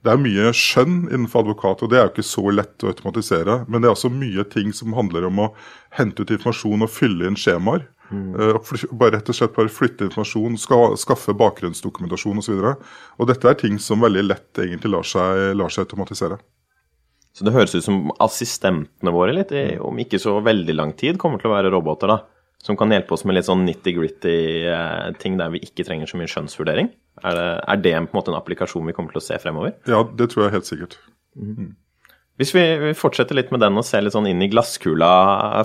det 0.00 0.14
er 0.14 0.20
mye 0.22 0.52
skjønn 0.56 1.00
innenfor 1.10 1.42
advokat, 1.42 1.82
og 1.84 1.90
det 1.92 1.98
er 1.98 2.06
jo 2.06 2.12
ikke 2.14 2.24
så 2.24 2.44
lett 2.54 2.84
å 2.84 2.88
automatisere. 2.88 3.58
Men 3.68 3.82
det 3.82 3.90
er 3.90 3.96
også 3.96 4.12
mye 4.14 4.46
ting 4.48 4.70
som 4.76 4.94
handler 4.96 5.26
om 5.28 5.42
å 5.44 5.50
hente 5.98 6.24
ut 6.24 6.32
informasjon 6.32 6.86
og 6.86 6.92
fylle 6.92 7.28
inn 7.28 7.36
skjemaer. 7.38 7.84
Mm. 8.10 8.32
bare 8.98 9.12
rett 9.14 9.28
og 9.30 9.36
slett 9.38 9.52
bare 9.54 9.70
flytte 9.70 10.08
informasjon, 10.08 10.56
ska, 10.58 10.78
skaffe 10.98 11.34
bakgrunnsdokumentasjon 11.38 12.40
osv. 12.40 12.56
Og, 12.56 12.80
så 12.80 13.20
og 13.22 13.28
dette 13.30 13.52
er 13.52 13.60
ting 13.60 13.76
som 13.78 14.02
veldig 14.02 14.24
lett 14.26 14.62
egentlig 14.64 14.90
lar 14.96 15.06
seg, 15.06 15.44
lar 15.60 15.70
seg 15.70 15.86
automatisere. 15.86 16.40
Så 17.36 17.46
det 17.46 17.54
høres 17.54 17.76
ut 17.76 17.86
som 17.86 18.10
assistentene 18.20 19.12
våre 19.14 19.34
litt, 19.36 19.52
om 19.86 19.98
ikke 20.02 20.18
så 20.20 20.38
veldig 20.44 20.76
lang 20.76 20.94
tid, 20.98 21.18
kommer 21.20 21.40
til 21.40 21.50
å 21.50 21.54
være 21.54 21.72
roboter, 21.72 22.10
da. 22.10 22.20
Som 22.60 22.76
kan 22.76 22.92
hjelpe 22.92 23.14
oss 23.16 23.22
med 23.24 23.38
litt 23.38 23.46
sånn 23.46 23.62
nitty-gritty 23.64 24.32
eh, 24.68 25.12
ting 25.22 25.38
der 25.40 25.52
vi 25.54 25.62
ikke 25.64 25.86
trenger 25.86 26.10
så 26.10 26.18
mye 26.20 26.28
skjønnsvurdering. 26.28 26.90
Er 27.24 27.38
det, 27.38 27.46
er 27.72 27.78
det 27.86 27.94
på 27.94 28.12
en 28.12 28.18
måte 28.18 28.34
en 28.34 28.36
applikasjon 28.36 28.90
vi 28.90 28.96
kommer 28.96 29.14
til 29.14 29.22
å 29.22 29.24
se 29.24 29.38
fremover? 29.40 29.78
Ja, 29.88 30.02
det 30.04 30.28
tror 30.32 30.44
jeg 30.44 30.58
helt 30.58 30.68
sikkert. 30.68 30.98
Mm. 31.38 31.70
Hvis 32.40 32.54
vi, 32.56 32.62
fortsetter 32.96 33.36
litt 33.36 33.50
med 33.52 33.60
den 33.60 33.76
og 33.76 33.84
ser 33.84 34.00
litt 34.04 34.14
sånn 34.14 34.28
inn 34.30 34.40
i 34.40 34.48
glasskula 34.48 35.10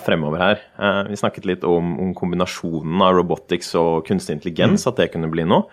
fremover 0.04 0.41
her. 0.43 0.63
Eh, 0.75 1.01
vi 1.08 1.19
snakket 1.19 1.47
litt 1.47 1.67
om, 1.67 1.93
om, 2.04 2.13
kombinasjonen 2.17 3.04
av 3.04 3.15
robotics 3.15 3.73
og 3.80 4.04
kunstig 4.08 4.36
intelligens, 4.36 4.84
mm. 4.84 4.89
at 4.91 4.99
det 4.99 5.12
kunne 5.13 5.32
bli 5.32 5.47
noe. 5.47 5.69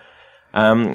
Um, 0.53 0.85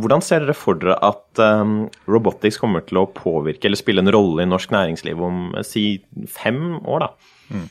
hvordan 0.00 0.22
ser 0.24 0.40
dere 0.40 0.56
for 0.56 0.78
dere 0.80 0.96
at 1.04 1.40
um, 1.44 1.90
robotics 2.08 2.56
kommer 2.60 2.86
til 2.88 3.02
å 3.02 3.08
påvirke 3.12 3.68
eller 3.68 3.76
spille 3.76 4.00
en 4.00 4.12
rolle 4.14 4.46
i 4.46 4.48
norsk 4.48 4.72
næringsliv 4.72 5.20
om 5.20 5.50
si 5.66 6.00
fem 6.32 6.78
år, 6.80 7.04
da? 7.04 7.10
Mm. 7.52 7.66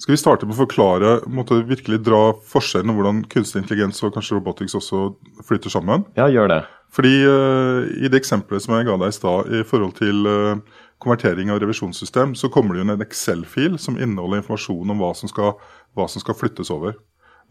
Skal 0.00 0.14
vi 0.14 0.20
starte 0.20 0.48
på 0.48 0.54
å 0.54 0.60
forklare, 0.62 1.16
måtte 1.28 1.58
virkelig 1.68 2.02
dra 2.04 2.20
forskjellen 2.52 2.94
hvordan 2.96 3.24
kunstig 3.32 3.62
intelligens 3.62 4.00
og 4.04 4.14
kanskje 4.14 4.38
robotics 4.38 4.76
også 4.76 5.10
flytter 5.48 5.72
sammen? 5.72 6.06
Ja, 6.16 6.28
gjør 6.32 6.52
det. 6.52 6.60
Fordi 6.92 7.16
uh, 7.24 7.88
I 8.00 8.08
det 8.12 8.22
eksempelet 8.22 8.64
som 8.64 8.76
jeg 8.76 8.88
ga 8.88 8.96
deg 9.00 9.12
i 9.12 9.16
stad, 9.16 9.52
i 9.56 9.64
forhold 9.64 9.96
til 10.00 10.24
uh, 10.28 10.80
konvertering 11.00 11.52
av 11.52 11.60
revisjonssystem, 11.62 12.36
så 12.36 12.52
kommer 12.52 12.76
det 12.76 12.82
jo 12.82 12.88
en 12.88 13.04
Excel-fil 13.04 13.76
som 13.80 13.96
inneholder 13.96 14.42
informasjon 14.42 14.92
om 14.92 15.00
hva 15.00 15.12
som 15.16 15.32
skal, 15.32 15.56
hva 15.96 16.08
som 16.12 16.24
skal 16.24 16.36
flyttes 16.36 16.72
over. 16.72 16.96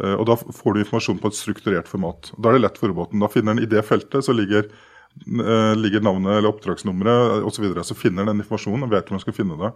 Eh, 0.04 0.16
og 0.16 0.26
Da 0.30 0.38
får 0.40 0.74
du 0.74 0.82
informasjon 0.84 1.20
på 1.20 1.32
et 1.32 1.40
strukturert 1.40 1.90
format. 1.92 2.32
Da 2.38 2.50
er 2.50 2.58
det 2.58 2.66
lett 2.66 2.80
for 2.80 2.92
roboten. 2.92 3.20
Da 3.20 3.32
finner 3.32 3.56
den 3.56 3.64
I 3.64 3.72
det 3.72 3.86
feltet 3.88 4.26
så 4.26 4.36
ligger, 4.36 4.70
eh, 4.70 5.74
ligger 5.76 6.02
navnet 6.02 6.40
eller 6.40 6.52
oppdragsnummeret 6.54 7.44
osv. 7.44 7.56
Så, 7.56 7.62
videre. 7.62 7.84
så 7.84 7.96
finner 7.96 8.26
den 8.26 8.42
informasjonen 8.42 8.84
og 8.84 8.92
vet 8.92 9.08
hvor 9.08 9.18
den 9.18 9.26
skal 9.26 9.38
finne 9.38 9.60
det. 9.60 9.74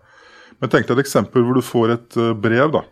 Men 0.62 0.70
tenk 0.70 0.88
deg 0.88 0.98
et 0.98 1.06
eksempel 1.06 1.44
hvor 1.44 1.58
du 1.58 1.62
får 1.62 1.98
et 1.98 2.18
eh, 2.18 2.34
brev. 2.34 2.72
da. 2.72 2.84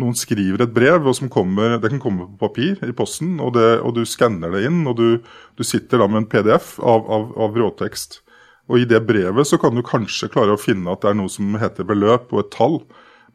Noen 0.00 0.16
skriver 0.16 0.62
et 0.64 0.72
brev, 0.72 1.04
og 1.04 1.28
kommer, 1.28 1.76
det 1.76 1.90
kan 1.92 2.00
komme 2.00 2.24
på 2.24 2.48
papir 2.48 2.78
i 2.80 2.94
posten. 2.96 3.38
Og, 3.40 3.52
det, 3.52 3.80
og 3.84 3.94
du 3.94 4.06
skanner 4.08 4.50
det 4.54 4.64
inn, 4.64 4.86
og 4.88 4.96
du, 4.96 5.20
du, 5.56 5.64
sitter 5.64 6.00
da 6.00 6.06
med 6.08 6.22
en 6.22 6.28
PDF 6.32 6.78
av, 6.80 7.04
av, 7.12 7.32
av 7.36 7.58
råtekst. 7.60 8.22
Og 8.70 8.80
I 8.80 8.88
det 8.88 9.02
brevet 9.04 9.44
så 9.44 9.58
kan 9.60 9.76
du 9.76 9.82
kanskje 9.84 10.30
klare 10.32 10.54
å 10.54 10.60
finne 10.60 10.88
at 10.94 11.02
det 11.02 11.10
er 11.10 11.18
noe 11.18 11.28
som 11.32 11.58
heter 11.60 11.84
beløp 11.84 12.32
og 12.32 12.40
et 12.40 12.52
tall. 12.54 12.78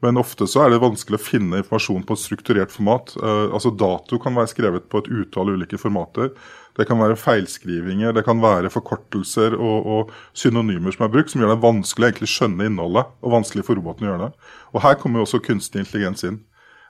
Men 0.06 0.20
ofte 0.22 0.46
så 0.46 0.62
er 0.62 0.72
det 0.72 0.82
vanskelig 0.84 1.18
å 1.18 1.26
finne 1.26 1.62
informasjon 1.64 2.04
på 2.06 2.14
et 2.14 2.22
strukturert 2.22 2.74
format. 2.74 3.16
Uh, 3.18 3.50
altså 3.50 3.72
Dato 3.74 4.20
kan 4.22 4.36
være 4.38 4.52
skrevet 4.52 4.90
på 4.92 5.02
et 5.02 5.10
utall 5.10 5.56
ulike 5.56 5.80
formater. 5.82 6.34
Det 6.78 6.86
kan 6.86 7.00
være 7.02 7.18
feilskrivinger, 7.18 8.14
det 8.14 8.22
kan 8.28 8.38
være 8.44 8.70
forkortelser 8.70 9.56
og, 9.58 9.88
og 9.90 10.12
synonymer 10.38 10.94
som 10.94 11.08
er 11.08 11.14
brukt, 11.16 11.34
som 11.34 11.42
gjør 11.42 11.56
det 11.56 11.64
vanskelig 11.64 12.06
å 12.06 12.12
egentlig 12.12 12.30
skjønne 12.30 12.68
innholdet, 12.70 13.10
og 13.26 13.34
vanskelig 13.34 13.66
for 13.66 13.80
roboten 13.80 14.06
å 14.06 14.12
gjøre 14.12 14.28
det. 14.28 14.52
Og 14.76 14.84
Her 14.86 15.00
kommer 15.02 15.18
jo 15.18 15.26
også 15.26 15.42
kunstig 15.48 15.82
intelligens 15.82 16.22
inn. 16.28 16.44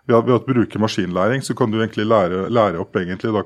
Ved, 0.07 0.19
ved 0.27 0.35
å 0.35 0.43
bruke 0.43 0.79
maskinlæring 0.83 1.43
så 1.43 1.55
kan 1.55 1.71
du 1.71 1.79
egentlig 1.79 2.07
lære, 2.07 2.49
lære 2.51 2.83
opp 2.83 2.99
egentlig 2.99 3.31
da, 3.35 3.45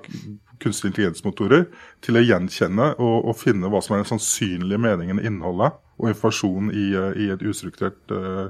kunstig 0.61 0.91
intelligensmotorer 0.91 1.67
til 2.05 2.17
å 2.17 2.25
gjenkjenne 2.25 2.91
og, 2.97 3.15
og, 3.29 3.37
finne 3.37 3.69
hva 3.69 3.81
som 3.81 3.95
er 3.95 4.03
den 4.03 4.11
sannsynlige 4.11 4.81
meningen, 4.81 5.21
innholdet 5.21 5.77
og 6.01 6.11
informasjonen 6.11 6.69
i, 6.73 6.85
i 7.25 7.31
et 7.33 7.45
ustrukturert, 7.45 8.01
uh, 8.13 8.49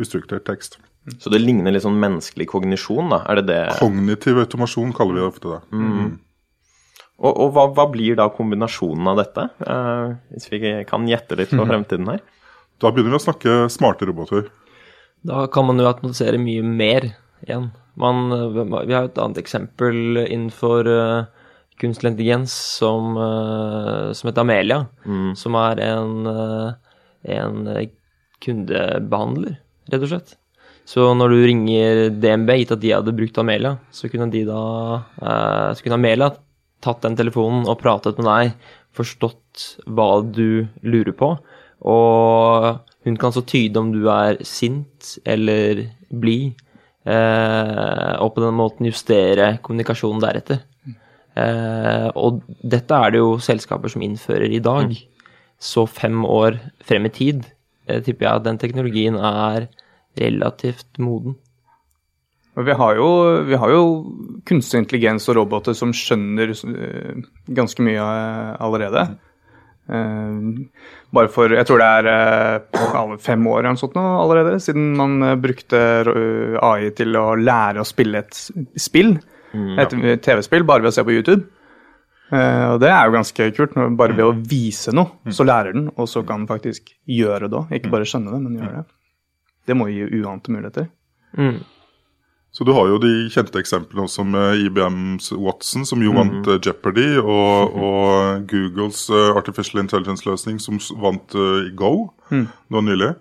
ustrukturert 0.00 0.46
tekst. 0.48 0.78
Så 1.18 1.32
det 1.32 1.40
ligner 1.40 1.72
litt 1.72 1.84
sånn 1.84 1.98
menneskelig 2.00 2.46
kognisjon, 2.50 3.08
da? 3.12 3.22
Er 3.30 3.40
det 3.40 3.46
det 3.48 3.60
Kognitiv 3.80 4.42
automasjon 4.42 4.92
kaller 4.96 5.16
vi 5.16 5.22
det 5.22 5.30
ofte 5.30 5.54
det. 5.54 5.60
Mm. 5.72 6.10
Og, 7.20 7.32
og 7.32 7.48
hva, 7.56 7.66
hva, 7.76 7.86
blir 7.92 8.16
da 8.16 8.30
kombinasjonen 8.32 9.08
av 9.12 9.18
dette, 9.20 9.46
uh, 9.66 10.12
hvis 10.32 10.48
vi 10.52 10.60
kan 10.88 11.08
gjette 11.08 11.36
litt 11.40 11.52
på 11.52 11.66
fremtiden 11.70 12.08
her? 12.12 12.22
Da 12.80 12.92
begynner 12.92 13.16
vi 13.16 13.20
å 13.20 13.26
snakke 13.26 13.56
smarte 13.72 14.08
roboter. 14.08 14.48
Da 15.26 15.44
kan 15.52 15.66
man 15.68 15.80
jo 15.80 15.88
automatisere 15.88 16.40
mye 16.40 16.64
mer 16.64 17.10
igjen. 17.44 17.68
Man, 18.00 18.32
vi 18.56 18.94
har 18.94 19.10
et 19.10 19.20
annet 19.20 19.40
eksempel 19.42 20.22
innenfor 20.22 20.88
uh, 20.88 21.50
kunstig 21.80 22.12
intelligens 22.12 22.54
som, 22.78 23.16
uh, 23.20 24.12
som 24.16 24.30
heter 24.30 24.44
Amelia. 24.44 24.84
Mm. 25.04 25.32
Som 25.36 25.56
er 25.60 25.80
en, 25.90 26.30
en 27.36 27.58
kundebehandler, 28.40 29.58
rett 29.88 30.04
og 30.04 30.12
slett. 30.12 30.36
Så 30.88 31.06
når 31.14 31.32
du 31.32 31.40
ringer 31.44 32.02
DNB, 32.10 32.50
gitt 32.60 32.74
at 32.74 32.82
de 32.82 32.92
hadde 32.96 33.14
brukt 33.14 33.38
Amelia, 33.38 33.76
så 33.94 34.10
kunne, 34.10 34.30
de 34.32 34.42
da, 34.48 34.62
så 35.76 35.84
kunne 35.84 36.00
Amelia 36.00 36.32
tatt 36.82 37.04
den 37.04 37.18
telefonen 37.18 37.68
og 37.68 37.78
pratet 37.82 38.18
med 38.18 38.26
deg, 38.26 38.70
forstått 38.96 39.66
hva 39.86 40.08
du 40.26 40.66
lurer 40.82 41.14
på, 41.14 41.34
og 41.86 42.80
hun 43.06 43.16
kan 43.20 43.32
så 43.32 43.44
tyde 43.46 43.80
om 43.80 43.92
du 43.94 44.02
er 44.12 44.40
sint 44.44 45.14
eller 45.28 45.86
blid, 46.10 46.58
eh, 47.08 48.14
og 48.20 48.34
på 48.34 48.42
den 48.44 48.58
måten 48.58 48.88
justere 48.90 49.54
kommunikasjonen 49.64 50.20
deretter. 50.24 50.64
Eh, 51.38 52.08
og 52.18 52.42
dette 52.60 52.98
er 52.98 53.14
det 53.14 53.22
jo 53.22 53.38
selskaper 53.40 53.92
som 53.92 54.04
innfører 54.04 54.52
i 54.52 54.60
dag. 54.64 54.92
Så 55.60 55.86
fem 55.88 56.24
år 56.24 56.58
frem 56.84 57.06
i 57.08 57.12
tid 57.14 57.44
eh, 57.44 57.54
tipper 58.04 58.26
jeg 58.26 58.40
at 58.40 58.46
den 58.46 58.58
teknologien 58.60 59.16
er 59.16 59.68
relativt 60.20 60.98
moden. 60.98 61.36
Vi 62.60 62.74
har, 62.74 62.96
jo, 62.98 63.08
vi 63.46 63.56
har 63.56 63.70
jo 63.72 63.82
kunstig 64.48 64.82
intelligens 64.82 65.28
og 65.30 65.38
roboter 65.38 65.76
som 65.76 65.92
skjønner 65.94 66.50
uh, 66.50 67.20
ganske 67.56 67.84
mye 67.86 68.02
uh, 68.02 68.56
allerede. 68.60 69.08
Bare 71.10 71.26
for 71.34 71.50
Jeg 71.50 71.66
tror 71.66 71.80
det 71.82 72.12
er 72.14 73.16
fem 73.18 73.46
år 73.50 73.64
eller 73.64 73.78
sånt 73.80 73.96
nå 73.98 74.04
allerede 74.20 74.60
siden 74.62 74.92
man 74.94 75.16
brukte 75.42 75.80
AI 76.62 76.92
til 76.94 77.18
å 77.18 77.32
lære 77.34 77.82
å 77.82 77.88
spille 77.88 78.20
et 78.22 78.38
spill. 78.78 79.16
Mm. 79.50 79.72
Et 79.82 79.96
TV-spill 80.22 80.62
bare 80.68 80.84
ved 80.84 80.92
å 80.92 80.94
se 80.94 81.02
på 81.02 81.16
YouTube. 81.16 81.42
Og 82.30 82.78
det 82.82 82.90
er 82.92 83.08
jo 83.08 83.14
ganske 83.16 83.50
kult. 83.56 83.76
Bare 83.98 84.14
ved 84.14 84.26
å 84.26 84.34
vise 84.34 84.94
noe, 84.94 85.16
mm. 85.26 85.34
så 85.34 85.46
lærer 85.46 85.74
den, 85.74 85.88
og 85.96 86.06
så 86.10 86.22
kan 86.26 86.44
den 86.44 86.50
faktisk 86.50 86.92
gjøre 87.10 87.50
det 87.50 87.58
òg. 87.58 87.74
Ikke 87.74 87.92
bare 87.92 88.06
skjønne 88.08 88.32
det, 88.34 88.40
men 88.44 88.58
gjøre 88.60 88.82
det. 88.82 88.96
Det 89.66 89.76
må 89.76 89.90
gi 89.90 90.06
uante 90.20 90.54
muligheter. 90.54 90.88
Mm. 91.38 91.60
Så 92.50 92.64
du 92.66 92.72
har 92.74 92.88
jo 92.90 92.98
de 92.98 93.12
kjente 93.30 93.60
eksemplene 93.62 94.08
også 94.08 94.24
med 94.26 94.64
IBMs 94.64 95.30
Watson, 95.38 95.84
som 95.86 96.02
jo 96.02 96.10
mm. 96.10 96.18
vant 96.18 96.48
mm. 96.48 96.56
Jeopardy, 96.66 97.08
og, 97.22 97.76
og, 97.86 98.46
Googles 98.50 99.04
uh, 99.12 99.36
Artificial 99.38 99.84
Intelligence-løsning, 99.84 100.58
som 100.62 100.80
vant 101.02 101.36
uh, 101.38 101.68
Go 101.78 102.10
mm. 102.32 102.48
nå 102.74 102.82
nylig. 102.88 103.12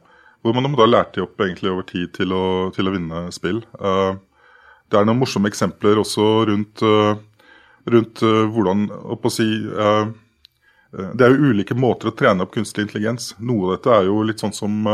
Hvor 0.41 0.55
man 0.55 0.71
da 0.73 0.87
lærte 0.87 1.19
de 1.19 1.25
opp 1.27 1.41
egentlig 1.43 1.69
over 1.69 1.85
tid 1.85 2.13
til 2.15 2.33
å, 2.33 2.43
til 2.73 2.87
å 2.87 2.93
vinne 2.93 3.25
spill. 3.35 3.57
det 3.59 4.95
er 4.95 5.03
noen 5.03 5.19
morsomme 5.19 5.49
eksempler 5.51 5.99
også 5.99 6.27
rundt, 6.47 6.83
rundt 7.93 8.23
hvordan 8.23 8.87
å 8.89 9.31
si, 9.33 9.47
Det 10.89 11.25
er 11.25 11.33
jo 11.35 11.51
ulike 11.51 11.77
måter 11.77 12.09
å 12.09 12.15
trene 12.17 12.45
opp 12.45 12.53
kunstig 12.55 12.87
intelligens. 12.87 13.35
Noe 13.39 13.67
av 13.67 13.75
dette 13.75 13.93
er 13.93 14.07
jo 14.07 14.23
litt 14.25 14.41
sånn 14.41 14.55
som 14.55 14.87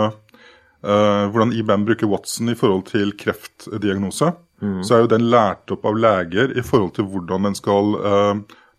hvordan 0.86 1.54
IBM 1.56 1.86
bruker 1.88 2.10
Watson 2.12 2.52
i 2.52 2.58
forhold 2.60 2.90
til 2.92 3.14
kreftdiagnose. 3.18 4.34
Mm. 4.62 4.82
Så 4.84 4.96
er 4.96 5.06
jo 5.06 5.14
den 5.14 5.30
lært 5.32 5.72
opp 5.74 5.88
av 5.88 5.96
leger 5.98 6.52
i 6.52 6.64
forhold 6.64 6.98
til 6.98 7.08
hvordan 7.10 7.48
den 7.48 7.56
skal 7.58 7.96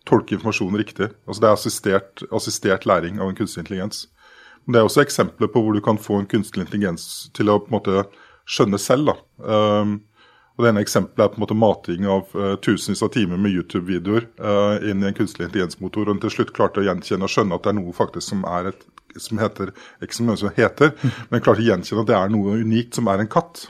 tolke 0.07 0.37
informasjonen 0.37 0.79
riktig. 0.79 1.09
Altså 1.27 1.41
Det 1.41 1.49
er 1.49 1.57
assistert, 1.57 2.23
assistert, 2.31 2.85
læring 2.85 3.19
av 3.19 3.31
en 3.31 3.35
kunstig 3.35 3.65
intelligens. 3.65 4.05
Men 4.65 4.75
det 4.75 4.79
er 4.79 4.87
også 4.87 5.03
eksempler 5.03 5.51
på 5.51 5.63
hvor 5.63 5.75
du 5.75 5.81
kan 5.83 5.99
få 5.99 6.21
en 6.21 6.29
kunstig 6.29 6.63
intelligens 6.63 7.29
til 7.35 7.51
å 7.51 7.59
på 7.63 7.71
en 7.71 7.77
måte 7.79 8.05
skjønne 8.47 8.79
selv. 8.79 9.11
da. 9.11 9.15
Og 10.57 10.65
Det 10.65 10.69
ene 10.71 10.81
eksempelet 10.81 11.23
er 11.23 11.31
på 11.33 11.37
en 11.37 11.43
måte 11.45 11.57
mating 11.57 12.07
av 12.09 12.31
uh, 12.33 12.55
tusenvis 12.65 13.03
av 13.05 13.11
timer 13.13 13.37
med 13.37 13.53
YouTube-videoer 13.53 14.25
uh, 14.41 14.89
inn 14.89 15.03
i 15.03 15.09
en 15.11 15.17
kunstig 15.17 15.45
intelligensmotor, 15.45 16.09
og 16.09 16.21
til 16.23 16.33
slutt 16.33 16.53
klarte 16.57 16.81
å 16.81 16.87
gjenkjenne 16.87 17.27
og 17.27 17.33
skjønne 17.33 17.59
at 17.59 17.65
det 17.65 17.73
er 17.73 17.77
noe 17.77 17.93
faktisk 17.93 18.25
som 18.25 18.45
er 18.49 18.71
et 18.73 18.87
som 19.21 19.39
heter 19.41 19.71
ikke 20.03 20.17
som 20.17 20.27
noe 20.29 20.37
som 20.37 20.53
heter, 20.53 20.93
men 21.29 21.43
klarte 21.45 21.61
å 21.61 21.67
gjenkjenne 21.67 22.05
at 22.05 22.09
det 22.09 22.17
er 22.17 22.33
noe 22.33 22.57
unikt 22.61 22.97
som 22.97 23.09
er 23.13 23.21
en 23.21 23.29
katt. 23.29 23.67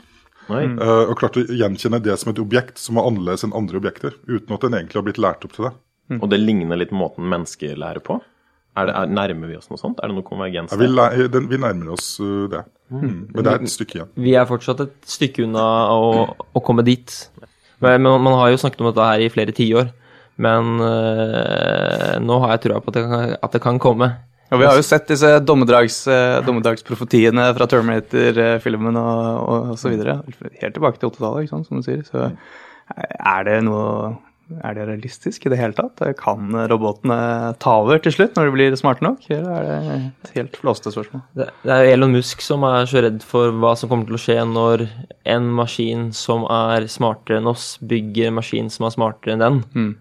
Uh, 0.48 1.04
og 1.10 1.18
klarte 1.20 1.42
å 1.44 1.58
gjenkjenne 1.60 2.00
det 2.00 2.16
som 2.20 2.32
et 2.32 2.40
objekt 2.40 2.80
som 2.80 2.96
er 2.96 3.04
annerledes 3.10 3.44
enn 3.44 3.52
andre 3.56 3.80
objekter, 3.82 4.16
uten 4.24 4.56
at 4.56 4.64
den 4.64 4.78
egentlig 4.78 4.96
har 4.96 5.04
blitt 5.04 5.20
lært 5.20 5.44
opp 5.44 5.52
til 5.56 5.68
det. 5.68 5.74
Mm. 6.08 6.22
Og 6.22 6.28
det 6.32 6.40
ligner 6.40 6.80
litt 6.80 6.94
måten 6.96 7.28
mennesker 7.28 7.76
lærer 7.76 8.00
på? 8.04 8.16
Er 8.78 8.88
det, 8.88 8.94
er, 8.96 9.12
nærmer 9.12 9.50
vi 9.50 9.58
oss 9.58 9.68
noe 9.68 9.80
sånt? 9.80 10.00
Er 10.00 10.08
det 10.08 10.16
noe 10.16 10.24
konvergens? 10.24 10.72
Ja, 10.72 10.80
vi, 10.80 11.42
vi, 11.52 11.60
nærmer 11.60 11.92
oss 11.98 12.14
det. 12.48 12.62
Mm. 12.88 13.00
Mm. 13.02 13.16
Men 13.34 13.44
det 13.44 13.52
er 13.52 13.64
et 13.64 13.72
stykke 13.72 13.98
igjen. 13.98 14.12
Vi 14.16 14.34
er 14.38 14.48
fortsatt 14.48 14.80
et 14.84 14.96
stykke 15.08 15.44
unna 15.44 15.64
å, 15.92 16.24
å 16.56 16.62
komme 16.64 16.84
dit. 16.86 17.14
Men 17.84 18.02
man, 18.04 18.22
man, 18.24 18.38
har 18.40 18.52
jo 18.52 18.60
snakket 18.62 18.82
om 18.82 18.90
dette 18.90 19.08
her 19.10 19.24
i 19.24 19.32
flere 19.32 19.54
tiår. 19.54 19.90
Men 20.38 20.78
øh, 20.78 22.14
nå 22.22 22.38
har 22.44 22.54
jeg 22.54 22.64
trua 22.68 22.80
på 22.82 22.92
at 22.92 22.98
det, 22.98 23.04
kan, 23.10 23.36
at 23.42 23.56
det 23.56 23.62
kan 23.62 23.80
komme. 23.82 24.12
Ja, 24.48 24.56
vi 24.56 24.64
har 24.64 24.78
jo 24.78 24.84
sett 24.86 25.10
disse 25.10 25.34
dommedags, 25.44 25.98
eh, 26.08 26.38
dommedagsprofetiene 26.46 27.50
fra 27.58 27.66
Terminator-filmen 27.68 28.96
og, 28.96 29.18
og, 29.42 29.72
og, 29.74 29.80
så 29.80 29.92
videre. 29.92 30.22
Helt 30.62 30.78
tilbake 30.78 31.02
til 31.02 31.10
80-tallet, 31.10 31.50
som 31.52 31.82
du 31.82 31.84
sier. 31.84 32.00
Så 32.06 32.30
er 32.88 33.44
det 33.44 33.58
noe 33.66 34.14
Er 34.64 34.76
det 34.76 34.86
realistisk 34.88 35.44
i 35.44 35.50
det 35.52 35.58
hele 35.60 35.76
tatt? 35.76 36.00
Kan 36.18 36.54
robotene 36.70 37.18
ta 37.60 37.74
over 37.82 38.00
til 38.02 38.14
slutt, 38.14 38.36
når 38.36 38.48
de 38.48 38.54
blir 38.54 38.76
smarte 38.80 39.04
nok? 39.04 39.26
Eller 39.28 39.50
er 39.52 39.66
det 39.68 39.96
et 39.98 40.30
helt 40.38 40.56
flåste 40.60 40.92
spørsmål? 40.94 41.22
Det, 41.36 41.48
er 41.68 41.84
er 41.84 41.92
Elon 41.92 42.16
Musk 42.16 42.44
som 42.44 42.64
er 42.68 42.88
så 42.88 43.02
redd 43.04 43.20
for 43.26 43.52
hva 43.60 43.74
som 43.76 43.90
kommer 43.90 44.08
til 44.08 44.16
å 44.16 44.22
skje 44.22 44.38
når 44.48 44.86
en 45.28 45.50
maskin 45.58 46.08
som 46.16 46.46
er 46.48 46.88
smartere 46.88 47.42
enn 47.42 47.50
oss, 47.50 47.74
bygger 47.84 48.30
en 48.30 48.38
maskin 48.40 48.72
som 48.72 48.88
er 48.88 48.96
smartere 48.96 49.36
enn 49.36 49.44
den. 49.44 49.60
Mm. 49.76 49.92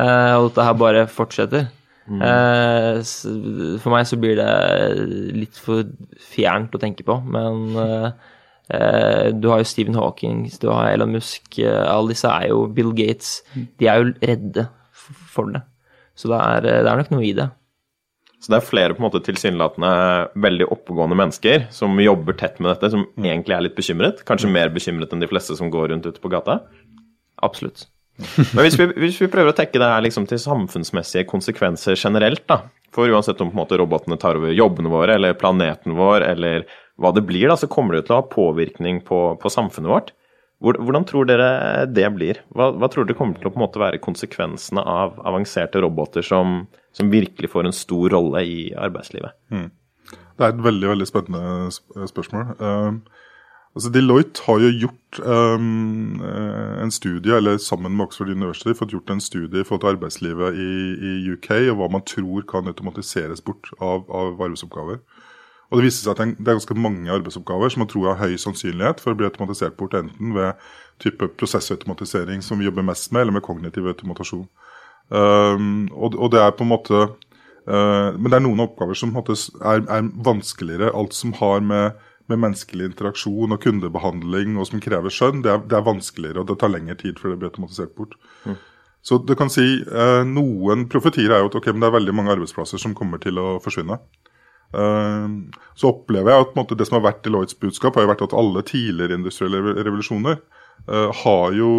Eh, 0.00 0.34
og 0.38 0.48
dette 0.48 0.66
her 0.66 0.80
bare 0.80 1.06
fortsetter. 1.10 1.68
Mm. 2.10 2.22
Eh, 2.26 3.78
for 3.82 3.92
meg 3.92 4.08
så 4.08 4.18
blir 4.18 4.40
det 4.40 4.50
litt 5.36 5.60
for 5.60 5.86
fjernt 6.32 6.74
å 6.74 6.80
tenke 6.82 7.06
på, 7.06 7.20
men 7.36 7.76
eh, 7.78 8.30
du 8.70 9.48
har 9.50 9.62
jo 9.62 9.68
Stephen 9.68 9.96
Hawking, 9.98 10.44
du 10.60 10.68
har 10.70 10.92
Elon 10.92 11.14
Musk, 11.16 11.58
eh, 11.58 11.84
alle 11.86 12.14
disse 12.14 12.30
er 12.30 12.50
jo 12.52 12.66
Bill 12.74 12.92
Gates. 12.96 13.40
Mm. 13.54 13.64
De 13.80 13.88
er 13.90 14.02
jo 14.02 14.12
redde 14.20 14.66
for 15.30 15.50
det. 15.54 15.64
Så 16.18 16.30
det 16.30 16.38
er, 16.38 16.68
det 16.84 16.90
er 16.90 17.00
nok 17.00 17.12
noe 17.14 17.24
i 17.26 17.34
det. 17.36 17.48
Så 18.40 18.52
det 18.52 18.56
er 18.56 18.64
flere 18.64 18.94
på 18.96 19.02
en 19.02 19.08
måte 19.10 19.20
tilsynelatende 19.24 19.92
veldig 20.40 20.70
oppegående 20.72 21.16
mennesker 21.18 21.66
som 21.76 21.98
jobber 22.00 22.38
tett 22.40 22.56
med 22.60 22.72
dette, 22.72 22.88
som 22.94 23.04
mm. 23.04 23.26
egentlig 23.26 23.56
er 23.56 23.64
litt 23.66 23.76
bekymret? 23.76 24.22
Kanskje 24.28 24.48
mm. 24.48 24.54
mer 24.56 24.72
bekymret 24.72 25.12
enn 25.12 25.24
de 25.24 25.28
fleste 25.28 25.56
som 25.58 25.72
går 25.72 25.90
rundt 25.92 26.08
ute 26.08 26.22
på 26.22 26.32
gata? 26.32 26.62
Absolutt. 27.44 27.84
Men 28.54 28.64
hvis 28.64 28.78
vi, 28.80 28.88
hvis 29.00 29.20
vi, 29.20 29.28
prøver 29.32 29.52
å 29.52 29.56
tekke 29.56 29.80
det 29.80 29.88
her 29.92 30.04
liksom 30.04 30.26
til 30.28 30.40
samfunnsmessige 30.40 31.28
konsekvenser 31.28 32.00
generelt, 32.00 32.46
da. 32.48 32.62
For 32.94 33.12
uansett 33.12 33.38
om 33.40 33.52
på 33.52 33.54
en 33.54 33.60
måte 33.60 33.78
robotene 33.78 34.18
tar 34.20 34.40
over 34.40 34.56
jobbene 34.56 34.90
våre, 34.90 35.14
eller 35.14 35.36
planeten 35.38 35.94
vår, 35.98 36.24
eller 36.32 36.64
hva 37.00 37.12
det 37.16 37.24
blir, 37.28 37.48
da, 37.48 37.56
så 37.56 37.68
kommer 37.70 37.96
det 37.96 38.06
til 38.06 38.16
å 38.16 38.20
ha 38.20 38.30
påvirkning 38.30 39.00
på, 39.06 39.20
på 39.40 39.52
samfunnet 39.52 39.92
vårt. 39.92 40.12
Hvordan 40.60 41.06
tror 41.08 41.24
dere 41.24 41.86
det 41.88 42.04
blir? 42.12 42.42
Hva, 42.52 42.68
hva, 42.76 42.90
tror 42.92 43.06
dere 43.08 43.16
kommer 43.16 43.40
til 43.40 43.48
å 43.48 43.68
være 43.80 44.02
konsekvensene 44.04 44.82
av 44.84 45.16
avanserte 45.24 45.80
roboter 45.80 46.26
som, 46.26 46.66
som 46.92 47.12
virkelig 47.12 47.48
får 47.48 47.70
en 47.70 47.76
stor 47.76 48.12
rolle 48.12 48.44
i 48.44 48.58
arbeidslivet? 48.76 49.32
Mm. 49.48 49.70
Det 50.10 50.44
er 50.44 50.52
et 50.52 50.62
veldig 50.66 50.92
veldig 50.92 51.08
spennende 51.08 52.06
spørsmål. 52.12 52.52
Uh, 52.60 53.20
Altså 53.70 53.90
Deloitte 53.94 54.42
har 54.48 54.58
jo 54.64 54.70
gjort 54.82 55.18
um, 55.22 56.18
en 56.82 56.90
studie, 56.90 57.36
eller 57.36 57.58
sammen 57.62 57.94
med 57.94 58.08
Oxford 58.08 58.32
University, 58.32 58.74
fått 58.74 58.90
gjort 58.96 59.12
en 59.14 59.22
studie 59.22 59.62
i 59.62 59.66
forhold 59.66 59.84
til 59.84 59.92
arbeidslivet 59.92 60.58
i, 60.58 60.70
i 61.06 61.12
UK, 61.36 61.50
og 61.70 61.76
hva 61.78 61.88
man 61.94 62.02
tror 62.02 62.42
kan 62.50 62.66
automatiseres 62.66 63.44
bort 63.46 63.70
av, 63.78 64.10
av 64.10 64.42
arbeidsoppgaver. 64.42 64.98
Og 65.70 65.78
det 65.78 65.86
viste 65.86 66.02
seg 66.02 66.16
at 66.16 66.34
det 66.34 66.50
er 66.50 66.58
ganske 66.58 66.76
mange 66.78 67.12
arbeidsoppgaver 67.14 67.70
som 67.70 67.84
man 67.84 67.90
tror 67.90 68.10
har 68.10 68.18
høy 68.24 68.34
sannsynlighet 68.42 69.02
for 69.02 69.14
å 69.14 69.18
bli 69.18 69.28
automatisert 69.28 69.76
bort, 69.78 69.94
enten 69.94 70.34
ved 70.34 70.58
type 71.02 71.30
prosessautomatisering 71.38 72.42
som 72.42 72.58
vi 72.58 72.66
jobber 72.66 72.86
mest 72.86 73.12
med, 73.14 73.22
eller 73.22 73.38
med 73.38 73.44
kognitiv 73.46 73.86
automatasjon. 73.92 74.48
Um, 75.10 75.86
og, 75.94 76.16
og, 76.16 76.30
det 76.34 76.42
er 76.42 76.52
på 76.54 76.62
en 76.62 76.70
måte 76.70 76.98
uh, 77.02 78.10
Men 78.14 78.28
det 78.28 78.36
er 78.36 78.44
noen 78.44 78.62
oppgaver 78.62 78.94
som 78.94 79.10
måte, 79.14 79.34
er, 79.58 79.82
er, 79.82 80.10
vanskeligere. 80.26 80.92
Alt 80.94 81.16
som 81.18 81.34
har 81.38 81.62
med, 81.66 81.98
med, 82.30 82.42
menneskelig 82.46 82.90
interaksjon 82.92 83.54
og 83.54 83.62
kundebehandling 83.62 84.58
og 84.58 84.68
som 84.70 84.82
krever 84.82 85.14
skjønn, 85.14 85.44
det 85.46 85.54
er, 85.54 85.62
det 85.70 85.78
er, 85.78 85.86
vanskeligere, 85.86 86.42
og 86.42 86.50
det 86.50 86.58
tar 86.62 86.74
lengre 86.74 86.98
tid 86.98 87.18
før 87.18 87.34
det 87.34 87.40
blir 87.40 87.52
automatisert 87.52 87.94
bort. 87.98 88.18
Mm. 88.46 88.58
Så 89.06 89.16
du 89.24 89.32
kan 89.38 89.48
si 89.48 89.64
eh, 89.80 90.22
Noen 90.28 90.82
profetier 90.92 91.32
er 91.32 91.40
jo 91.40 91.48
at 91.48 91.54
okay, 91.56 91.72
det 91.72 91.86
er 91.86 91.94
veldig 91.94 92.12
mange 92.12 92.34
arbeidsplasser 92.34 92.82
som 92.82 92.92
kommer 92.96 93.22
til 93.22 93.38
å 93.40 93.54
forsvinne. 93.64 93.96
Uh, 94.70 95.50
så 95.74 95.90
opplever 95.90 96.30
jeg 96.30 96.46
at 96.46 96.56
måte, 96.58 96.78
det 96.78 96.86
som 96.88 97.00
har 97.00 97.08
vært 97.08 97.24
Deloittes 97.26 97.58
budskap, 97.58 97.96
har 97.96 98.06
jo 98.06 98.12
vært 98.12 98.24
at 98.28 98.36
alle 98.38 98.62
tidligere 98.66 99.18
industrielle 99.18 99.74
revolusjoner 99.80 100.38
uh, 100.88 101.10
har 101.24 101.56
jo 101.56 101.70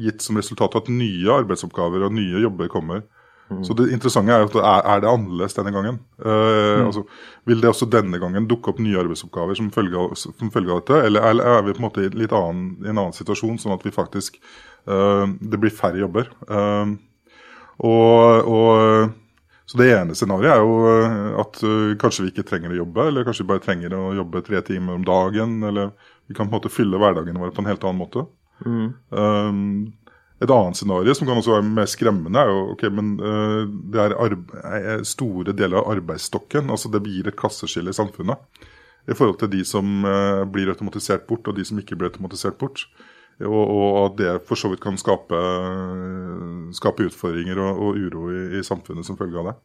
gitt 0.00 0.22
som 0.24 0.38
resultat 0.38 0.78
at 0.78 0.90
nye 0.92 1.38
arbeidsoppgaver 1.42 2.06
og 2.06 2.16
nye 2.16 2.44
jobber 2.44 2.70
kommer. 2.72 3.04
Mm. 3.46 3.62
Så 3.62 3.76
det 3.78 3.92
interessante 3.94 4.34
er 4.34 4.42
at 4.42 4.56
er, 4.58 5.02
det 5.02 5.10
annerledes 5.10 5.54
denne 5.54 5.70
gangen? 5.74 6.00
Uh, 6.18 6.26
mm. 6.26 6.86
altså, 6.88 7.04
vil 7.46 7.60
det 7.62 7.70
også 7.70 7.86
denne 7.90 8.18
gangen 8.22 8.48
dukke 8.50 8.72
opp 8.72 8.80
nye 8.82 8.98
arbeidsoppgaver 8.98 9.58
som 9.58 9.70
følge 9.74 10.00
av, 10.00 10.16
som 10.18 10.50
følge 10.54 10.74
av 10.74 10.82
dette, 10.82 11.02
eller, 11.06 11.28
er 11.42 11.66
vi 11.66 11.76
på 11.76 11.82
en 11.82 11.86
måte 11.86 12.06
i, 12.08 12.26
annen, 12.26 12.64
i 12.82 12.90
en 12.90 12.96
annen 12.96 13.14
situasjon, 13.14 13.60
sånn 13.62 13.76
at 13.76 13.86
vi 13.86 13.94
faktisk 13.94 14.40
uh, 14.90 15.26
det 15.26 15.62
blir 15.62 15.74
færre 15.74 16.02
jobber? 16.02 16.32
Uh, 16.50 16.96
og, 17.86 18.50
og, 18.50 19.14
så 19.66 19.78
det 19.80 19.88
ene 19.90 20.14
scenarioet 20.14 20.52
er 20.52 20.60
jo 20.62 21.38
at 21.42 21.58
kanskje 21.98 22.24
vi 22.24 22.30
ikke 22.30 22.46
trenger 22.46 22.70
å 22.70 22.78
jobbe, 22.78 23.08
eller 23.10 23.26
kanskje 23.26 23.42
vi 23.42 23.50
bare 23.50 23.64
trenger 23.64 23.96
å 23.98 24.12
jobbe 24.14 24.44
tre 24.46 24.60
timer 24.66 24.94
om 24.94 25.06
dagen, 25.06 25.56
eller 25.66 25.90
vi 26.26 26.34
kan 26.34 26.46
på 26.46 26.54
en 26.54 26.58
måte 26.60 26.72
fylle 26.72 26.98
hverdagen 27.00 27.38
vår 27.38 27.54
på 27.54 27.62
en 27.62 27.70
helt 27.70 27.84
annen 27.86 28.00
måte. 28.00 28.26
Mm. 28.64 28.92
Um, 29.10 29.92
et 30.42 30.52
annet 30.52 30.76
scenario 30.76 31.14
som 31.16 31.28
kan 31.28 31.38
også 31.40 31.54
være 31.54 31.68
mer 31.68 31.88
skremmende, 31.88 32.42
er 32.42 32.52
jo 32.52 32.62
ok, 32.74 32.86
men 32.92 33.12
uh, 33.22 33.62
det 33.92 34.06
er 34.06 35.04
store 35.08 35.54
deler 35.56 35.80
av 35.80 35.92
arbeidsstokken. 35.96 36.70
altså 36.70 36.90
Det 36.92 37.04
gir 37.06 37.30
et 37.30 37.38
klasseskille 37.38 37.94
i 37.94 37.96
samfunnet 37.96 38.66
i 39.06 39.14
forhold 39.14 39.38
til 39.38 39.52
de 39.52 39.62
som 39.64 40.02
uh, 40.04 40.42
blir 40.50 40.72
automatisert 40.72 41.28
bort, 41.28 41.46
og 41.46 41.56
de 41.56 41.64
som 41.64 41.78
ikke 41.80 41.96
blir 41.96 42.10
automatisert 42.10 42.58
bort. 42.58 42.88
Og, 43.44 44.06
at 44.06 44.16
det 44.16 44.32
for 44.48 44.56
så 44.56 44.70
vidt 44.72 44.80
kan 44.80 44.96
skape, 44.96 45.36
skape 46.76 47.10
utfordringer 47.10 47.60
og, 47.60 47.82
og 47.84 48.00
uro 48.00 48.30
i, 48.32 48.42
i, 48.56 48.64
samfunnet 48.64 49.04
som 49.04 49.18
følge 49.18 49.42
av 49.42 49.50
det. 49.50 49.56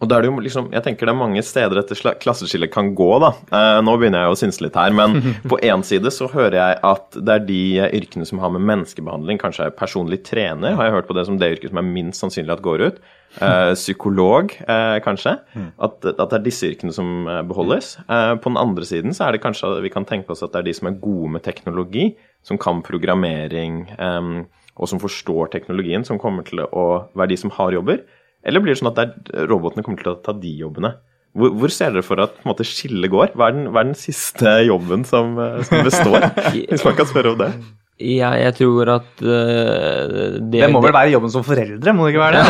Og 0.00 0.08
da 0.08 0.16
er 0.16 0.24
det 0.24 0.30
jo 0.30 0.40
liksom, 0.40 0.70
Jeg 0.72 0.82
tenker 0.82 1.06
det 1.06 1.12
er 1.12 1.20
mange 1.20 1.42
steder 1.44 1.76
dette 1.76 2.14
klasseskillet 2.22 2.72
kan 2.72 2.94
gå, 2.96 3.10
da. 3.22 3.34
Eh, 3.52 3.80
nå 3.84 3.94
begynner 4.00 4.24
jeg 4.24 4.32
å 4.32 4.40
synse 4.40 4.64
litt 4.64 4.78
her, 4.80 4.94
men 4.96 5.20
på 5.52 5.60
én 5.60 5.84
side 5.86 6.10
så 6.16 6.26
hører 6.32 6.56
jeg 6.56 6.80
at 6.90 7.20
det 7.20 7.36
er 7.36 7.46
de 7.46 7.62
yrkene 8.00 8.26
som 8.26 8.40
har 8.42 8.54
med 8.56 8.64
menneskebehandling, 8.64 9.38
kanskje 9.42 9.68
er 9.68 9.76
personlig 9.76 10.22
trener, 10.26 10.74
har 10.78 10.88
jeg 10.88 10.96
hørt 10.96 11.10
på 11.10 11.18
det 11.20 11.26
som 11.28 11.38
det 11.38 11.52
yrket 11.54 11.74
som 11.74 11.82
er 11.82 11.90
minst 11.92 12.24
sannsynlig 12.24 12.56
at 12.56 12.64
går 12.64 12.86
ut. 12.88 13.02
Eh, 13.38 13.72
psykolog, 13.74 14.56
eh, 14.66 14.96
kanskje. 15.04 15.36
At, 15.78 16.00
at, 16.02 16.24
det 16.24 16.38
er 16.40 16.48
disse 16.48 16.66
yrkene 16.66 16.94
som 16.96 17.28
eh, 17.28 17.44
beholdes. 17.46 17.92
Eh, 18.08 18.32
på 18.42 18.50
den 18.50 18.58
andre 18.58 18.88
siden 18.88 19.14
så 19.14 19.28
er 19.28 19.36
det 19.36 19.44
kanskje 19.44 19.76
vi 19.84 19.92
kan 19.92 20.08
tenke 20.08 20.34
oss 20.34 20.42
at 20.42 20.56
det 20.56 20.64
er 20.64 20.66
de 20.66 20.74
som 20.80 20.90
er 20.90 20.98
gode 20.98 21.30
med 21.36 21.44
teknologi, 21.46 22.10
som 22.46 22.58
kan 22.60 22.80
programmering, 22.86 23.84
um, 24.00 24.46
og 24.80 24.88
som 24.88 25.00
forstår 25.02 25.52
teknologien, 25.52 26.06
som 26.06 26.20
kommer 26.20 26.46
til 26.46 26.62
å 26.64 26.86
være 27.14 27.34
de 27.34 27.38
som 27.40 27.52
har 27.58 27.74
jobber. 27.76 28.02
Eller 28.46 28.62
blir 28.64 28.72
det 28.72 28.80
sånn 28.80 28.92
at 28.94 29.32
robotene 29.50 29.84
kommer 29.84 30.00
til 30.00 30.14
å 30.14 30.20
ta 30.24 30.32
de 30.36 30.52
jobbene? 30.62 30.94
Hvor, 31.36 31.52
hvor 31.54 31.70
ser 31.70 31.92
dere 31.94 32.02
for 32.02 32.22
at 32.22 32.32
på 32.38 32.42
en 32.42 32.50
måte, 32.50 32.66
skillet 32.66 33.12
går? 33.12 33.34
Hva 33.38 33.50
er, 33.50 33.58
den, 33.58 33.68
hva 33.70 33.84
er 33.84 33.90
den 33.92 33.98
siste 33.98 34.56
jobben 34.66 35.04
som, 35.06 35.36
eh, 35.38 35.60
som 35.68 35.84
består? 35.86 36.26
Hvis 36.72 36.86
man 36.86 36.96
kan 36.98 37.10
spørre 37.10 37.34
om 37.34 37.38
det. 37.42 37.52
Ja, 38.00 38.30
jeg 38.40 38.54
tror 38.56 38.88
at 38.94 39.18
uh, 39.20 39.28
det, 39.28 40.40
det 40.54 40.68
må 40.72 40.80
vel 40.80 40.94
være 40.94 41.10
jobben 41.12 41.28
som 41.32 41.42
foreldre, 41.44 41.92
må 41.92 42.06
det 42.06 42.12
ikke 42.14 42.22
være 42.22 42.40
det? 42.40 42.46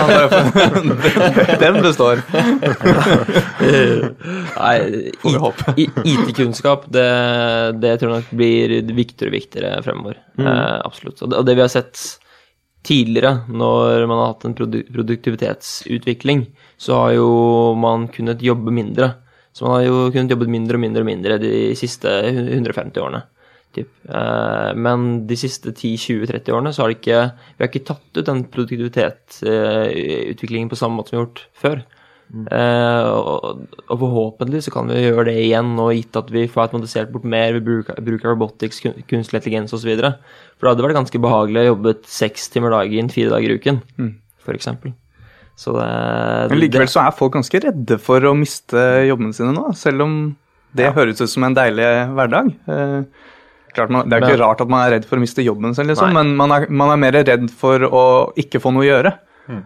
Den 1.65 1.81
består. 1.83 2.23
Nei, 4.61 4.77
IT-kunnskap, 5.75 6.87
det, 6.95 7.11
det, 7.83 7.99
tror 7.99 8.13
jeg 8.13 8.19
nok 8.21 8.31
blir 8.39 8.67
viktigere 8.95 9.31
og 9.33 9.37
viktigere 9.41 9.83
fremover. 9.87 10.17
Mm. 10.39 10.47
Uh, 10.47 10.79
absolutt. 10.87 11.19
Og 11.19 11.27
det, 11.33 11.37
og 11.41 11.45
det 11.49 11.55
vi 11.59 11.65
har 11.67 11.73
sett 11.73 11.97
tidligere, 12.87 13.33
når 13.51 14.07
man 14.07 14.19
har 14.23 14.31
hatt 14.31 14.47
en 14.47 14.55
produktivitetsutvikling, 14.55 16.47
så 16.81 16.95
har 17.03 17.11
jo 17.19 17.29
man 17.75 18.09
kunnet 18.15 18.43
jobbe 18.45 18.71
mindre. 18.73 19.13
Så 19.53 19.65
man 19.67 19.75
har 19.81 19.85
jo 19.89 20.11
kunnet 20.15 20.31
jobbe 20.37 20.47
mindre 20.47 20.77
og 20.79 20.83
mindre 20.87 21.03
og 21.03 21.09
mindre 21.11 21.39
de 21.43 21.75
siste 21.79 22.09
150 22.31 23.03
årene. 23.03 23.23
Typ. 23.77 23.91
Eh, 24.11 24.71
men 24.75 24.99
de 25.31 25.37
siste 25.39 25.71
10-20-30 25.71 26.51
årene 26.57 26.73
så 26.75 26.83
har 26.83 26.89
det 26.91 26.99
ikke 26.99 27.21
Vi 27.31 27.61
har 27.63 27.71
ikke 27.71 27.89
tatt 27.93 28.11
ut 28.19 28.27
den 28.27 28.43
produktivitetsutviklingen 28.51 30.71
på 30.73 30.81
samme 30.81 30.97
måte 30.99 31.09
som 31.11 31.17
vi 31.17 31.21
har 31.21 31.29
gjort 31.29 31.47
før. 31.55 31.79
Mm. 32.31 32.45
Uh, 32.47 33.11
og, 33.11 33.63
og, 33.89 33.97
forhåpentlig 33.99 34.61
så 34.63 34.71
kan 34.71 34.87
vi 34.87 35.01
gjøre 35.03 35.33
det 35.33 35.39
igjen, 35.43 35.73
og 35.83 35.91
gitt 35.97 36.15
at 36.19 36.29
vi 36.31 36.45
får 36.51 36.69
automatisert 36.69 37.11
bort 37.11 37.27
mer 37.27 37.57
ved 37.57 37.65
bruk, 37.67 37.91
bruk 38.07 38.23
av 38.23 38.37
robotics, 38.37 38.79
kunstig 39.11 39.41
intelligens 39.41 39.75
osv. 39.75 39.91
For 39.99 40.63
det 40.63 40.71
hadde 40.71 40.85
vært 40.87 40.99
ganske 41.01 41.23
behagelig 41.23 41.65
å 41.65 41.71
jobbe 41.73 41.97
seks 42.07 42.47
timer 42.55 42.75
dagen 42.77 43.11
fire 43.11 43.35
dager 43.35 43.51
i 43.51 43.57
uken, 43.59 43.81
mm. 43.99 44.13
f.eks. 44.45 44.71
Så 45.61 45.75
det, 45.77 45.89
Men 46.53 46.63
likevel 46.63 46.89
så 46.89 47.03
er 47.03 47.19
folk 47.19 47.35
ganske 47.35 47.63
redde 47.67 47.99
for 48.01 48.25
å 48.25 48.37
miste 48.39 48.85
jobbene 49.09 49.35
sine 49.37 49.51
nå, 49.57 49.67
selv 49.77 50.07
om 50.07 50.15
det 50.79 50.87
ja. 50.87 50.95
høres 50.95 51.21
ut 51.21 51.33
som 51.33 51.49
en 51.49 51.59
deilig 51.59 51.91
hverdag. 52.15 52.55
Uh, 52.71 53.03
man, 53.91 54.09
det 54.09 54.17
er 54.17 54.25
jo 54.25 54.33
ikke 54.33 54.43
rart 54.45 54.65
at 54.65 54.73
man 54.73 54.83
er 54.85 54.97
redd 54.97 55.07
for 55.09 55.21
å 55.21 55.25
miste 55.25 55.45
jobben 55.45 55.77
sin, 55.77 55.91
liksom, 55.91 56.15
men 56.17 56.35
man 56.39 56.55
er, 56.57 56.67
man 56.71 56.95
er, 56.95 56.99
mer 57.01 57.21
redd 57.21 57.47
for 57.55 57.87
å 57.87 58.03
ikke 58.41 58.63
få 58.63 58.75
noe 58.75 58.87
å 58.87 58.91
gjøre. 58.91 59.15
Mm. 59.51 59.63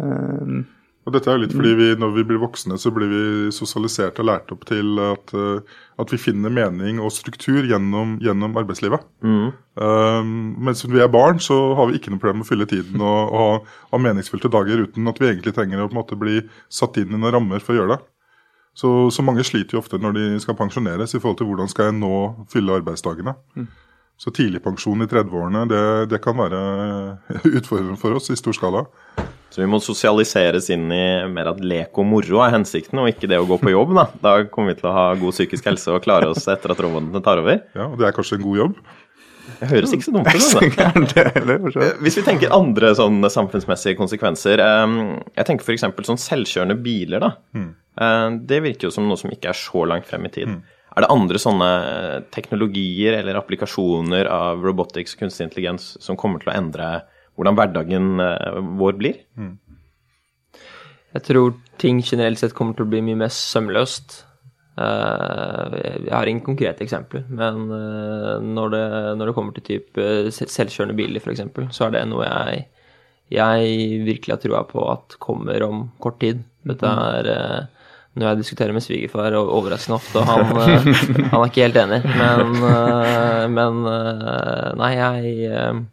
Um, 0.00 0.60
og 1.08 1.14
dette 1.14 1.30
er 1.30 1.36
jo 1.36 1.42
litt 1.42 1.54
fordi 1.56 1.72
vi, 1.76 1.86
Når 1.98 2.12
vi 2.14 2.22
blir 2.28 2.40
voksne, 2.40 2.76
så 2.80 2.92
blir 2.94 3.08
vi 3.10 3.22
sosialisert 3.54 4.20
og 4.20 4.28
lært 4.28 4.52
opp 4.54 4.66
til 4.68 5.00
at, 5.02 5.32
uh, 5.34 5.80
at 6.00 6.12
vi 6.12 6.20
finner 6.20 6.52
mening 6.52 7.00
og 7.02 7.12
struktur 7.14 7.64
gjennom, 7.66 8.18
gjennom 8.22 8.54
arbeidslivet. 8.60 9.02
Mm. 9.24 9.48
Um, 9.80 10.30
mens 10.68 10.84
vi 10.84 11.00
er 11.00 11.10
barn, 11.12 11.40
så 11.42 11.56
har 11.78 11.90
vi 11.90 11.98
ikke 11.98 12.12
noe 12.12 12.22
problem 12.22 12.42
med 12.42 12.48
å 12.48 12.50
fylle 12.52 12.68
tiden 12.70 13.00
og, 13.00 13.34
og 13.34 13.74
ha 13.94 14.02
meningsfylte 14.06 14.52
dager 14.52 14.84
uten 14.84 15.08
at 15.10 15.20
vi 15.22 15.30
egentlig 15.32 15.56
trenger 15.56 15.82
å 15.82 15.88
på 15.88 15.96
en 15.96 16.02
måte 16.02 16.20
bli 16.20 16.42
satt 16.68 17.00
inn 17.00 17.14
i 17.14 17.18
noen 17.18 17.38
rammer 17.38 17.64
for 17.64 17.74
å 17.74 17.80
gjøre 17.80 17.96
det. 17.96 18.00
Så, 18.74 19.10
så, 19.10 19.22
mange 19.26 19.44
sliter 19.44 19.76
jo 19.76 19.82
ofte 19.82 19.98
når 20.00 20.16
de 20.16 20.26
skal 20.42 20.56
pensjoneres 20.58 21.14
i 21.14 21.20
forhold 21.20 21.40
til 21.40 21.48
hvordan 21.50 21.70
skal 21.70 21.90
jeg 21.90 21.98
nå 21.98 22.14
fylle 22.52 22.76
arbeidsdagene. 22.80 23.34
Mm. 23.58 23.66
Så 24.20 24.30
tidligpensjon 24.36 25.00
i 25.00 25.08
30-årene, 25.08 25.64
det, 25.68 25.82
det, 26.12 26.18
kan 26.20 26.36
være 26.36 26.58
utfordrende 27.58 27.96
for 28.00 28.18
oss 28.18 28.28
i 28.30 28.36
stor 28.36 28.56
skala. 28.56 28.84
Så 29.50 29.62
vi 29.62 29.68
må 29.70 29.80
sosialiseres 29.82 30.68
inn 30.70 30.90
i 30.94 31.04
mer 31.32 31.50
at 31.50 31.62
lek 31.64 31.96
og 31.98 32.06
moro 32.06 32.42
er 32.44 32.52
hensikten, 32.54 33.00
og 33.00 33.08
ikke 33.10 33.30
det 33.32 33.40
å 33.40 33.48
gå 33.48 33.58
på 33.62 33.72
jobb. 33.72 33.96
Da 33.96 34.06
Da 34.22 34.34
kommer 34.52 34.74
vi 34.74 34.82
til 34.82 34.90
å 34.92 34.94
ha 34.94 35.06
god 35.18 35.34
psykisk 35.34 35.70
helse 35.72 35.96
og 35.96 36.04
klare 36.04 36.28
oss 36.30 36.46
etter 36.52 36.76
at 36.76 36.82
robotene 36.84 37.24
tar 37.24 37.40
over. 37.42 37.62
Ja, 37.74 37.88
og 37.88 37.96
det 37.98 38.10
er 38.10 38.14
kanskje 38.14 38.38
en 38.38 38.44
god 38.44 38.60
jobb? 38.60 38.82
Det 39.58 39.68
høres 39.72 39.92
ikke 39.96 40.06
så 40.06 40.14
dumt 40.14 40.28
ut. 40.28 41.16
Eh, 41.80 41.92
hvis 42.04 42.20
vi 42.20 42.24
tenker 42.28 42.52
andre 42.54 42.92
sånn 42.94 43.18
samfunnsmessige 43.32 43.98
konsekvenser 43.98 44.62
ehm, 44.62 45.00
Jeg 45.34 45.48
tenker 45.48 45.66
f.eks. 45.66 45.88
sånn 46.06 46.20
selvkjørende 46.20 46.76
biler. 46.84 47.24
da. 47.24 47.32
Mm. 48.00 48.40
Det 48.48 48.62
virker 48.64 48.88
jo 48.88 48.94
som 48.94 49.04
noe 49.08 49.20
som 49.20 49.32
ikke 49.32 49.50
er 49.52 49.58
så 49.58 49.84
langt 49.84 50.08
frem 50.08 50.24
i 50.24 50.32
tid. 50.32 50.48
Mm. 50.48 50.60
Er 50.90 51.04
det 51.04 51.12
andre 51.12 51.38
sånne 51.38 51.70
teknologier 52.34 53.20
eller 53.20 53.38
applikasjoner 53.38 54.26
av 54.32 54.64
robotics 54.64 55.14
og 55.14 55.26
kunstig 55.26 55.46
intelligens 55.46 55.92
som 56.02 56.18
kommer 56.18 56.42
til 56.42 56.50
å 56.50 56.56
endre 56.56 56.88
hvordan 57.40 57.56
hverdagen 57.56 58.08
eh, 58.20 58.58
vår 58.80 58.98
blir. 59.00 59.20
Mm. 59.38 59.54
Jeg 61.16 61.26
tror 61.26 61.54
ting 61.82 62.02
generelt 62.04 62.38
sett 62.38 62.54
kommer 62.54 62.76
til 62.76 62.86
å 62.86 62.90
bli 62.90 63.00
mye 63.06 63.18
mer 63.22 63.32
sømløst. 63.34 64.20
Eh, 64.80 65.78
jeg 66.04 66.12
har 66.12 66.30
ingen 66.30 66.44
konkrete 66.46 66.84
eksempler, 66.84 67.24
men 67.30 67.64
eh, 67.76 68.36
når 68.44 68.74
det, 68.74 68.84
når 69.16 69.30
det 69.30 69.36
kommer 69.38 69.56
til 69.56 69.66
type 69.70 70.10
selvkjørende 70.36 70.98
biler 70.98 71.22
f.eks., 71.22 71.46
så 71.76 71.88
er 71.88 71.96
det 71.96 72.04
noe 72.10 72.28
jeg, 72.28 72.64
jeg 73.40 74.04
virkelig 74.06 74.36
har 74.36 74.44
trua 74.44 74.64
på 74.68 74.86
at 74.92 75.18
kommer 75.22 75.66
om 75.66 75.86
kort 76.02 76.20
tid. 76.22 76.44
Dette 76.66 76.92
mm. 76.92 77.04
er 77.08 77.70
når 78.18 78.26
jeg 78.26 78.40
diskuterer 78.40 78.74
med 78.74 78.82
svigerfar 78.82 79.36
overraskende 79.38 80.00
ofte, 80.00 80.22
han, 80.26 80.48
han, 81.30 81.36
er 81.38 81.44
ikke 81.46 81.66
helt 81.68 81.78
enig. 81.78 82.00
Men, 82.10 83.54
men 83.54 83.82
nei, 84.80 84.90
jeg 84.98 85.84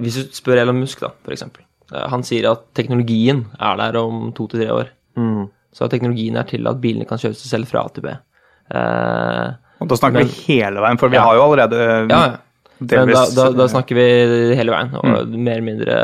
hvis 0.00 0.18
du 0.18 0.36
spør 0.36 0.62
Elon 0.62 0.80
Musk, 0.80 1.02
da, 1.02 1.12
f.eks. 1.24 1.46
Eh, 1.46 2.04
han 2.12 2.26
sier 2.26 2.50
at 2.50 2.68
teknologien 2.76 3.44
er 3.58 3.80
der 3.80 3.98
om 4.00 4.30
to 4.36 4.48
til 4.50 4.64
tre 4.64 4.70
år. 4.74 4.92
Mm. 5.18 5.48
Så 5.76 5.88
teknologien 5.90 6.38
er 6.40 6.46
til 6.48 6.66
at 6.70 6.80
bilene 6.82 7.08
kan 7.08 7.20
kjøre 7.20 7.38
seg 7.38 7.54
selv 7.54 7.70
fra 7.70 7.84
A 7.84 7.94
til 7.94 8.06
B. 8.06 8.14
Eh, 8.70 9.48
og 9.80 9.90
da 9.90 9.98
snakker 9.98 10.22
men, 10.22 10.30
vi 10.30 10.46
hele 10.52 10.82
veien, 10.84 11.00
for 11.00 11.12
vi 11.12 11.18
ja. 11.18 11.24
har 11.24 11.38
jo 11.38 11.44
allerede 11.46 11.78
ja, 12.10 12.22
men 12.80 13.10
da, 13.12 13.22
da, 13.36 13.46
da, 13.52 13.66
snakker 13.68 13.96
vi 13.96 14.04
hele 14.56 14.72
veien, 14.72 14.92
og 14.96 15.04
mm. 15.04 15.32
mer 15.36 15.58
eller 15.58 15.66
mindre 15.66 15.96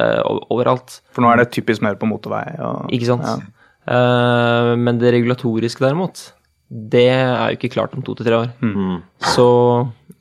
overalt. 0.52 0.98
For 1.12 1.24
nå 1.24 1.30
er 1.32 1.40
det 1.40 1.50
typisk 1.56 1.84
mer 1.84 1.96
på 2.00 2.08
motorvei. 2.08 2.44
Og, 2.60 2.90
ikke 2.92 3.08
sant. 3.08 3.46
Eh, 3.86 4.72
men 4.78 4.98
det 4.98 5.14
regulatoriske, 5.14 5.82
derimot, 5.84 6.22
det 6.66 7.06
er 7.12 7.52
jo 7.52 7.58
ikke 7.58 7.72
klart 7.76 7.94
om 7.94 8.02
to 8.04 8.16
til 8.18 8.26
tre 8.26 8.42
år. 8.42 8.54
Mm. 8.60 9.02
Så 9.34 9.46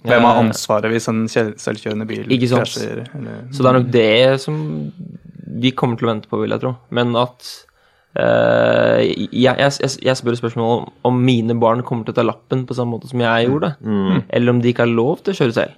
Hvem 0.06 0.28
har 0.28 0.36
eh, 0.36 0.41
ansvaret 0.43 0.91
hvis 0.93 1.10
en 1.10 1.23
selvkjørende 1.28 2.06
bil 2.10 2.28
Ikke 2.30 2.49
sant. 2.51 2.67
krasjer? 2.67 3.06
Eller, 3.17 3.47
Så 3.49 3.63
det 3.63 3.71
er 3.71 3.80
nok 3.80 3.93
det 3.93 4.41
som 4.43 4.60
vi 5.56 5.71
kommer 5.71 5.97
til 5.97 6.08
å 6.08 6.12
vente 6.12 6.30
på, 6.30 6.41
vil 6.43 6.54
jeg 6.54 6.62
tro. 6.62 6.75
Men 6.93 7.15
at 7.17 7.47
uh, 8.19 8.99
jeg, 9.01 9.32
jeg, 9.32 9.89
jeg, 10.04 10.15
spør 10.19 10.38
spørsmål 10.38 10.71
om, 10.73 10.88
om 11.08 11.19
mine 11.25 11.56
barn 11.62 11.84
kommer 11.86 12.06
til 12.06 12.13
å 12.13 12.19
ta 12.19 12.25
lappen 12.28 12.65
på 12.67 12.78
samme 12.78 12.97
måte 12.97 13.10
som 13.10 13.23
jeg 13.23 13.47
gjorde, 13.47 13.71
eller 14.36 14.51
om 14.51 14.60
de 14.62 14.73
ikke 14.73 14.84
har 14.84 14.91
lov 14.91 15.23
til 15.23 15.34
å 15.34 15.39
kjøre 15.39 15.56
selv. 15.56 15.78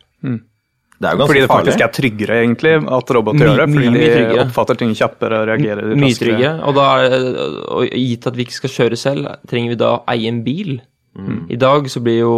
Det 1.00 1.06
er 1.08 1.14
jo 1.14 1.18
ganske 1.20 1.28
fordi 1.30 1.42
det 1.44 1.50
farlig. 1.52 1.66
faktisk 1.74 1.84
er 1.86 1.92
tryggere, 1.94 2.38
egentlig, 2.42 2.72
at 2.98 3.12
roboter 3.14 3.38
Mye- 3.38 3.48
gjør 3.52 3.60
det. 3.62 3.74
Fordi 3.76 3.90
mye, 3.90 4.02
mye 4.02 4.30
de 4.34 4.40
oppfatter 4.42 4.78
ting 4.80 4.94
kjappere 4.98 5.42
og 5.44 5.48
reagerer 5.52 5.84
Mye 5.94 6.10
raskere. 6.10 6.32
tryggere. 6.32 6.54
Og, 6.66 6.74
da, 6.76 6.88
og 7.78 7.90
gitt 7.94 8.28
at 8.28 8.36
vi 8.36 8.46
ikke 8.48 8.58
skal 8.58 8.74
kjøre 8.74 8.98
selv, 8.98 9.28
trenger 9.48 9.70
vi 9.76 9.76
da 9.84 9.92
eie 10.10 10.28
en 10.32 10.44
bil. 10.44 10.80
I 11.50 11.56
dag 11.58 11.86
så 11.90 12.02
blir 12.06 12.20
jo 12.20 12.34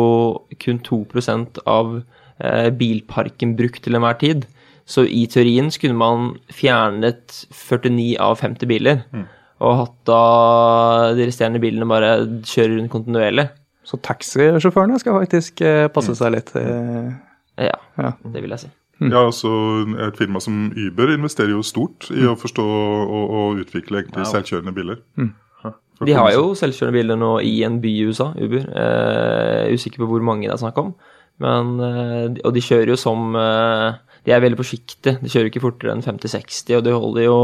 kun 0.59 0.79
2% 0.79 1.59
av 1.67 2.01
eh, 2.39 2.69
bilparken 2.71 3.55
brukt 3.59 3.81
til 3.83 3.95
enhver 3.95 4.17
tid. 4.19 4.45
Så 4.89 5.03
i 5.07 5.25
teorien 5.27 5.67
så 5.69 5.79
kunne 5.83 5.97
man 5.99 6.29
fjernet 6.51 7.45
49 7.53 8.15
av 8.23 8.39
50 8.39 8.65
biler. 8.71 9.01
Og 9.59 9.75
hatt 9.81 9.95
da 10.07 11.13
de 11.15 11.27
resterende 11.27 11.59
bilene 11.59 11.87
bare 11.87 12.13
kjøre 12.47 12.77
rundt 12.79 12.91
kontinuerlig. 12.93 13.49
Så 13.83 13.99
taxisjåførene 14.05 14.99
skal 15.01 15.15
faktisk 15.19 15.61
eh, 15.61 15.87
passe 15.91 16.15
seg 16.15 16.31
litt. 16.37 16.51
eh, 16.55 17.11
Ja, 17.59 17.75
Ja. 17.99 18.13
det 18.33 18.41
vil 18.43 18.49
jeg 18.55 18.59
si. 18.65 18.69
Ja, 19.01 19.21
altså 19.29 19.49
Et 20.07 20.17
firma 20.19 20.41
som 20.43 20.71
Uber 20.75 21.13
investerer 21.13 21.53
jo 21.53 21.61
stort 21.63 22.09
i 22.11 22.25
å 22.27 22.33
forstå 22.35 22.63
og, 22.65 23.29
og 23.31 23.61
utvikle 23.61 24.01
egentlig 24.03 24.25
selvkjørende 24.27 24.73
biler. 24.75 24.97
Mm. 25.17 25.29
De 26.05 26.13
har 26.15 26.31
jo 26.31 26.53
selvkjørende 26.55 26.95
biler 26.95 27.17
nå 27.19 27.29
i 27.43 27.63
en 27.67 27.79
by 27.83 27.89
i 27.91 28.05
USA, 28.07 28.29
Uber. 28.39 28.65
Eh, 28.71 29.73
usikker 29.75 29.99
på 29.99 30.07
hvor 30.07 30.21
mange 30.23 30.47
det 30.47 30.53
er 30.55 30.61
snakk 30.61 30.77
om. 30.79 30.93
Men, 31.39 31.73
eh, 31.79 32.27
de- 32.35 32.41
og 32.43 32.53
de 32.53 32.59
kjører 32.63 32.87
jo 32.93 32.95
som 32.99 33.35
eh, 33.35 33.93
De 34.25 34.31
er 34.35 34.41
veldig 34.43 34.57
forsiktige. 34.59 35.15
De 35.21 35.29
kjører 35.31 35.47
ikke 35.49 35.61
fortere 35.63 35.91
enn 35.95 36.03
50-60, 36.03 36.75
og 36.77 36.83
de 36.83 36.91
holder 36.91 37.23
jo 37.23 37.37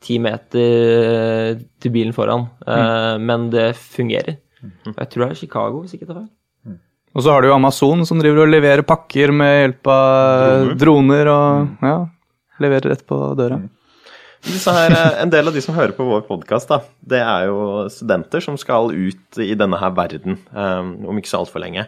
ti 0.00 0.18
meter 0.18 0.60
eh, 0.60 1.58
til 1.80 1.92
bilen 1.92 2.12
foran. 2.16 2.48
Eh, 2.66 3.18
Men 3.18 3.50
det 3.50 3.74
fungerer. 3.76 4.38
Og 4.86 4.96
Jeg 4.96 5.10
tror 5.10 5.24
det 5.28 5.30
er 5.30 5.34
Chicago, 5.40 5.80
hvis 5.82 5.92
ikke 5.94 6.06
det 6.08 6.16
er 6.16 6.20
feil. 6.24 6.30
Og 7.14 7.22
så 7.22 7.30
har 7.30 7.42
du 7.42 7.48
jo 7.48 7.54
Amazon 7.54 8.02
som 8.08 8.18
driver 8.18 8.42
og 8.42 8.50
leverer 8.50 8.82
pakker 8.86 9.30
med 9.34 9.52
hjelp 9.60 9.90
av 9.94 10.72
droner 10.80 11.30
og 11.30 11.84
ja, 11.86 11.96
leverer 12.64 12.90
rett 12.90 13.04
på 13.06 13.18
døra. 13.38 13.60
Disse 14.44 14.72
her, 14.76 14.92
eh, 14.92 15.22
en 15.22 15.30
del 15.32 15.48
av 15.48 15.54
de 15.54 15.62
som 15.64 15.76
hører 15.76 15.94
på 15.96 16.04
vår 16.04 16.26
podkast, 16.26 16.74
det 17.00 17.22
er 17.22 17.46
jo 17.48 17.86
studenter 17.92 18.42
som 18.44 18.58
skal 18.60 18.90
ut 18.92 19.38
i 19.40 19.54
denne 19.56 19.78
her 19.80 19.94
verden 19.96 20.36
eh, 20.52 20.82
om 20.82 21.20
ikke 21.20 21.30
så 21.30 21.44
altfor 21.44 21.62
lenge. 21.62 21.86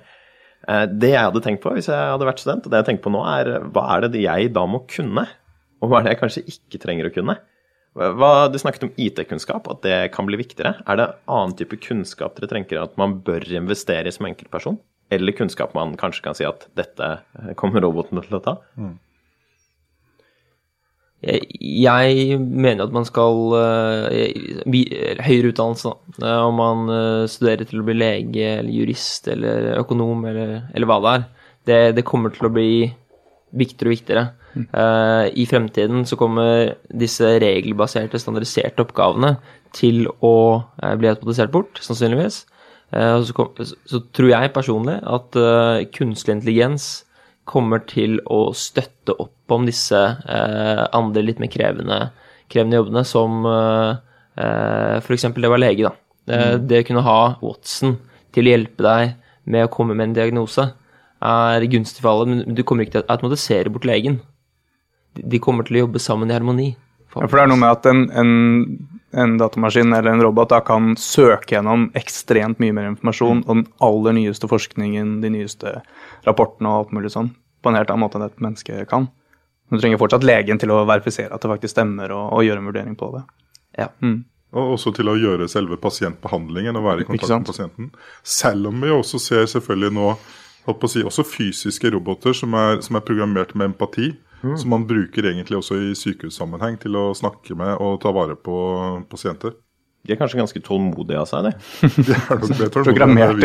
Eh, 0.64 0.86
det 0.88 1.12
jeg 1.12 1.26
hadde 1.26 1.42
tenkt 1.44 1.64
på 1.66 1.74
hvis 1.74 1.90
jeg 1.90 2.14
hadde 2.14 2.30
vært 2.30 2.40
student, 2.40 2.64
og 2.64 2.72
det 2.72 2.80
jeg 2.80 2.90
tenker 2.92 3.08
på 3.08 3.12
nå, 3.18 3.26
er 3.28 3.52
hva 3.74 3.84
er 3.98 4.08
det 4.08 4.22
jeg 4.22 4.54
da 4.54 4.64
må 4.70 4.86
kunne? 4.88 5.26
Og 5.82 5.90
hva 5.90 6.00
er 6.00 6.06
det 6.06 6.14
jeg 6.14 6.22
kanskje 6.22 6.46
ikke 6.54 6.80
trenger 6.86 7.10
å 7.10 7.14
kunne? 7.18 7.36
Hva, 7.96 8.30
du 8.52 8.56
snakket 8.60 8.86
om 8.86 8.96
IT-kunnskap, 9.00 9.68
at 9.72 9.82
det 9.84 10.00
kan 10.14 10.28
bli 10.28 10.38
viktigere. 10.38 10.76
Er 10.86 10.98
det 11.00 11.12
annen 11.32 11.54
type 11.56 11.78
kunnskap 11.82 12.36
dere 12.36 12.50
tenker 12.50 12.78
at 12.82 12.96
man 13.00 13.18
bør 13.24 13.44
investere 13.56 14.08
i 14.08 14.14
som 14.14 14.28
enkeltperson? 14.28 14.76
Eller 15.10 15.32
kunnskap 15.32 15.74
man 15.74 15.94
kanskje 15.98 16.24
kan 16.24 16.34
si 16.34 16.46
at 16.46 16.66
dette 16.78 17.10
eh, 17.38 17.52
kommer 17.58 17.84
roboten 17.84 18.18
til 18.24 18.38
å 18.38 18.42
ta? 18.42 18.56
Jeg, 21.26 21.46
jeg 21.56 22.38
mener 22.42 22.84
at 22.84 22.94
man 22.94 23.06
skal 23.08 23.54
eh, 23.60 24.66
Høyere 25.26 25.52
utdannelse, 25.52 25.92
da. 25.92 26.26
Eh, 26.26 26.40
Om 26.48 26.58
man 26.60 26.96
studerer 27.30 27.68
til 27.70 27.82
å 27.82 27.86
bli 27.86 27.98
lege 27.98 28.56
eller 28.58 28.72
jurist 28.74 29.30
eller 29.30 29.76
økonom 29.78 30.26
eller, 30.26 30.56
eller 30.74 30.90
hva 30.90 30.98
det 31.04 31.14
er. 31.14 31.28
Det, 31.66 31.78
det 32.00 32.06
kommer 32.06 32.34
til 32.34 32.50
å 32.50 32.54
bli 32.54 32.70
viktigere 33.56 33.88
og 33.88 33.94
viktigere. 33.94 34.26
Mm. 34.56 34.66
I 35.36 35.44
fremtiden 35.48 36.04
så 36.08 36.16
kommer 36.16 36.74
disse 36.88 37.28
regelbaserte, 37.42 38.18
standardiserte 38.20 38.84
oppgavene 38.84 39.34
til 39.76 40.06
å 40.24 40.32
bli 40.96 41.10
automatisert 41.10 41.52
bort, 41.52 41.80
sannsynligvis. 41.84 42.38
Eh, 42.94 43.16
så, 43.26 43.34
kom, 43.34 43.50
så, 43.58 44.00
tror 44.14 44.30
jeg 44.30 44.52
personlig 44.54 45.00
at 45.02 45.36
eh, 45.40 45.86
kunstig 45.94 46.36
intelligens 46.36 47.04
kommer 47.46 47.82
til 47.86 48.18
å 48.26 48.50
støtte 48.56 49.14
opp 49.22 49.54
om 49.54 49.66
disse 49.68 49.98
eh, 49.98 50.82
andre 50.96 51.22
litt 51.22 51.38
mer 51.42 51.50
krevende, 51.52 51.98
krevende 52.50 52.80
jobbene, 52.80 53.04
som 53.06 53.46
eh, 53.46 54.98
f.eks. 55.02 55.28
det 55.34 55.50
være 55.50 55.62
lege. 55.62 55.90
da. 55.90 55.94
Eh, 56.32 56.56
Det 56.58 56.82
å 56.82 56.88
kunne 56.88 57.04
ha 57.06 57.20
Watson 57.42 57.98
til 58.34 58.46
å 58.48 58.54
hjelpe 58.56 58.86
deg 58.86 59.14
med 59.46 59.66
å 59.66 59.70
komme 59.72 59.94
med 59.94 60.10
en 60.10 60.16
diagnose, 60.18 60.72
er 61.26 61.64
gunstig 61.72 62.02
for 62.02 62.12
alle, 62.12 62.26
men 62.28 62.56
du 62.58 62.62
kommer 62.66 62.84
ikke 62.84 62.98
til 62.98 63.04
å 63.06 63.12
automatisere 63.14 63.70
bort 63.72 63.86
legen. 63.88 64.18
De- 65.16 65.38
kommer 65.40 65.64
til 65.64 65.78
å 65.78 65.84
jobbe 65.86 66.02
sammen 66.02 66.28
i 66.30 66.34
harmoni. 66.34 66.66
Ja, 67.16 67.24
for 67.24 67.38
det 67.38 67.44
er 67.46 67.48
noe 67.48 67.62
med 67.62 67.70
at 67.72 67.86
en, 67.88 68.02
en, 68.12 68.32
en 69.16 69.38
datamaskin 69.40 69.92
eller 69.96 70.12
en 70.12 70.22
robot 70.22 70.50
da 70.52 70.60
kan 70.64 70.92
søke 71.00 71.56
gjennom 71.56 71.88
ekstremt 71.96 72.60
mye 72.62 72.74
mer 72.76 72.90
informasjon 72.90 73.42
og 73.46 73.52
den 73.54 73.66
aller 73.84 74.16
nyeste 74.18 74.48
forskningen, 74.50 75.18
de 75.22 75.32
nyeste 75.32 75.72
rapportene 76.28 76.70
og 76.70 76.82
alt 76.82 76.94
mulig 76.98 77.12
sånn, 77.14 77.32
på 77.64 77.72
en 77.72 77.78
helt 77.78 77.92
annen 77.92 78.04
måte 78.04 78.20
enn 78.20 78.26
et 78.28 78.44
menneske 78.44 78.84
kan. 78.90 79.08
Men 79.66 79.78
du 79.78 79.82
trenger 79.82 80.00
fortsatt 80.02 80.26
legen 80.26 80.60
til 80.62 80.70
å 80.74 80.84
verifisere 80.86 81.32
at 81.34 81.42
det 81.42 81.50
faktisk 81.50 81.74
stemmer, 81.74 82.12
og, 82.14 82.28
og 82.36 82.44
gjøre 82.46 82.62
en 82.62 82.68
vurdering 82.70 82.98
på 82.98 83.08
det. 83.16 83.22
Ja. 83.80 83.88
Og 84.56 84.76
også 84.76 84.92
til 84.94 85.10
å 85.10 85.16
gjøre 85.18 85.48
selve 85.50 85.78
pasientbehandlingen 85.80 86.78
og 86.78 86.86
være 86.86 87.02
i 87.02 87.08
kontakt 87.08 87.32
med 87.40 87.50
pasienten. 87.50 87.88
Selv 88.22 88.70
om 88.70 88.84
vi 88.84 88.92
også 88.94 89.20
ser 89.22 89.48
selvfølgelig 89.50 89.96
nå 89.96 90.12
holdt 90.66 90.82
på 90.82 90.88
å 90.88 90.92
si, 90.92 91.02
også 91.06 91.24
fysiske 91.26 91.90
roboter 91.94 92.36
som 92.36 92.54
er, 92.58 92.80
som 92.84 92.98
er 92.98 93.04
programmert 93.06 93.54
med 93.56 93.72
empati. 93.72 94.12
Som 94.42 94.70
man 94.70 94.84
bruker 94.86 95.30
egentlig 95.30 95.58
også 95.58 95.78
i 95.80 95.94
sykehussammenheng 95.96 96.76
til 96.82 96.96
å 96.98 97.08
snakke 97.16 97.56
med 97.58 97.78
og 97.82 98.00
ta 98.02 98.12
vare 98.14 98.36
på 98.36 98.56
pasienter. 99.10 99.56
De 100.06 100.14
er 100.14 100.20
kanskje 100.20 100.38
ganske 100.38 100.60
tålmodige 100.62 101.18
av 101.18 101.26
seg, 101.30 101.48
de. 101.48 101.52
Det 102.06 102.14
er 102.14 102.38
nok 102.38 102.52
det 102.60 102.68
Programmert 102.76 103.40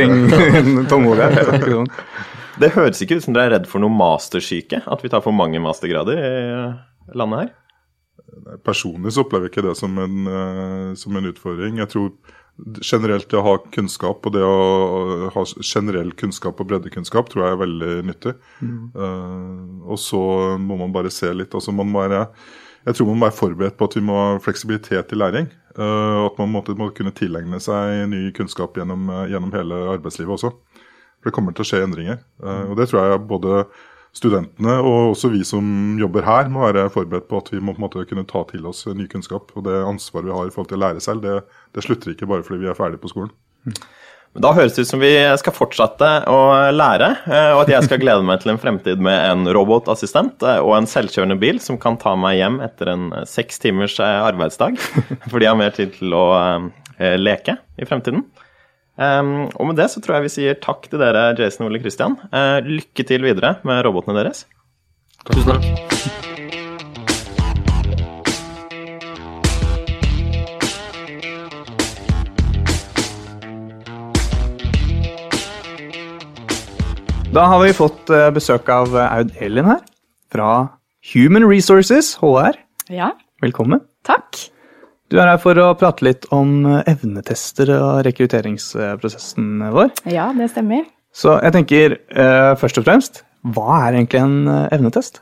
tålmodighet. 0.91 1.47
sant? 1.47 1.95
Det 2.61 2.73
høres 2.75 2.99
ikke 3.01 3.17
ut 3.17 3.25
som 3.25 3.33
dere 3.33 3.47
er 3.47 3.53
redd 3.55 3.67
for 3.71 3.81
noe 3.81 3.93
mastersyke? 3.95 4.83
At 4.85 5.01
vi 5.01 5.09
tar 5.09 5.23
for 5.23 5.33
mange 5.33 5.61
mastergrader 5.63 6.19
i 6.19 7.15
landet 7.17 7.45
her? 7.45 7.53
Personlig 8.67 9.15
så 9.15 9.23
opplever 9.23 9.47
jeg 9.47 9.55
ikke 9.55 9.63
det 9.69 9.77
som 9.79 9.95
en, 10.03 10.27
eh, 10.27 10.91
som 10.99 11.15
en 11.17 11.29
utfordring. 11.31 11.79
Jeg 11.81 11.89
tror 11.93 12.11
generelt 12.85 13.29
det 13.31 13.39
å 13.39 13.45
ha 13.45 13.53
kunnskap 13.73 14.25
og 14.27 14.33
det 14.35 14.43
å 14.45 15.29
ha 15.33 15.43
generell 15.65 16.11
kunnskap 16.17 16.59
og 16.61 16.67
breddekunnskap 16.69 17.31
tror 17.31 17.45
jeg 17.45 17.55
er 17.55 17.61
veldig 17.61 17.93
nyttig. 18.09 18.35
Eh, 18.61 19.61
og 19.87 20.01
så 20.01 20.21
må 20.61 20.77
man 20.81 20.93
bare 20.93 21.13
se 21.13 21.31
litt. 21.33 21.55
altså 21.55 21.73
man 21.75 21.89
må 21.89 22.03
være 22.03 22.27
jeg 22.81 22.97
tror 22.97 23.11
man 23.11 23.19
må 23.19 23.27
være 23.27 23.37
forberedt 23.37 23.77
på 23.77 23.87
at 23.87 23.95
vi 23.97 24.01
må 24.05 24.15
ha 24.17 24.29
fleksibilitet 24.41 25.11
i 25.13 25.19
læring. 25.19 25.51
Uh, 25.77 26.25
at 26.25 26.39
man 26.41 26.49
måtte, 26.51 26.73
må 26.75 26.89
kunne 26.95 27.13
tilegne 27.15 27.59
seg 27.63 28.09
ny 28.11 28.25
kunnskap 28.35 28.75
gjennom, 28.75 29.05
eh, 29.07 29.29
gjennom 29.31 29.53
hele 29.55 29.77
arbeidslivet 29.93 30.33
også. 30.33 30.49
For 31.21 31.29
det 31.29 31.35
kommer 31.35 31.55
til 31.55 31.63
å 31.63 31.69
skje 31.69 31.83
endringer. 31.85 32.19
Uh, 32.43 32.71
og 32.71 32.75
det 32.79 32.89
tror 32.89 33.05
jeg 33.05 33.21
både 33.29 33.61
studentene 34.15 34.77
og 34.83 35.13
også 35.13 35.31
vi 35.31 35.41
som 35.47 35.95
jobber 35.99 36.25
her 36.27 36.49
må 36.51 36.65
være 36.65 36.89
forberedt 36.91 37.29
på 37.29 37.39
at 37.39 37.51
vi 37.53 37.61
må 37.63 37.75
på 37.75 37.81
en 37.81 37.87
måte 37.87 38.05
kunne 38.09 38.27
ta 38.27 38.43
til 38.49 38.67
oss 38.67 38.83
ny 38.91 39.07
kunnskap. 39.11 39.53
Og 39.55 39.65
det 39.67 39.77
ansvaret 39.87 40.27
vi 40.27 40.35
har 40.35 40.49
i 40.49 40.53
forhold 40.53 40.71
til 40.73 40.81
å 40.81 40.83
lære 40.85 41.03
selv, 41.03 41.23
det, 41.23 41.41
det 41.75 41.85
slutter 41.85 42.13
ikke 42.13 42.29
bare 42.29 42.45
fordi 42.45 42.65
vi 42.65 42.71
er 42.71 42.77
ferdige 42.77 43.03
på 43.03 43.13
skolen. 43.13 43.31
Da 44.39 44.53
høres 44.55 44.77
det 44.77 44.85
ut 44.85 44.89
som 44.93 45.01
vi 45.03 45.11
skal 45.41 45.53
fortsette 45.55 46.09
å 46.31 46.37
lære, 46.71 47.09
eh, 47.27 47.49
og 47.51 47.65
at 47.65 47.71
jeg 47.73 47.83
skal 47.83 47.99
glede 47.99 48.23
meg 48.23 48.39
til 48.39 48.53
en 48.53 48.61
fremtid 48.61 49.01
med 49.03 49.17
en 49.27 49.49
robotassistent 49.57 50.45
eh, 50.47 50.61
og 50.63 50.77
en 50.77 50.87
selvkjørende 50.87 51.35
bil 51.41 51.59
som 51.59 51.79
kan 51.81 51.97
ta 51.99 52.13
meg 52.15 52.37
hjem 52.39 52.61
etter 52.63 52.93
en 52.93 53.09
eh, 53.11 53.25
seks 53.27 53.59
timers 53.59 53.97
arbeidsdag, 53.99 54.79
fordi 55.31 55.49
jeg 55.49 55.51
har 55.51 55.59
mer 55.59 55.75
tid 55.75 55.91
til 55.97 56.15
å 56.15 56.23
leke 57.17 57.57
i 57.81 57.87
fremtiden. 57.89 58.23
Um, 58.99 59.47
og 59.55 59.69
med 59.71 59.79
det 59.79 59.87
så 59.93 60.01
tror 60.03 60.19
jeg 60.19 60.27
vi 60.27 60.33
sier 60.35 60.59
takk 60.61 60.89
til 60.91 61.01
dere, 61.01 61.31
Jason 61.39 61.65
og 61.65 61.71
Ole 61.71 61.81
Christian. 61.83 62.19
Uh, 62.33 62.59
lykke 62.67 63.07
til 63.07 63.23
videre 63.25 63.55
med 63.67 63.85
robotene 63.87 64.19
deres. 64.19 64.45
Takk. 65.23 65.37
Tusen 65.37 65.55
takk. 65.55 66.21
Da 77.31 77.45
har 77.47 77.61
vi 77.63 77.71
fått 77.71 78.09
eh, 78.11 78.27
besøk 78.35 78.67
av 78.73 78.91
eh, 78.91 79.13
Aud 79.21 79.29
Elin 79.39 79.69
her, 79.71 79.79
fra 80.33 80.49
Human 81.13 81.45
Resources 81.47 82.17
HR. 82.19 82.57
Ja, 82.91 83.13
Velkommen. 83.39 83.79
takk. 84.03 84.50
Du 85.11 85.17
er 85.19 85.27
her 85.27 85.41
for 85.43 85.59
å 85.59 85.73
prate 85.75 86.05
litt 86.07 86.23
om 86.31 86.61
eh, 86.63 86.85
evnetester 86.87 87.67
og 87.75 88.05
rekrutteringsprosessen 88.07 89.65
vår. 89.75 89.89
Ja, 90.07 90.29
det 90.37 90.47
stemmer. 90.53 90.85
Så 91.11 91.33
jeg 91.43 91.51
tenker 91.51 91.97
eh, 91.99 92.51
først 92.55 92.79
og 92.79 92.85
fremst, 92.87 93.25
hva 93.43 93.81
er 93.89 93.97
egentlig 93.97 94.21
en 94.21 94.37
eh, 94.47 94.69
evnetest? 94.71 95.19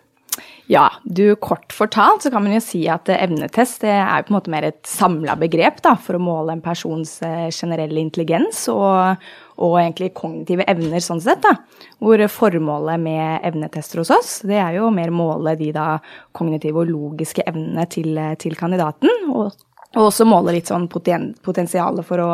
Ja, 0.69 0.83
du 1.01 1.33
kort 1.41 1.73
fortalt 1.73 2.21
så 2.21 2.29
kan 2.29 2.45
man 2.45 2.53
jo 2.53 2.61
si 2.61 2.83
at 2.93 3.09
evnetest 3.09 3.81
det 3.81 3.95
er 3.95 4.21
på 4.21 4.29
en 4.29 4.35
måte 4.35 4.51
mer 4.53 4.67
et 4.67 4.83
samla 4.85 5.33
begrep 5.41 5.79
da, 5.81 5.95
for 5.97 6.19
å 6.19 6.21
måle 6.21 6.53
en 6.53 6.61
persons 6.61 7.15
generelle 7.49 7.97
intelligens 7.97 8.67
og, 8.69 9.23
og, 9.57 9.73
egentlig 9.79 10.11
kognitive 10.19 10.67
evner 10.69 11.01
sånn 11.01 11.23
sett. 11.25 11.41
da. 11.41 11.55
Hvor 11.97 12.21
formålet 12.29 13.01
med 13.01 13.47
evnetester 13.49 14.03
hos 14.03 14.13
oss 14.13 14.35
det 14.45 14.61
er 14.61 14.77
jo 14.77 14.93
mer 14.93 15.09
måle 15.09 15.55
de 15.57 15.71
da 15.73 15.95
kognitive 16.37 16.85
og 16.85 16.93
logiske 16.93 17.47
evnene 17.49 17.89
til, 17.89 18.21
til 18.37 18.53
kandidaten. 18.61 19.09
og 19.33 19.57
og 19.97 20.09
også 20.09 20.27
måle 20.29 20.53
litt 20.53 20.69
sånn 20.69 20.85
poten, 20.91 21.31
potensialet 21.45 22.05
for 22.05 22.21
å, 22.21 22.29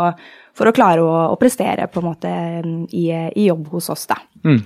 for 0.56 0.68
å 0.68 0.76
klare 0.76 1.04
å, 1.04 1.14
å, 1.32 1.38
prestere 1.40 1.88
på 1.92 2.02
en 2.02 2.10
måte 2.10 2.34
i, 2.92 3.08
i 3.14 3.48
jobb 3.48 3.70
hos 3.76 3.90
oss, 3.94 4.06
da. 4.12 4.20
Mm. 4.44 4.60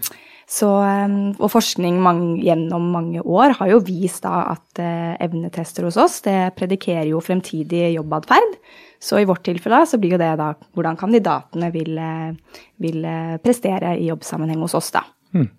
Så, 0.50 0.66
og 0.66 1.52
forskning 1.54 2.00
mange, 2.02 2.40
gjennom 2.42 2.88
mange 2.90 3.22
år 3.22 3.54
har 3.60 3.70
jo 3.70 3.84
vist 3.86 4.24
da 4.24 4.48
at 4.56 4.82
eh, 4.82 5.12
evnetester 5.22 5.86
hos 5.86 6.00
oss 6.02 6.16
det 6.26 6.56
predikerer 6.58 7.12
jo 7.12 7.22
fremtidig 7.22 7.92
jobbatferd. 7.94 8.56
Så 8.98 9.22
i 9.22 9.28
vårt 9.30 9.44
tilfelle 9.46 9.84
så 9.86 10.00
blir 10.02 10.16
jo 10.16 10.20
det 10.22 10.32
da 10.42 10.50
hvordan 10.74 10.98
kandidatene 10.98 11.70
vil, 11.76 11.94
eh, 12.02 12.58
vil 12.82 13.06
eh, 13.06 13.38
prestere 13.44 13.94
i 14.02 14.10
jobbsammenheng 14.10 14.66
hos 14.66 14.74
oss, 14.80 14.90
da. 14.98 15.06
Mm. 15.38 15.52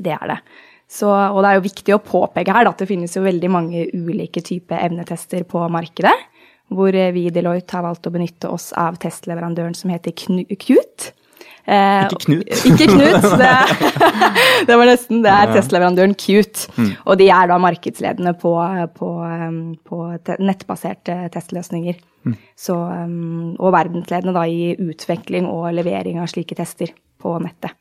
Det 0.00 0.16
er 0.16 0.32
det. 0.32 0.40
Så, 0.88 1.12
og 1.12 1.42
det 1.44 1.50
er 1.50 1.58
jo 1.58 1.68
viktig 1.68 1.94
å 1.98 2.02
påpeke 2.04 2.56
her 2.56 2.64
da, 2.64 2.72
at 2.72 2.80
det 2.80 2.88
finnes 2.88 3.12
jo 3.16 3.26
veldig 3.28 3.52
mange 3.52 3.84
ulike 3.92 4.40
typer 4.44 4.80
evnetester 4.80 5.44
på 5.48 5.68
markedet 5.72 6.16
hvor 6.72 6.94
vi 6.94 7.26
i 7.26 7.32
Deloitte 7.34 7.76
har 7.76 7.84
valgt 7.86 8.06
å 8.08 8.12
benytte 8.14 8.50
oss 8.52 8.70
av 8.78 9.00
testleverandøren 9.02 9.74
som 9.76 9.92
heter 9.92 10.14
Qt. 10.14 11.12
Eh, 11.64 12.04
ikke 12.08 12.18
Knut. 12.24 12.64
Ikke 12.66 12.88
Knut, 12.90 13.26
det, 13.42 13.50
det, 14.68 14.78
var 14.78 14.88
nesten. 14.88 15.20
Det 15.24 15.34
er 15.34 15.52
testleverandøren 15.54 16.16
Qt. 16.18 16.66
Mm. 16.76 16.88
Og 17.04 17.20
de 17.20 17.28
er 17.34 17.50
da 17.50 17.58
markedsledende 17.62 18.34
på, 18.40 18.54
på, 18.96 19.12
um, 19.22 19.60
på 19.86 20.00
te 20.26 20.38
nettbaserte 20.42 21.18
testløsninger. 21.34 22.00
Mm. 22.22 22.34
Så, 22.58 22.74
og 22.78 23.72
verdensledende 23.74 24.34
da 24.36 24.46
i 24.46 24.74
utvikling 24.78 25.48
og 25.50 25.72
levering 25.74 26.20
av 26.22 26.30
slike 26.30 26.58
tester 26.58 26.92
på 27.22 27.34
nettet. 27.42 27.74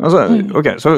Altså, 0.00 0.22
ok, 0.56 0.68
Så 0.80 0.94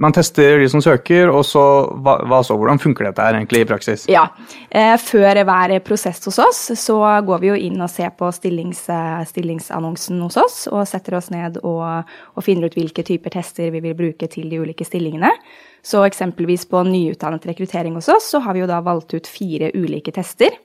man 0.00 0.12
tester 0.12 0.58
de 0.60 0.68
som 0.68 0.82
søker, 0.84 1.30
og 1.32 1.44
så 1.46 1.62
hva, 2.04 2.18
hva 2.28 2.40
så? 2.44 2.56
Hvordan 2.58 2.80
funker 2.82 3.08
dette 3.08 3.24
her 3.24 3.38
egentlig 3.38 3.62
i 3.64 3.68
praksis? 3.68 4.04
Ja, 4.10 4.26
eh, 4.70 4.96
Før 5.00 5.42
hver 5.48 5.74
prosess 5.84 6.20
hos 6.28 6.38
oss 6.42 6.60
så 6.78 6.98
går 7.24 7.40
vi 7.40 7.50
jo 7.52 7.56
inn 7.68 7.80
og 7.80 7.90
ser 7.90 8.12
på 8.18 8.28
stillings, 8.34 8.84
stillingsannonsen 9.30 10.20
hos 10.24 10.36
oss, 10.40 10.58
og 10.68 10.86
setter 10.88 11.18
oss 11.18 11.30
ned 11.34 11.60
og, 11.62 12.04
og, 12.34 12.44
finner 12.44 12.68
ut 12.68 12.78
hvilke 12.78 13.04
typer 13.06 13.32
tester 13.38 13.72
vi 13.74 13.82
vil 13.84 13.96
bruke 13.98 14.28
til 14.30 14.50
de 14.50 14.60
ulike 14.60 14.86
stillingene. 14.86 15.32
Så 15.82 16.02
eksempelvis 16.04 16.66
på 16.68 16.82
nyutdannet 16.84 17.46
rekruttering 17.48 17.96
hos 17.96 18.10
oss, 18.12 18.32
så 18.34 18.42
har 18.44 18.56
vi 18.56 18.64
jo 18.64 18.70
da 18.70 18.82
valgt 18.84 19.14
ut 19.14 19.30
fire 19.30 19.70
ulike 19.74 20.12
tester 20.12 20.56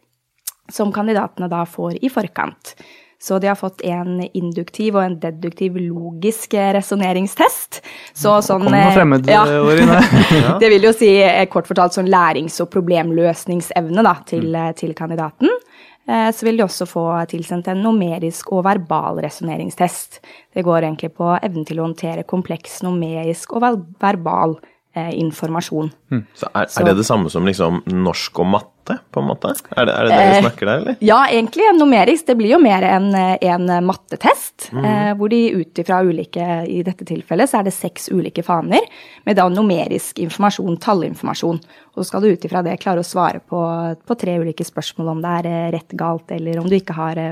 som 0.71 0.91
kandidatene 0.95 1.49
da 1.51 1.63
får 1.67 1.99
i 2.03 2.11
forkant. 2.11 2.75
Så 3.23 3.39
de 3.39 3.47
har 3.47 3.55
fått 3.55 3.81
en 3.87 4.17
induktiv 4.33 4.97
og 4.97 5.05
en 5.05 5.13
deduktiv 5.15 5.77
logisk 5.79 6.57
resonneringstest. 6.75 7.79
Så 8.11 8.33
sånn 8.43 8.65
Kom 8.65 8.73
noe 8.73 8.81
eh, 8.81 8.91
fremmedord 8.97 9.31
ja. 9.31 9.45
ja. 10.41 10.57
Det 10.59 10.71
vil 10.73 10.89
jo 10.89 10.91
si 10.91 11.13
eh, 11.23 11.45
kort 11.51 11.69
fortalt 11.69 11.95
sånn 11.95 12.11
lærings- 12.11 12.59
og 12.59 12.67
problemløsningsevne 12.73 14.03
da, 14.03 14.17
til, 14.27 14.49
mm. 14.49 14.59
Eh, 14.59 14.75
til 14.81 14.91
kandidaten. 14.97 15.55
Så 16.03 16.43
vil 16.43 16.57
de 16.59 16.65
også 16.65 16.83
få 16.83 17.01
tilsendt 17.31 17.69
en 17.71 17.79
numerisk 17.79 18.49
og 18.51 18.65
verbal 18.65 19.21
resonneringstest. 19.23 20.17
Det 20.51 20.65
går 20.67 20.81
egentlig 20.81 21.13
på 21.15 21.29
evnen 21.37 21.63
til 21.63 21.79
å 21.79 21.85
håndtere 21.85 22.25
kompleks 22.27 22.81
numerisk 22.83 23.53
og 23.55 23.63
verbal 24.03 24.57
informasjon. 24.95 25.89
Hmm. 26.13 26.25
Så, 26.37 26.49
er, 26.53 26.69
er, 26.69 26.89
det 26.89 26.99
det 26.99 27.07
samme 27.07 27.31
som 27.33 27.47
liksom 27.49 27.81
norsk 27.89 28.43
og 28.43 28.49
matte? 28.53 28.73
på 28.83 29.19
en 29.19 29.27
måte? 29.29 29.53
Er 29.77 29.87
det 29.87 29.93
er 29.93 30.07
det, 30.07 30.11
det 30.11 30.23
vi 30.27 30.35
eh, 30.35 30.41
snakker 30.43 30.67
der, 30.67 30.81
eller? 30.81 30.95
Ja, 30.99 31.19
egentlig. 31.31 31.67
Numerisk. 31.77 32.25
Det 32.27 32.35
blir 32.39 32.53
jo 32.53 32.59
mer 32.59 32.83
en, 32.87 33.09
en 33.15 33.71
mattetest. 33.85 34.69
Mm. 34.75 34.85
Eh, 34.89 35.11
hvor 35.19 35.31
de 35.31 35.39
ut 35.61 35.79
ifra 35.83 36.01
ulike 36.03 36.47
I 36.67 36.81
dette 36.85 37.07
tilfellet 37.07 37.49
så 37.49 37.61
er 37.61 37.67
det 37.67 37.75
seks 37.75 38.09
ulike 38.11 38.43
faner 38.45 38.83
med 39.23 39.39
da 39.39 39.47
numerisk 39.51 40.19
informasjon, 40.23 40.77
tallinformasjon. 40.83 41.61
Og 41.93 42.01
så 42.01 42.09
skal 42.09 42.25
du 42.25 42.33
ut 42.33 42.47
ifra 42.47 42.63
det 42.65 42.79
klare 42.83 43.03
å 43.03 43.07
svare 43.07 43.39
på, 43.39 43.61
på, 44.03 44.19
tre 44.19 44.35
ulike 44.41 44.67
spørsmål 44.67 45.15
om 45.15 45.23
det 45.23 45.33
er 45.39 45.51
eh, 45.51 45.71
rett, 45.77 45.97
galt, 45.99 46.27
eller 46.33 46.59
om 46.61 46.69
du 46.69 46.77
ikke 46.77 46.97
har 46.97 47.23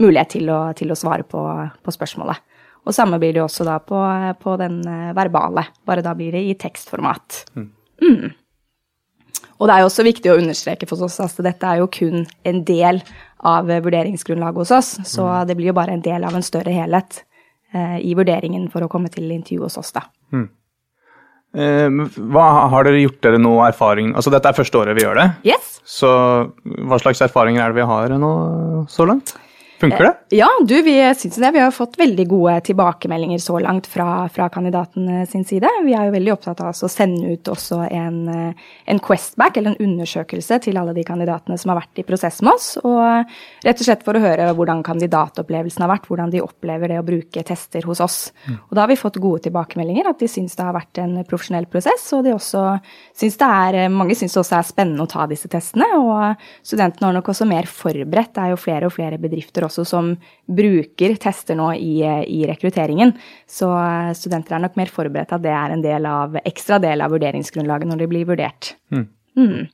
mulighet 0.00 0.36
til 0.38 0.50
å, 0.50 0.60
til 0.76 0.92
å 0.92 0.98
svare 0.98 1.26
på, 1.28 1.42
på, 1.82 1.94
spørsmålet. 1.94 2.42
Og 2.86 2.94
samme 2.94 3.18
blir 3.18 3.34
det 3.34 3.42
også 3.42 3.66
da 3.66 3.80
på, 3.82 3.98
på 4.38 4.56
den 4.60 4.80
verbale, 5.16 5.66
bare 5.86 6.04
da 6.06 6.12
blir 6.14 6.36
det 6.36 6.44
i 6.46 6.54
tekstformat. 6.54 7.40
Mm. 7.58 7.70
Mm. 8.02 8.34
Og 9.56 9.68
det 9.68 9.74
er 9.74 9.82
jo 9.82 9.88
også 9.88 10.04
viktig 10.06 10.32
å 10.32 10.36
understreke 10.40 10.88
for 10.88 11.06
oss 11.06 11.16
at 11.24 11.38
dette 11.44 11.68
er 11.68 11.80
jo 11.80 11.88
kun 11.92 12.26
en 12.46 12.60
del 12.68 13.00
av 13.46 13.68
vurderingsgrunnlaget 13.70 14.62
hos 14.62 14.74
oss. 14.74 14.90
Så 15.08 15.24
mm. 15.24 15.48
det 15.48 15.56
blir 15.56 15.70
jo 15.72 15.78
bare 15.78 15.96
en 15.96 16.04
del 16.04 16.26
av 16.28 16.36
en 16.36 16.44
større 16.44 16.74
helhet 16.74 17.22
eh, 17.72 17.98
i 18.04 18.12
vurderingen 18.18 18.68
for 18.72 18.84
å 18.84 18.90
komme 18.92 19.10
til 19.12 19.30
intervju 19.32 19.64
hos 19.66 19.78
oss, 19.80 19.94
da. 19.96 20.04
Mm. 20.34 20.46
Eh, 21.56 22.20
hva 22.34 22.46
Har 22.72 22.84
dere 22.84 23.00
gjort 23.00 23.20
dere 23.22 23.38
noe 23.40 23.68
erfaring 23.70 24.10
Altså 24.18 24.32
dette 24.34 24.50
er 24.50 24.56
første 24.58 24.76
året 24.76 24.98
vi 24.98 25.06
gjør 25.06 25.16
det. 25.22 25.26
Yes. 25.54 25.76
Så 25.88 26.10
hva 26.90 26.98
slags 27.00 27.22
erfaringer 27.24 27.62
er 27.62 27.72
det 27.72 27.80
vi 27.80 27.86
har 27.88 28.12
nå 28.20 28.32
så 28.92 29.06
langt? 29.08 29.32
Funker 29.80 29.98
det? 29.98 30.08
Eh, 30.08 30.38
ja, 30.38 30.48
du, 30.64 30.82
vi 30.82 31.14
syns 31.14 31.36
det. 31.36 31.50
Vi 31.52 31.60
har 31.60 31.70
fått 31.70 31.98
veldig 31.98 32.26
gode 32.28 32.54
tilbakemeldinger 32.64 33.38
så 33.38 33.58
langt 33.60 33.86
fra, 33.86 34.28
fra 34.32 34.48
kandidaten 34.48 35.26
sin 35.28 35.44
side. 35.44 35.68
Vi 35.84 35.92
er 35.92 36.08
jo 36.08 36.14
veldig 36.14 36.32
opptatt 36.32 36.62
av 36.64 36.72
å 36.72 36.88
sende 36.90 37.34
ut 37.34 37.50
også 37.52 37.82
en, 37.90 38.16
eh, 38.32 38.70
en 38.88 39.00
Questback, 39.04 39.56
eller 39.56 39.74
en 39.74 39.90
undersøkelse, 39.90 40.58
til 40.64 40.80
alle 40.80 40.94
de 40.96 41.04
kandidatene 41.04 41.58
som 41.60 41.74
har 41.74 41.82
vært 41.82 42.00
i 42.00 42.06
prosess 42.08 42.40
med 42.42 42.54
oss. 42.54 42.70
Og 42.80 43.36
rett 43.66 43.82
og 43.82 43.88
slett 43.88 44.06
for 44.06 44.16
å 44.16 44.22
høre 44.22 44.48
hvordan 44.56 44.80
kandidatopplevelsen 44.86 45.84
har 45.84 45.92
vært, 45.92 46.08
hvordan 46.08 46.32
de 46.32 46.44
opplever 46.44 46.94
det 46.94 47.02
å 47.02 47.06
bruke 47.06 47.44
tester 47.44 47.84
hos 47.84 48.00
oss. 48.00 48.18
Mm. 48.46 48.58
Og 48.70 48.72
da 48.72 48.84
har 48.86 48.92
vi 48.92 49.00
fått 49.00 49.20
gode 49.20 49.44
tilbakemeldinger, 49.44 50.08
at 50.08 50.24
de 50.24 50.30
syns 50.30 50.56
det 50.56 50.64
har 50.64 50.76
vært 50.76 51.02
en 51.04 51.20
profesjonell 51.28 51.68
prosess, 51.68 52.08
og 52.16 52.24
de 52.24 52.32
også 52.36 52.64
syns 53.16 53.36
det 53.36 53.52
er 53.52 53.92
Mange 53.96 54.16
syns 54.18 54.34
det 54.34 54.40
også 54.40 54.56
er 54.58 54.66
spennende 54.66 55.04
å 55.04 55.10
ta 55.10 55.26
disse 55.28 55.48
testene, 55.50 55.86
og 56.00 56.40
studentene 56.64 57.08
har 57.08 57.14
nok 57.16 57.30
også 57.32 57.46
mer 57.48 57.68
forberedt. 57.68 58.32
Det 58.34 58.42
er 58.42 58.52
jo 58.52 58.60
flere 58.60 58.88
og 58.88 58.94
flere 58.94 59.20
bedrifter 59.20 59.65
også 59.66 59.84
som 59.88 60.12
bruker 60.46 61.16
tester 61.22 61.58
nå 61.58 61.70
i, 61.76 62.00
i, 62.02 62.42
rekrutteringen. 62.48 63.14
Så 63.50 63.70
eh, 63.76 64.12
studenter 64.18 64.56
er 64.56 64.64
nok 64.64 64.78
mer 64.78 64.92
forberedt 64.92 65.34
at 65.36 65.44
det 65.44 65.54
er 65.54 65.74
en 65.74 65.84
del 65.84 66.08
av, 66.10 66.38
ekstra 66.46 66.80
del 66.82 67.04
av 67.04 67.14
vurderingsgrunnlaget 67.14 67.90
når 67.90 68.04
de 68.04 68.10
blir 68.12 68.28
vurdert. 68.28 68.74
Mm. 68.94 69.08
Mm. 69.36 69.66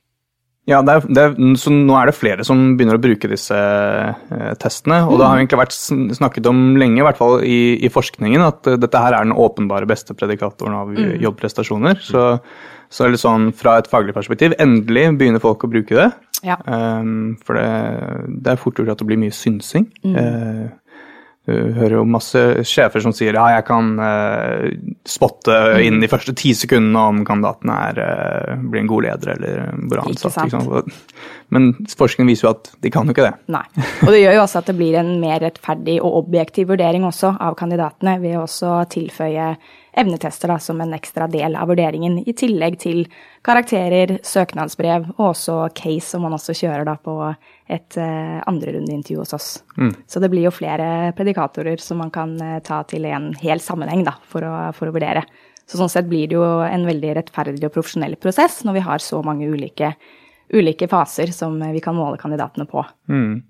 Ja, 0.69 0.79
det 0.79 0.93
er, 0.93 1.07
det 1.11 1.23
er, 1.23 1.33
så 1.59 1.73
nå 1.75 1.95
er 1.99 2.07
det 2.07 2.15
flere 2.15 2.43
som 2.47 2.61
begynner 2.77 2.95
å 2.95 3.03
bruke 3.03 3.27
disse 3.27 3.57
eh, 3.57 4.53
testene. 4.61 5.01
Og 5.03 5.15
mm. 5.15 5.17
det 5.19 5.25
har 5.27 5.41
egentlig 5.41 5.59
vært 5.59 5.75
snakket 6.19 6.47
om 6.47 6.61
lenge, 6.79 7.01
i 7.01 7.07
hvert 7.07 7.19
fall 7.19 7.41
i, 7.43 7.57
i 7.83 7.91
forskningen, 7.91 8.45
at 8.45 8.69
uh, 8.71 8.77
dette 8.79 9.01
her 9.03 9.17
er 9.17 9.27
den 9.27 9.35
åpenbare 9.35 9.89
beste 9.89 10.15
predikatoren 10.15 10.77
av 10.79 10.93
mm. 10.95 11.17
jobbprestasjoner. 11.25 11.99
Så, 12.07 12.29
så 12.93 13.07
er 13.07 13.15
det 13.15 13.23
sånn 13.23 13.49
fra 13.57 13.79
et 13.81 13.89
faglig 13.89 14.13
perspektiv, 14.13 14.53
endelig 14.61 15.07
begynner 15.17 15.41
folk 15.41 15.65
å 15.65 15.71
bruke 15.71 15.97
det. 15.97 16.11
Ja. 16.45 16.59
Um, 16.67 17.33
for 17.41 17.57
det, 17.57 17.67
det, 18.27 18.53
er 18.53 18.61
fort 18.61 18.77
gjort 18.77 18.93
at 18.93 19.01
det 19.01 19.09
blir 19.09 19.21
mye 19.21 19.33
synsing. 19.33 19.87
Mm. 20.05 20.17
Uh, 20.19 20.83
du 21.43 21.73
hører 21.75 21.97
jo 21.97 22.03
masse 22.07 22.39
sjefer 22.63 23.03
som 23.03 23.11
sier 23.11 23.35
ja, 23.35 23.43
jeg 23.57 23.65
kan 23.67 23.89
uh, 23.99 24.69
spotte 25.03 25.51
mm. 25.51 25.79
inn 25.83 25.99
de 25.99 26.07
første 26.11 26.31
ti 26.39 26.53
sekundene 26.55 27.01
om 27.11 27.19
kandidaten 27.27 27.71
er, 27.73 27.99
uh, 27.99 28.61
blir 28.63 28.83
en 28.83 28.91
god 28.91 29.07
leder 29.09 29.33
eller 29.33 29.81
bra 29.91 30.05
ansatt. 30.07 30.37
Liksom. 30.45 30.93
Men 31.51 31.69
forskningen 31.89 32.31
viser 32.31 32.47
jo 32.47 32.53
at 32.53 32.71
de 32.79 32.93
kan 32.93 33.09
jo 33.09 33.15
ikke 33.15 33.27
det. 33.27 33.33
Nei, 33.51 33.65
og 34.05 34.13
det 34.13 34.21
gjør 34.21 34.37
jo 34.37 34.45
også 34.45 34.61
at 34.61 34.71
det 34.71 34.77
blir 34.79 34.99
en 35.01 35.15
mer 35.19 35.43
rettferdig 35.43 35.97
og 35.99 36.21
objektiv 36.21 36.71
vurdering 36.71 37.09
også 37.09 37.35
av 37.35 37.57
kandidatene 37.59 38.19
ved 38.23 38.37
å 38.39 38.45
også 38.45 38.77
tilføye 38.93 39.55
evnetester 39.93 40.49
da, 40.49 40.57
som 40.59 40.81
en 40.81 40.93
ekstra 40.95 41.27
del 41.31 41.55
av 41.59 41.69
vurderingen, 41.69 42.17
i 42.25 42.33
tillegg 42.37 42.79
til 42.81 43.03
karakterer, 43.45 44.17
søknadsbrev 44.25 45.11
og 45.15 45.25
også 45.29 45.57
case, 45.77 46.07
som 46.13 46.25
man 46.25 46.35
også 46.37 46.55
kjører 46.57 46.87
da 46.89 46.95
på 46.97 47.15
et 47.71 47.99
uh, 48.01 48.41
andrerundeintervju 48.49 49.21
hos 49.21 49.35
oss. 49.37 49.49
Mm. 49.77 49.93
Så 50.09 50.21
det 50.23 50.31
blir 50.33 50.47
jo 50.47 50.55
flere 50.55 51.13
predikatorer 51.17 51.81
som 51.81 52.01
man 52.01 52.13
kan 52.13 52.35
uh, 52.41 52.59
ta 52.65 52.81
til 52.89 53.05
en 53.09 53.31
hel 53.41 53.61
sammenheng 53.63 54.05
da, 54.07 54.17
for 54.29 54.45
å, 54.47 54.53
for 54.77 54.89
å 54.89 54.95
vurdere. 54.95 55.25
Så 55.69 55.79
sånn 55.79 55.91
sett 55.91 56.09
blir 56.09 56.27
det 56.27 56.37
jo 56.37 56.43
en 56.65 56.85
veldig 56.89 57.15
rettferdig 57.19 57.63
og 57.63 57.73
profesjonell 57.77 58.17
prosess 58.21 58.61
når 58.67 58.79
vi 58.79 58.85
har 58.89 59.03
så 59.03 59.21
mange 59.23 59.47
ulike, 59.47 59.93
ulike 60.53 60.89
faser 60.91 61.31
som 61.35 61.55
vi 61.61 61.81
kan 61.83 61.95
måle 61.97 62.19
kandidatene 62.19 62.67
på. 62.69 62.83
Mm. 63.11 63.41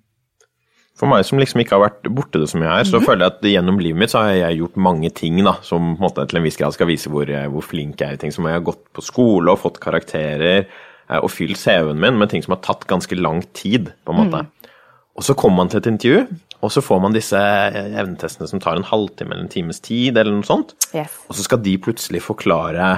For 0.93 1.09
meg 1.09 1.23
som 1.25 1.39
liksom 1.41 1.63
ikke 1.63 1.73
har 1.73 1.87
vært 1.87 2.07
borte 2.13 2.37
det 2.37 2.47
så 2.51 2.59
mye 2.61 2.69
her, 2.69 2.85
så 2.85 2.99
mm. 3.01 3.05
føler 3.07 3.25
jeg 3.25 3.33
at 3.33 3.47
gjennom 3.49 3.79
livet 3.81 3.99
mitt 4.03 4.13
så 4.13 4.21
har 4.21 4.35
jeg 4.37 4.59
gjort 4.59 4.75
mange 4.85 5.09
ting 5.17 5.39
da, 5.41 5.55
som 5.65 5.95
på 5.95 5.97
en 5.97 6.05
måte 6.05 6.25
til 6.29 6.37
en 6.37 6.45
viss 6.45 6.59
grad 6.59 6.75
skal 6.75 6.89
vise 6.91 7.09
hvor, 7.09 7.29
hvor 7.49 7.65
flink 7.65 8.01
jeg 8.01 8.13
er 8.13 8.19
i 8.19 8.21
ting. 8.21 8.33
Som 8.35 8.45
jeg 8.45 8.59
har 8.59 8.65
gått 8.67 8.83
på 8.93 9.05
skole 9.05 9.55
og 9.55 9.63
fått 9.63 9.81
karakterer 9.81 10.67
eh, 10.67 11.19
og 11.19 11.31
fylt 11.33 11.57
CV-en 11.57 12.01
min 12.01 12.19
med 12.21 12.29
ting 12.29 12.45
som 12.45 12.53
har 12.53 12.61
tatt 12.65 12.85
ganske 12.89 13.17
lang 13.17 13.41
tid, 13.57 13.89
på 14.05 14.13
en 14.13 14.21
måte. 14.21 14.43
Mm. 14.45 14.75
Og 15.17 15.25
så 15.25 15.35
kommer 15.37 15.63
man 15.63 15.73
til 15.73 15.81
et 15.81 15.89
intervju, 15.89 16.21
og 16.63 16.71
så 16.73 16.81
får 16.85 17.01
man 17.01 17.17
disse 17.17 17.41
evnetestene 17.41 18.49
som 18.49 18.61
tar 18.61 18.77
en 18.77 18.85
halvtime 18.87 19.33
eller 19.33 19.47
en 19.47 19.51
times 19.51 19.81
tid, 19.83 20.13
eller 20.13 20.33
noe 20.33 20.45
sånt. 20.45 20.77
Yes. 20.93 21.17
Og 21.25 21.37
så 21.37 21.45
skal 21.45 21.61
de 21.65 21.73
plutselig 21.81 22.21
forklare 22.25 22.93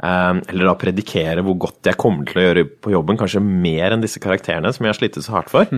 eller 0.00 0.64
da 0.64 0.72
predikere 0.80 1.42
hvor 1.44 1.58
godt 1.60 1.90
jeg 1.90 1.98
kommer 2.00 2.24
til 2.24 2.40
å 2.40 2.44
gjøre 2.46 2.62
på 2.80 2.92
jobben, 2.94 3.18
kanskje 3.20 3.42
mer 3.44 3.92
enn 3.92 4.00
disse 4.00 4.22
karakterene 4.22 4.70
som 4.72 4.86
jeg 4.86 4.94
har 4.94 4.96
slitt 4.96 5.18
så 5.20 5.34
hardt 5.34 5.52
for. 5.52 5.68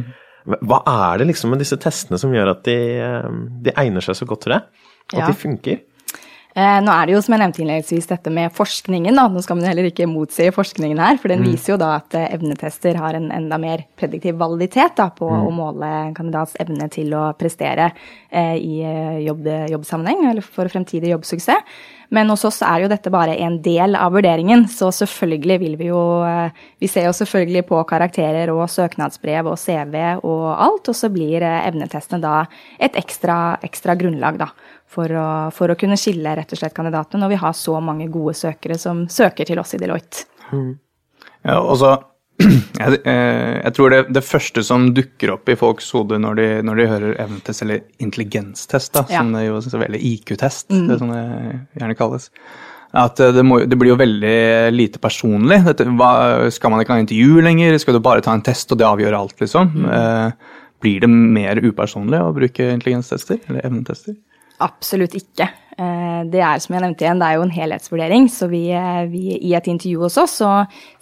Hva 0.43 0.81
er 0.89 1.21
det 1.21 1.29
liksom 1.31 1.53
med 1.55 1.63
disse 1.63 1.79
testene 1.81 2.19
som 2.19 2.33
gjør 2.35 2.55
at 2.57 2.65
de, 2.67 2.77
de 3.63 3.75
egner 3.79 4.05
seg 4.05 4.19
så 4.19 4.27
godt 4.29 4.47
til 4.47 4.57
det? 4.57 4.63
At 5.13 5.19
ja. 5.21 5.29
de 5.29 5.39
funker? 5.39 5.83
Eh, 6.53 6.79
nå 6.85 6.93
er 6.93 7.09
det 7.09 7.15
jo 7.15 7.21
som 7.25 7.33
jeg 7.33 7.41
nevnte 7.41 7.63
innledningsvis 7.63 8.11
dette 8.11 8.33
med 8.33 8.53
forskningen. 8.53 9.17
da, 9.17 9.25
Nå 9.33 9.41
skal 9.45 9.57
man 9.57 9.71
heller 9.71 9.89
ikke 9.89 10.09
motsi 10.11 10.51
forskningen 10.53 11.01
her, 11.01 11.17
for 11.21 11.33
den 11.33 11.41
mm. 11.41 11.49
viser 11.49 11.73
jo 11.73 11.79
da 11.81 11.95
at 11.97 12.13
eh, 12.19 12.29
evnetester 12.37 12.99
har 13.01 13.17
en 13.17 13.31
enda 13.33 13.57
mer 13.61 13.87
prediktiv 13.97 14.37
validitet 14.41 14.99
da, 15.01 15.09
på 15.17 15.31
mm. 15.31 15.47
å 15.49 15.55
måle 15.57 15.89
en 16.03 16.13
kandidats 16.17 16.59
evne 16.61 16.91
til 16.93 17.15
å 17.17 17.31
prestere 17.41 17.89
eh, 18.29 18.59
i 18.61 18.83
eh, 18.85 19.23
jobb, 19.25 19.49
jobbsammenheng 19.73 20.29
eller 20.29 20.45
for 20.45 20.69
fremtidig 20.69 21.15
jobbsuksess. 21.15 21.89
Men 22.13 22.29
hos 22.29 22.45
oss 22.45 22.59
er 22.61 22.83
jo 22.83 22.91
dette 22.93 23.09
bare 23.09 23.39
en 23.41 23.55
del 23.65 23.97
av 23.97 24.13
vurderingen, 24.13 24.67
så 24.69 24.91
selvfølgelig 24.93 25.57
vil 25.63 25.77
vi 25.81 25.87
jo 25.87 26.03
Vi 26.77 26.91
ser 26.91 27.07
jo 27.07 27.15
selvfølgelig 27.17 27.63
på 27.71 27.79
karakterer 27.89 28.53
og 28.53 28.69
søknadsbrev 28.69 29.49
og 29.49 29.57
CV 29.57 29.97
og 30.21 30.45
alt, 30.53 30.91
og 30.93 30.99
så 30.99 31.09
blir 31.09 31.41
evnetestene 31.41 32.21
da 32.21 32.43
et 32.77 32.99
ekstra, 33.01 33.57
ekstra 33.65 33.97
grunnlag, 33.97 34.37
da 34.45 34.51
for 34.93 35.13
å, 35.17 35.27
for 35.55 35.73
å, 35.73 35.77
kunne 35.79 35.99
skille 36.01 36.37
rett 36.37 36.53
og 36.53 36.61
slett 36.61 36.77
kandidatene 36.77 37.25
når 37.25 37.35
vi 37.35 37.43
har 37.43 37.57
så 37.57 37.79
mange 37.85 38.09
gode 38.13 38.35
søkere 38.39 38.79
som 38.81 39.07
søker 39.11 39.49
til 39.49 39.61
oss 39.63 39.75
i 39.77 39.81
Deloitte. 39.81 40.27
Mm. 40.53 40.73
Ja, 41.49 41.61
og 41.61 41.77
så 41.81 41.95
jeg, 42.43 42.99
eh, 43.09 43.55
jeg, 43.59 43.75
tror 43.77 43.93
det, 43.93 44.03
det, 44.17 44.25
første 44.27 44.65
som 44.67 44.91
dukker 44.97 45.35
opp 45.35 45.49
i 45.53 45.57
folks 45.59 45.91
hode 45.95 46.19
når 46.23 46.39
de, 46.39 46.49
når 46.67 46.81
de 46.81 46.91
hører 46.91 47.17
evnetest, 47.23 47.65
eller 47.65 47.83
intelligenstest, 48.03 48.93
da, 48.97 49.05
ja. 49.13 49.23
som 49.23 49.33
det 49.37 49.47
jo 49.47 49.61
eller 49.79 49.99
IQ-test, 50.01 50.71
mm. 50.73 50.87
det 50.91 51.01
som 51.01 51.13
det 51.13 51.25
gjerne 51.81 51.99
kalles, 51.99 52.31
at 52.93 53.21
det, 53.37 53.45
må, 53.47 53.63
det, 53.65 53.77
blir 53.81 53.95
jo 53.95 54.01
veldig 54.01 54.73
lite 54.75 55.01
personlig. 55.01 55.63
Dette, 55.65 55.87
hva, 55.97 56.11
skal 56.53 56.75
man 56.75 56.83
ikke 56.83 56.93
ha 56.93 57.01
intervju 57.01 57.41
lenger? 57.45 57.79
Skal 57.81 57.97
du 57.97 58.03
bare 58.05 58.25
ta 58.25 58.35
en 58.37 58.45
test, 58.45 58.69
og 58.75 58.81
det 58.81 58.85
avgjør 58.85 59.17
alt, 59.17 59.39
liksom? 59.41 59.71
Mm. 59.73 59.87
Eh, 59.97 60.59
blir 60.83 61.01
det 61.01 61.09
mer 61.09 61.61
upersonlig 61.63 62.21
å 62.21 62.35
bruke 62.37 62.69
intelligenstester, 62.75 63.41
eller 63.49 63.65
evnetester? 63.65 64.19
Absolutt 64.63 65.17
ikke. 65.19 65.49
Eh, 65.81 66.21
det 66.31 66.43
er 66.45 66.61
som 66.61 66.77
jeg 66.77 66.85
nevnte 66.85 67.07
igjen, 67.07 67.21
det 67.23 67.29
er 67.29 67.39
jo 67.39 67.47
en 67.47 67.55
helhetsvurdering. 67.55 68.29
Så 68.31 68.49
vi, 68.53 68.67
eh, 68.77 69.05
vi, 69.11 69.39
i 69.41 69.55
et 69.59 69.69
intervju 69.73 70.05
hos 70.05 70.19
oss 70.21 70.39
så 70.43 70.53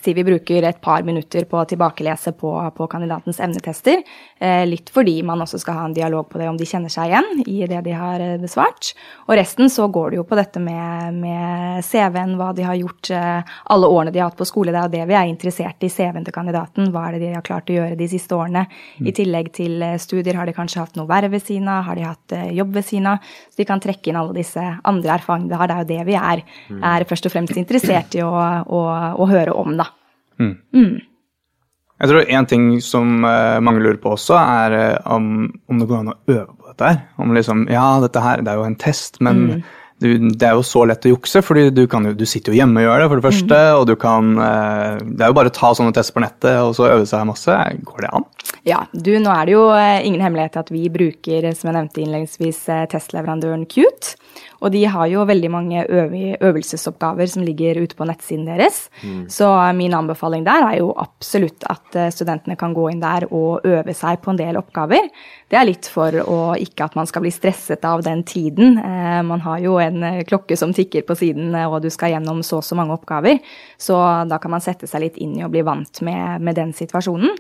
sier 0.05 0.17
vi 0.19 0.25
bruker 0.27 0.67
et 0.69 0.81
par 0.83 1.05
minutter 1.07 1.47
på 1.49 1.61
å 1.61 1.67
tilbakelese 1.69 2.33
på, 2.39 2.53
på 2.77 2.89
kandidatens 2.91 3.41
evnetester. 3.41 4.03
Eh, 4.39 4.65
litt 4.69 4.93
fordi 4.93 5.19
man 5.27 5.43
også 5.45 5.61
skal 5.63 5.79
ha 5.79 5.87
en 5.89 5.97
dialog 5.97 6.29
på 6.31 6.41
det 6.41 6.51
om 6.51 6.59
de 6.61 6.69
kjenner 6.69 6.93
seg 6.93 7.11
igjen 7.11 7.43
i 7.47 7.63
det 7.71 7.81
de 7.87 7.95
har 7.97 8.25
besvart. 8.43 8.93
Og 9.29 9.35
resten 9.39 9.73
så 9.73 9.89
går 9.89 10.13
det 10.13 10.21
jo 10.21 10.27
på 10.29 10.39
dette 10.39 10.63
med, 10.63 11.17
med 11.23 11.87
CV-en, 11.87 12.37
hva 12.41 12.51
de 12.57 12.67
har 12.67 12.79
gjort 12.79 13.13
alle 13.15 13.91
årene 13.91 14.13
de 14.13 14.23
har 14.23 14.31
hatt 14.31 14.39
på 14.41 14.49
skole. 14.49 14.75
Det 14.75 14.81
er 14.81 14.89
jo 14.89 14.95
det 14.99 15.09
vi 15.11 15.19
er 15.19 15.31
interessert 15.31 15.87
i, 15.87 15.93
CV-en 15.93 16.27
til 16.27 16.37
kandidaten. 16.37 16.93
Hva 16.93 17.09
er 17.09 17.17
det 17.17 17.25
de 17.25 17.33
har 17.39 17.47
klart 17.47 17.71
å 17.73 17.79
gjøre 17.79 17.99
de 17.99 18.11
siste 18.11 18.37
årene? 18.37 18.67
Mm. 19.01 19.09
I 19.09 19.17
tillegg 19.17 19.53
til 19.57 19.89
studier, 20.03 20.37
har 20.37 20.49
de 20.49 20.57
kanskje 20.57 20.85
hatt 20.85 21.01
noe 21.01 21.09
verv 21.11 21.33
ved 21.33 21.45
siden 21.47 21.71
av? 21.71 21.87
Har 21.89 21.99
de 21.99 22.09
hatt 22.09 22.39
jobb 22.57 22.77
ved 22.77 22.87
siden 22.87 23.13
av? 23.15 23.33
Så 23.51 23.63
de 23.63 23.69
kan 23.69 23.83
trekke 23.83 24.13
inn 24.13 24.21
alle 24.21 24.37
disse 24.37 24.51
disse 24.51 24.67
andre 24.85 25.17
erfaringene 25.17 25.53
de 25.53 25.61
har. 25.61 25.71
Det 25.71 25.77
er 25.77 25.85
jo 25.85 25.91
det 25.91 26.09
vi 26.09 26.19
er, 26.19 26.45
mm. 26.71 26.83
er 26.93 27.07
først 27.09 27.29
og 27.29 27.35
fremst 27.35 27.61
interessert 27.61 28.19
i 28.19 28.25
å, 28.25 28.33
å, 28.67 28.83
å 29.21 29.31
høre 29.31 29.55
om, 29.57 29.77
da. 29.79 29.90
Mm. 30.41 30.57
Mm. 30.75 30.99
Jeg 32.01 32.09
tror 32.09 32.31
en 32.33 32.49
ting 32.49 32.71
som 32.81 33.27
uh, 33.27 33.59
mange 33.61 33.83
lurer 33.85 33.99
på 34.01 34.15
også, 34.15 34.39
er 34.39 34.77
uh, 34.97 35.11
om, 35.17 35.51
om, 35.69 35.83
det 35.83 35.89
går 35.91 36.01
an 36.01 36.15
å 36.15 36.17
øve 36.33 36.47
på 36.49 36.71
dette 36.71 36.89
her. 36.89 37.03
Om 37.21 37.37
liksom 37.37 37.67
Ja, 37.69 37.85
dette 38.01 38.23
her, 38.25 38.41
det 38.45 38.53
er 38.53 38.63
jo 38.63 38.71
en 38.71 38.79
test, 38.81 39.21
men 39.21 39.43
mm. 39.51 39.59
du, 40.01 40.09
det 40.33 40.49
er 40.49 40.57
jo 40.57 40.65
så 40.65 40.87
lett 40.89 41.05
å 41.05 41.13
jukse, 41.13 41.43
fordi 41.45 41.67
du, 41.77 41.83
jo, 41.85 42.15
du, 42.17 42.25
sitter 42.25 42.55
jo 42.55 42.63
hjemme 42.63 42.81
og 42.81 42.87
gjør 42.87 43.05
det, 43.05 43.11
for 43.11 43.21
det 43.21 43.27
første. 43.29 43.59
Mm. 43.61 43.81
Og 43.83 43.85
du 43.91 43.95
kan 44.01 44.33
uh, 44.41 44.97
Det 45.05 45.27
er 45.27 45.35
jo 45.35 45.37
bare 45.43 45.53
å 45.53 45.57
ta 45.61 45.75
sånne 45.77 45.93
tester 45.97 46.17
på 46.17 46.25
nettet 46.25 46.57
og 46.63 46.73
så 46.79 46.89
øve 46.89 47.05
seg 47.11 47.29
masse. 47.29 47.59
Går 47.91 48.07
det 48.07 48.15
an? 48.17 48.29
Ja, 48.69 48.81
du, 48.97 49.13
nå 49.21 49.37
er 49.37 49.51
det 49.51 49.59
jo 49.59 49.67
ingen 49.77 50.25
hemmelighet 50.25 50.57
at 50.63 50.73
vi 50.73 50.87
bruker, 50.93 51.51
som 51.53 51.69
jeg 51.69 51.77
nevnte 51.83 52.01
innledningsvis, 52.01 52.65
testleverandøren 52.97 53.69
Qt. 53.69 54.15
Og 54.61 54.73
de 54.75 54.83
har 54.93 55.09
jo 55.09 55.25
veldig 55.29 55.51
mange 55.53 55.85
øvelsesoppgaver 55.89 57.29
som 57.33 57.45
ligger 57.45 57.81
ute 57.81 57.97
på 57.97 58.07
nettsiden 58.09 58.47
deres. 58.49 58.83
Mm. 59.01 59.23
Så 59.33 59.49
min 59.77 59.95
anbefaling 59.97 60.45
der 60.45 60.67
er 60.67 60.79
jo 60.81 60.91
absolutt 61.01 61.65
at 61.71 61.97
eh, 61.97 62.11
studentene 62.13 62.59
kan 62.61 62.75
gå 62.77 62.91
inn 62.93 63.01
der 63.01 63.27
og 63.31 63.65
øve 63.65 63.95
seg 63.97 64.21
på 64.21 64.35
en 64.35 64.41
del 64.41 64.61
oppgaver. 64.61 65.09
Det 65.51 65.59
er 65.59 65.69
litt 65.69 65.89
for 65.91 66.15
å 66.23 66.39
ikke 66.61 66.91
at 66.91 66.99
man 66.99 67.09
skal 67.09 67.25
bli 67.25 67.33
stresset 67.35 67.85
av 67.89 68.05
den 68.07 68.23
tiden. 68.29 68.77
Eh, 68.79 69.23
man 69.27 69.43
har 69.47 69.65
jo 69.65 69.79
en 69.83 70.05
eh, 70.05 70.23
klokke 70.29 70.59
som 70.61 70.77
tikker 70.77 71.09
på 71.09 71.17
siden, 71.19 71.57
og 71.65 71.81
du 71.85 71.91
skal 71.93 72.15
gjennom 72.15 72.45
så 72.47 72.61
og 72.61 72.67
så 72.67 72.77
mange 72.77 72.93
oppgaver. 72.93 73.41
Så 73.81 73.97
da 74.29 74.37
kan 74.43 74.53
man 74.53 74.65
sette 74.65 74.89
seg 74.91 75.07
litt 75.07 75.21
inn 75.23 75.39
i 75.39 75.45
å 75.47 75.53
bli 75.53 75.65
vant 75.65 76.03
med, 76.05 76.45
med 76.45 76.59
den 76.59 76.75
situasjonen. 76.77 77.33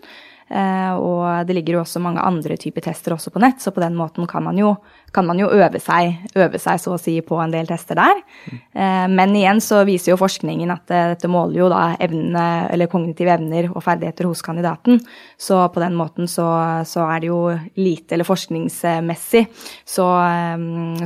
Og 0.51 1.47
det 1.47 1.55
ligger 1.55 1.77
jo 1.77 1.83
også 1.85 2.01
mange 2.03 2.25
andre 2.27 2.57
typer 2.59 2.83
tester 2.83 3.15
også 3.15 3.31
på 3.31 3.39
nett, 3.39 3.61
så 3.63 3.71
på 3.71 3.83
den 3.85 3.95
måten 3.95 4.27
kan 4.27 4.43
man 4.43 4.59
jo, 4.59 4.73
kan 5.15 5.27
man 5.27 5.41
jo 5.41 5.49
øve, 5.51 5.81
seg, 5.83 6.19
øve, 6.39 6.59
seg, 6.63 6.81
så 6.83 6.95
å 6.95 7.01
si 7.01 7.17
på 7.27 7.39
en 7.43 7.53
del 7.53 7.69
tester 7.69 7.99
der. 7.99 8.21
Eh, 8.51 9.07
men 9.11 9.35
igjen 9.37 9.63
så 9.65 9.83
viser 9.89 10.13
jo 10.13 10.19
forskningen 10.21 10.71
at 10.75 10.93
eh, 10.95 11.09
dette 11.15 11.31
måler 11.31 11.63
jo 11.63 11.71
da 11.73 11.83
evne, 12.03 12.45
eller 12.71 12.91
kognitive 12.91 13.35
evner 13.35 13.71
og 13.73 13.83
ferdigheter 13.85 14.29
hos 14.29 14.45
kandidaten. 14.47 15.01
Så 15.41 15.59
på 15.75 15.83
den 15.83 15.97
måten 15.99 16.31
så, 16.31 16.47
så 16.87 17.07
er 17.09 17.23
det 17.23 17.31
jo 17.33 17.41
lite, 17.81 18.15
eller 18.15 18.29
forskningsmessig, 18.29 19.47
så, 19.85 20.07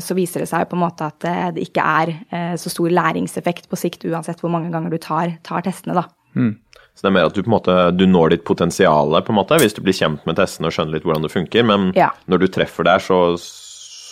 så, 0.00 0.14
viser 0.14 0.44
det 0.44 0.50
seg 0.50 0.68
på 0.70 0.76
en 0.76 0.84
måte 0.84 1.08
at 1.08 1.24
det 1.56 1.64
ikke 1.64 1.82
er 1.82 2.12
så 2.60 2.70
stor 2.70 2.92
læringseffekt 2.92 3.66
på 3.70 3.78
sikt 3.78 4.06
uansett 4.06 4.38
hvor 4.42 4.52
mange 4.52 4.70
ganger 4.70 4.92
du 4.92 5.00
tar, 5.02 5.34
tar 5.46 5.64
testene, 5.66 5.96
da. 5.98 6.06
Mm. 6.38 6.54
Så 6.94 7.02
det 7.02 7.10
er 7.10 7.14
mer 7.16 7.26
at 7.26 7.34
du 7.34 7.42
på 7.42 7.50
en 7.50 7.56
måte, 7.56 7.74
du 7.98 8.04
når 8.06 8.36
ditt 8.36 8.44
potensial 8.46 9.16
hvis 9.18 9.74
du 9.74 9.82
blir 9.82 9.96
kjent 9.96 10.22
med 10.28 10.38
testene 10.38 10.70
og 10.70 10.76
skjønner 10.76 10.94
litt 10.94 11.06
hvordan 11.06 11.26
det 11.26 11.32
funker. 11.32 11.66
Men 11.66 11.90
ja. 11.96 12.12
når 12.30 12.44
du 12.44 12.46
treffer 12.54 12.86
der, 12.86 13.02
så, 13.02 13.34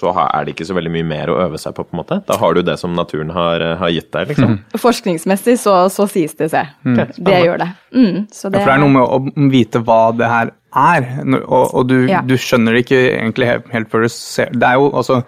så, 0.02 0.10
er 0.24 0.44
det 0.44 0.56
ikke 0.56 0.66
så 0.66 0.74
veldig 0.74 0.90
mye 0.96 1.06
mer 1.06 1.30
å 1.30 1.36
øve 1.44 1.60
seg 1.60 1.76
på. 1.76 1.84
på 1.86 1.94
en 1.94 2.00
måte. 2.00 2.18
Da 2.26 2.38
har 2.40 2.56
du 2.56 2.62
det 2.66 2.74
som 2.80 2.96
naturen 2.96 3.30
har, 3.34 3.62
har 3.78 3.92
gitt 3.94 4.10
deg. 4.14 4.32
liksom. 4.32 4.56
Mm. 4.56 4.80
Forskningsmessig 4.82 5.54
så, 5.62 5.76
så, 5.94 6.08
sies 6.10 6.34
det 6.38 6.50
seg. 6.54 6.74
Mm. 6.82 6.98
Det 7.16 7.38
gjør 7.46 7.62
det. 7.62 7.70
Mm, 7.94 8.18
det. 8.26 8.26
Ja, 8.26 8.50
for 8.50 8.58
det 8.58 8.74
er 8.74 8.82
noe 8.82 8.96
med 8.96 9.06
å 9.06 9.48
vite 9.52 9.84
hva 9.86 10.02
det 10.18 10.32
her 10.32 10.52
er, 10.72 11.08
og, 11.44 11.64
og 11.76 11.88
du, 11.90 11.96
ja. 12.08 12.22
du, 12.24 12.34
skjønner 12.40 12.74
det 12.74 12.86
ikke 12.86 13.00
egentlig 13.12 13.48
helt, 13.50 13.66
helt 13.74 13.90
før 13.92 14.06
du 14.06 14.12
ser 14.14 14.54
Det 14.56 14.64
er 14.64 14.78
jo 14.80 14.86
altså 14.88 15.18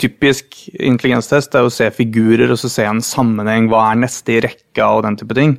typisk 0.00 0.56
intelligenstest 0.72 1.52
det 1.52 1.60
er 1.60 1.68
å 1.68 1.72
se 1.72 1.88
figurer 1.94 2.50
og 2.52 2.58
så 2.60 2.70
se 2.72 2.84
en 2.88 3.02
sammenheng. 3.04 3.70
Hva 3.72 3.90
er 3.90 4.00
neste 4.02 4.36
i 4.36 4.40
rekka 4.44 4.90
og 4.96 5.04
den 5.06 5.18
type 5.20 5.36
ting. 5.36 5.58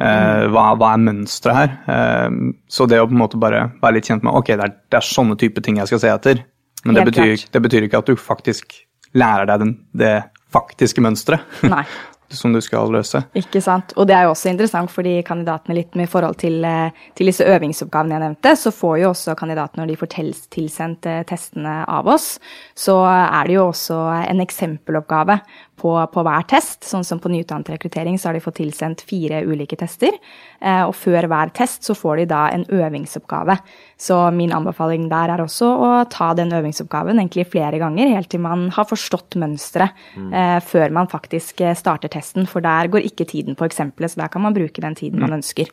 Uh, 0.00 0.48
hva, 0.48 0.70
hva, 0.80 0.94
er 0.94 1.02
mønsteret 1.04 1.56
her? 1.58 1.72
Uh, 1.84 2.52
så 2.72 2.86
det 2.88 3.02
å 3.02 3.08
på 3.08 3.12
en 3.12 3.20
måte 3.20 3.40
bare 3.40 3.66
være 3.82 3.98
litt 3.98 4.08
kjent 4.08 4.24
med 4.24 4.32
ok, 4.36 4.54
det 4.54 4.64
er, 4.64 4.76
det 4.88 4.96
er 5.00 5.04
sånne 5.04 5.36
type 5.40 5.60
ting 5.64 5.80
jeg 5.80 5.90
skal 5.90 6.00
se 6.00 6.12
etter. 6.12 6.40
Men 6.84 6.96
det 6.96 7.08
betyr, 7.10 7.48
det 7.52 7.62
betyr, 7.62 7.86
ikke 7.86 8.00
at 8.00 8.08
du 8.08 8.16
faktisk 8.16 8.78
lærer 9.16 9.48
deg 9.50 9.64
den, 9.64 9.74
det 9.96 10.14
faktiske 10.54 11.02
mønsteret. 11.04 11.60
som 12.30 12.52
du 12.52 12.60
skal 12.62 12.90
løse. 12.92 13.22
Ikke 13.34 13.60
sant. 13.62 13.92
Og 13.98 14.06
det 14.08 14.14
er 14.14 14.26
jo 14.26 14.34
også 14.34 14.50
interessant 14.52 14.92
fordi 14.92 15.16
kandidatene 15.26 15.76
litt 15.80 15.96
med 15.98 16.10
forhold 16.10 16.38
til, 16.40 16.62
eh, 16.64 16.92
til 17.18 17.30
disse 17.30 17.46
øvingsoppgavene 17.46 18.16
jeg 18.16 18.24
nevnte, 18.24 18.52
så 18.56 18.70
får 18.74 18.98
jo 19.02 19.10
også 19.10 19.34
kandidatene 19.38 19.82
når 19.82 19.90
de 19.90 19.98
får 19.98 20.12
tilsendt 20.54 21.08
testene 21.26 21.80
av 21.88 22.06
oss, 22.06 22.38
så 22.78 23.00
er 23.08 23.48
det 23.48 23.56
jo 23.58 23.66
også 23.68 23.98
en 24.30 24.44
eksempeloppgave 24.44 25.40
på, 25.80 25.92
på, 26.12 26.24
hver 26.26 26.44
test. 26.50 26.84
Sånn 26.86 27.06
som 27.06 27.20
på 27.22 27.30
nyutdannet 27.32 27.72
rekruttering 27.72 28.18
så 28.20 28.28
har 28.28 28.36
de 28.36 28.42
fått 28.44 28.58
tilsendt 28.60 29.04
fire 29.08 29.40
ulike 29.48 29.78
tester. 29.80 30.16
Eh, 30.60 30.82
og 30.84 30.94
før 30.98 31.28
hver 31.30 31.52
test 31.56 31.88
så 31.88 31.96
får 31.96 32.22
de 32.22 32.28
da 32.34 32.42
en 32.52 32.66
øvingsoppgave. 32.68 33.56
Så 34.00 34.18
min 34.36 34.54
anbefaling 34.56 35.08
der 35.10 35.34
er 35.34 35.44
også 35.44 35.70
å 35.70 35.90
ta 36.12 36.32
den 36.36 36.52
øvingsoppgaven 36.56 37.20
egentlig 37.22 37.48
flere 37.52 37.80
ganger, 37.82 38.12
helt 38.14 38.30
til 38.32 38.44
man 38.44 38.68
har 38.76 38.88
forstått 38.88 39.38
mønsteret 39.40 39.96
mm. 40.16 40.32
eh, 40.32 40.56
før 40.64 40.96
man 41.00 41.10
faktisk 41.10 41.64
eh, 41.64 41.76
starter 41.78 42.12
testen. 42.12 42.48
For 42.50 42.64
der 42.64 42.92
går 42.92 43.08
ikke 43.08 43.28
tiden 43.30 43.56
på 43.58 43.68
eksempelet, 43.68 44.12
så 44.12 44.24
der 44.24 44.34
kan 44.34 44.44
man 44.44 44.56
bruke 44.56 44.84
den 44.84 44.98
tiden 44.98 45.20
mm. 45.20 45.28
man 45.28 45.40
ønsker. 45.40 45.72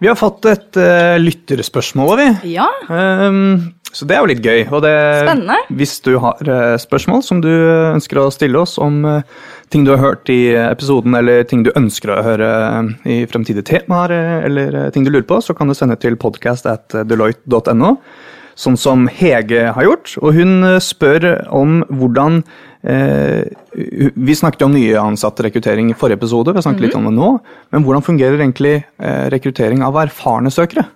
Vi 0.00 0.08
har 0.08 0.16
fått 0.16 0.46
et 0.48 0.78
uh, 0.80 1.18
lytterspørsmål, 1.20 2.14
vi. 2.16 2.54
Ja. 2.54 2.66
Um, 2.88 3.74
så 3.92 4.06
det 4.08 4.16
er 4.16 4.22
jo 4.22 4.30
litt 4.30 4.40
gøy. 4.40 4.62
Og 4.70 4.80
det, 4.84 4.94
Spennende. 5.26 5.58
Hvis 5.76 5.98
du 6.06 6.14
har 6.24 6.40
uh, 6.48 6.76
spørsmål 6.80 7.20
som 7.26 7.42
du 7.44 7.50
ønsker 7.50 8.22
å 8.22 8.30
stille 8.32 8.62
oss 8.62 8.78
om 8.80 9.02
uh, 9.04 9.20
ting 9.68 9.84
du 9.84 9.92
har 9.92 10.00
hørt 10.00 10.32
i 10.32 10.54
episoden, 10.56 11.18
eller 11.20 11.44
ting 11.44 11.66
du 11.66 11.72
ønsker 11.76 12.14
å 12.14 12.22
høre 12.24 12.50
i 13.04 13.22
fremtidige 13.28 13.68
temaer, 13.74 14.16
eller 14.48 14.80
ting 14.94 15.04
du 15.04 15.12
lurer 15.12 15.28
på, 15.28 15.42
så 15.44 15.54
kan 15.58 15.68
du 15.68 15.76
sende 15.76 16.00
til 16.00 16.16
podcast 16.20 16.70
at 16.70 16.96
deloitte.no 17.04 17.98
sånn 18.60 18.78
som 18.80 19.06
Hege 19.10 19.70
har 19.74 19.86
gjort. 19.86 20.14
Og 20.22 20.36
hun 20.36 20.66
eh, 20.66 20.80
spør 20.82 21.28
om 21.54 21.80
hvordan 21.88 22.42
eh, 22.42 22.69
Vi 22.80 24.34
snakket 24.36 24.62
om 24.64 24.72
nye 24.72 24.96
ansatte 24.96 25.44
rekruttering 25.44 25.90
i 25.92 25.96
forrige 25.98 26.16
episode, 26.16 26.52
vi 26.52 26.56
har 26.56 26.64
snakket 26.64 26.80
mm 26.80 26.90
-hmm. 26.90 26.94
litt 26.94 26.96
om 26.96 27.04
det 27.04 27.12
nå. 27.12 27.38
Men 27.70 27.84
hvordan 27.84 28.02
fungerer 28.02 28.40
egentlig 28.40 28.84
eh, 28.98 29.28
rekruttering 29.30 29.82
av 29.82 29.96
erfarne 29.96 30.50
søkere? 30.50 30.86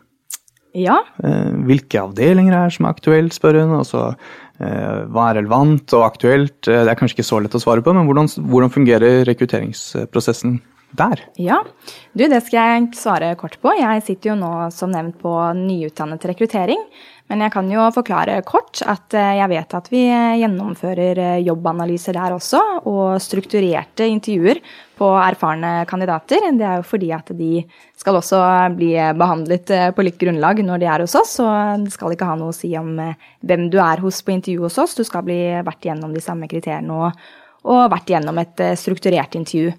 Ja. 0.74 1.04
Eh, 1.22 1.52
hvilke 1.68 2.00
avdelinger 2.00 2.54
er 2.54 2.70
som 2.70 2.86
er 2.86 2.90
aktuelt, 2.90 3.34
spør 3.34 3.60
hun. 3.60 3.78
Altså, 3.78 4.14
så 4.14 4.16
hva 5.10 5.30
er 5.30 5.34
relevant 5.34 5.92
og 5.92 6.04
aktuelt? 6.04 6.62
Det 6.62 6.88
er 6.88 6.94
kanskje 6.94 7.18
ikke 7.18 7.30
så 7.30 7.40
lett 7.42 7.54
å 7.54 7.60
svare 7.60 7.82
på, 7.82 7.92
men 7.92 8.06
hvordan, 8.06 8.28
hvordan 8.38 8.70
fungerer 8.70 9.24
rekrutteringsprosessen 9.26 10.60
der? 10.96 11.24
Ja, 11.40 11.60
du, 12.12 12.26
det 12.30 12.40
skal 12.46 12.60
jeg 12.60 12.92
svare 12.98 13.32
kort 13.40 13.58
på. 13.62 13.74
Jeg 13.78 14.04
sitter 14.06 14.32
jo 14.32 14.38
nå 14.40 14.52
som 14.74 14.94
nevnt 14.94 15.18
på 15.22 15.34
nyutdannet 15.58 16.24
rekruttering. 16.30 16.80
Men 17.32 17.40
jeg 17.40 17.54
kan 17.54 17.68
jo 17.72 17.84
forklare 17.94 18.34
kort 18.44 18.82
at 18.84 19.14
eh, 19.16 19.38
jeg 19.38 19.48
vet 19.48 19.74
at 19.78 19.86
vi 19.88 20.02
gjennomfører 20.42 21.20
eh, 21.22 21.44
jobbanalyser 21.46 22.18
der 22.18 22.34
også, 22.36 22.60
og 22.90 23.16
strukturerte 23.22 24.04
intervjuer 24.12 24.60
på 24.98 25.08
erfarne 25.16 25.86
kandidater. 25.88 26.44
Det 26.52 26.66
er 26.68 26.82
jo 26.82 26.86
fordi 26.86 27.08
at 27.16 27.32
de 27.38 27.62
skal 27.96 28.20
også 28.20 28.42
bli 28.76 28.92
behandlet 29.16 29.72
eh, 29.72 29.88
på 29.96 30.04
likt 30.04 30.20
grunnlag 30.20 30.60
når 30.66 30.84
de 30.84 30.90
er 30.92 31.06
hos 31.06 31.16
oss, 31.16 31.38
og 31.40 31.86
det 31.86 31.94
skal 31.96 32.12
ikke 32.12 32.28
ha 32.28 32.36
noe 32.40 32.52
å 32.52 32.56
si 32.56 32.74
om 32.76 32.92
hvem 32.92 33.70
du 33.72 33.80
er 33.80 34.04
hos 34.04 34.20
på 34.20 34.36
intervju 34.36 34.68
hos 34.68 34.76
oss. 34.84 34.98
Du 34.98 35.04
skal 35.08 35.24
bli 35.24 35.40
vært 35.64 35.88
gjennom 35.88 36.12
de 36.12 36.24
samme 36.24 36.50
kriteriene 36.50 37.06
og, 37.06 37.24
og 37.64 37.86
vært 37.94 38.12
gjennom 38.12 38.44
et 38.44 38.66
strukturert 38.76 39.40
intervju. 39.40 39.72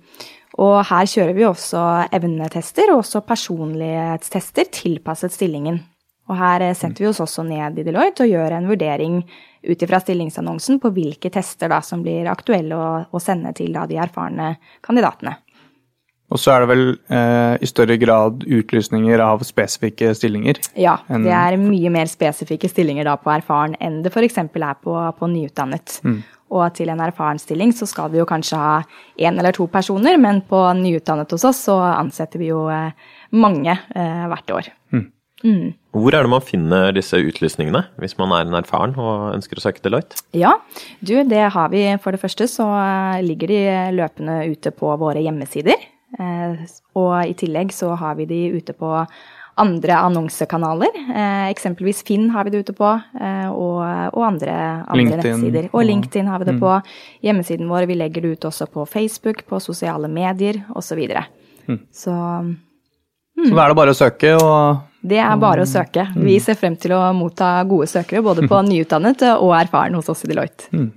Og 0.61 0.77
her 0.87 1.09
kjører 1.09 1.35
vi 1.35 1.43
også 1.47 1.81
evnetester 2.15 2.93
og 2.93 3.01
også 3.01 3.25
personlighetstester 3.27 4.69
tilpasset 4.71 5.35
stillingen. 5.35 5.81
Og 6.29 6.37
her 6.39 6.63
eh, 6.65 6.75
setter 6.77 7.05
vi 7.05 7.09
oss 7.11 7.21
også 7.23 7.45
ned 7.45 7.79
i 7.79 7.85
Deloitte 7.85 8.25
og 8.25 8.31
gjør 8.31 8.57
en 8.57 8.69
vurdering 8.69 9.19
ut 9.65 9.81
ifra 9.81 9.99
stillingsannonsen 10.01 10.79
på 10.81 10.91
hvilke 10.95 11.31
tester 11.33 11.69
da 11.73 11.81
som 11.85 12.03
blir 12.05 12.29
aktuelle 12.31 12.77
å, 12.77 12.91
å 13.09 13.21
sende 13.21 13.53
til 13.57 13.73
da 13.75 13.85
de 13.89 13.99
erfarne 14.01 14.55
kandidatene. 14.85 15.35
Og 16.33 16.41
så 16.41 16.55
er 16.55 16.63
det 16.63 16.69
vel 16.71 16.87
eh, 17.13 17.55
i 17.61 17.67
større 17.69 17.99
grad 18.01 18.47
utlysninger 18.49 19.21
av 19.21 19.43
spesifikke 19.45 20.09
stillinger? 20.17 20.57
Ja, 20.73 20.95
det 21.05 21.33
er 21.37 21.57
mye 21.61 21.91
mer 21.93 22.09
spesifikke 22.09 22.69
stillinger 22.71 23.05
da 23.05 23.13
på 23.21 23.29
erfaren 23.29 23.75
enn 23.77 23.99
det 24.05 24.09
f.eks. 24.09 24.39
er 24.41 24.79
på, 24.81 24.95
på 25.19 25.29
nyutdannet. 25.29 25.99
Mm. 26.01 26.23
Og 26.53 26.65
til 26.77 26.91
en 26.93 27.01
erfaren 27.01 27.39
stilling 27.41 27.73
så 27.73 27.87
skal 27.89 28.11
vi 28.13 28.19
jo 28.21 28.27
kanskje 28.29 28.59
ha 28.59 28.75
én 29.17 29.39
eller 29.39 29.55
to 29.55 29.65
personer, 29.71 30.19
men 30.21 30.43
på 30.45 30.59
nyutdannet 30.77 31.33
hos 31.33 31.45
oss 31.47 31.63
så 31.67 31.79
ansetter 31.95 32.41
vi 32.41 32.51
jo 32.51 32.67
eh, 32.69 32.93
mange 33.33 33.73
eh, 33.73 34.25
hvert 34.29 34.53
år. 34.53 34.69
Mm. 34.93 35.07
Mm. 35.45 35.73
Hvor 35.95 36.15
er 36.15 36.25
det 36.25 36.31
man 36.31 36.45
finner 36.45 36.93
disse 36.95 37.17
utlysningene, 37.21 37.83
hvis 38.01 38.15
man 38.21 38.31
er 38.33 38.45
en 38.45 38.59
erfaren 38.61 38.95
og 38.97 39.33
ønsker 39.33 39.59
å 39.59 39.65
søke 39.65 39.83
Deloitte? 39.83 40.21
Ja, 40.37 40.55
du, 41.01 41.17
det 41.27 41.43
har 41.57 41.73
vi. 41.73 41.83
For 42.03 42.15
det 42.15 42.21
første 42.21 42.47
så 42.51 42.69
eh, 42.77 43.25
ligger 43.25 43.51
de 43.51 43.61
løpende 43.97 44.39
ute 44.53 44.73
på 44.73 44.93
våre 45.01 45.25
hjemmesider. 45.25 45.91
Og 46.95 47.13
i 47.27 47.33
tillegg 47.35 47.73
så 47.75 47.89
har 47.99 48.13
vi 48.15 48.23
de 48.29 48.37
ute 48.53 48.71
på 48.77 48.87
andre 49.55 49.95
annonsekanaler. 49.97 50.97
Eh, 51.15 51.49
eksempelvis 51.49 52.03
Finn 52.07 52.29
har 52.33 52.43
vi 52.43 52.53
det 52.53 52.65
ute 52.65 52.75
på, 52.75 52.89
eh, 53.21 53.47
og, 53.49 53.79
og, 54.11 54.21
andre, 54.27 54.55
andre 54.91 55.21
nettsider. 55.21 55.69
Og 55.71 55.85
LinkedIn 55.87 56.27
har 56.27 56.41
vi 56.41 56.49
det 56.49 56.57
mm. 56.57 56.61
på. 56.63 56.73
Hjemmesiden 57.25 57.71
vår, 57.71 57.87
vi 57.87 57.97
legger 57.99 58.25
det 58.25 58.35
ut 58.35 58.49
også 58.51 58.67
på 58.71 58.85
Facebook, 58.89 59.45
på 59.47 59.59
sosiale 59.63 60.11
medier 60.11 60.59
osv. 60.75 60.99
Så, 61.07 61.23
mm. 61.71 61.79
så 61.93 62.15
mm. 62.15 62.51
Så 63.45 63.53
da 63.53 63.63
er 63.63 63.71
det 63.71 63.79
bare 63.79 63.95
å 63.95 63.97
søke 63.97 64.29
og 64.39 64.83
Det 65.05 65.17
er 65.21 65.39
bare 65.39 65.63
å 65.63 65.69
søke. 65.69 66.07
Vi 66.15 66.37
ser 66.43 66.59
frem 66.59 66.75
til 66.79 66.95
å 66.97 67.01
motta 67.15 67.57
gode 67.67 67.87
søkere 67.91 68.23
både 68.25 68.47
på 68.51 68.61
nyutdannet 68.71 69.23
og 69.35 69.55
erfaren 69.55 69.95
hos 69.99 70.11
oss 70.11 70.23
i 70.27 70.31
Deloitte. 70.31 70.67
Mm. 70.75 70.91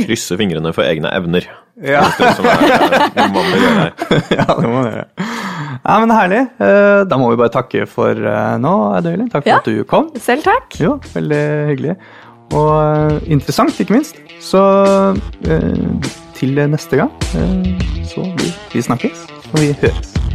Krysse 0.00 0.38
fingrene 0.38 0.72
for 0.74 0.86
egne 0.86 1.10
evner. 1.14 1.46
Ja. 1.82 2.04
Det 2.18 2.34
som 2.36 2.46
er, 2.46 2.66
det 3.14 3.30
man 3.32 3.46
må 3.50 3.58
gjøre 3.58 3.86
ja, 4.38 4.46
det 4.50 4.66
må 4.66 4.74
man 4.74 4.90
gjøre. 4.90 5.49
Ja, 5.84 5.98
men 6.00 6.12
Herlig. 6.12 6.40
Eh, 6.60 7.02
da 7.08 7.18
må 7.20 7.30
vi 7.32 7.38
bare 7.40 7.52
takke 7.54 7.86
for 7.88 8.12
eh, 8.12 8.56
nå, 8.60 8.74
Adelie. 8.98 9.28
Takk 9.32 9.46
for 9.46 9.52
ja, 9.52 9.60
at 9.62 9.70
du 9.70 9.84
kom. 9.88 10.10
Selv 10.20 10.44
takk. 10.46 10.76
Jo, 10.80 10.98
Veldig 11.14 11.42
hyggelig. 11.72 11.96
Og 12.50 12.72
eh, 12.76 13.32
interessant, 13.32 13.80
ikke 13.80 13.96
minst. 13.96 14.20
Så 14.40 14.60
til 16.40 16.56
neste 16.72 16.96
gang 16.96 17.12
så 18.08 18.24
vi, 18.24 18.48
vi 18.72 18.82
snakkes, 18.88 19.28
og 19.52 19.60
vi 19.60 19.74
høres. 19.84 20.29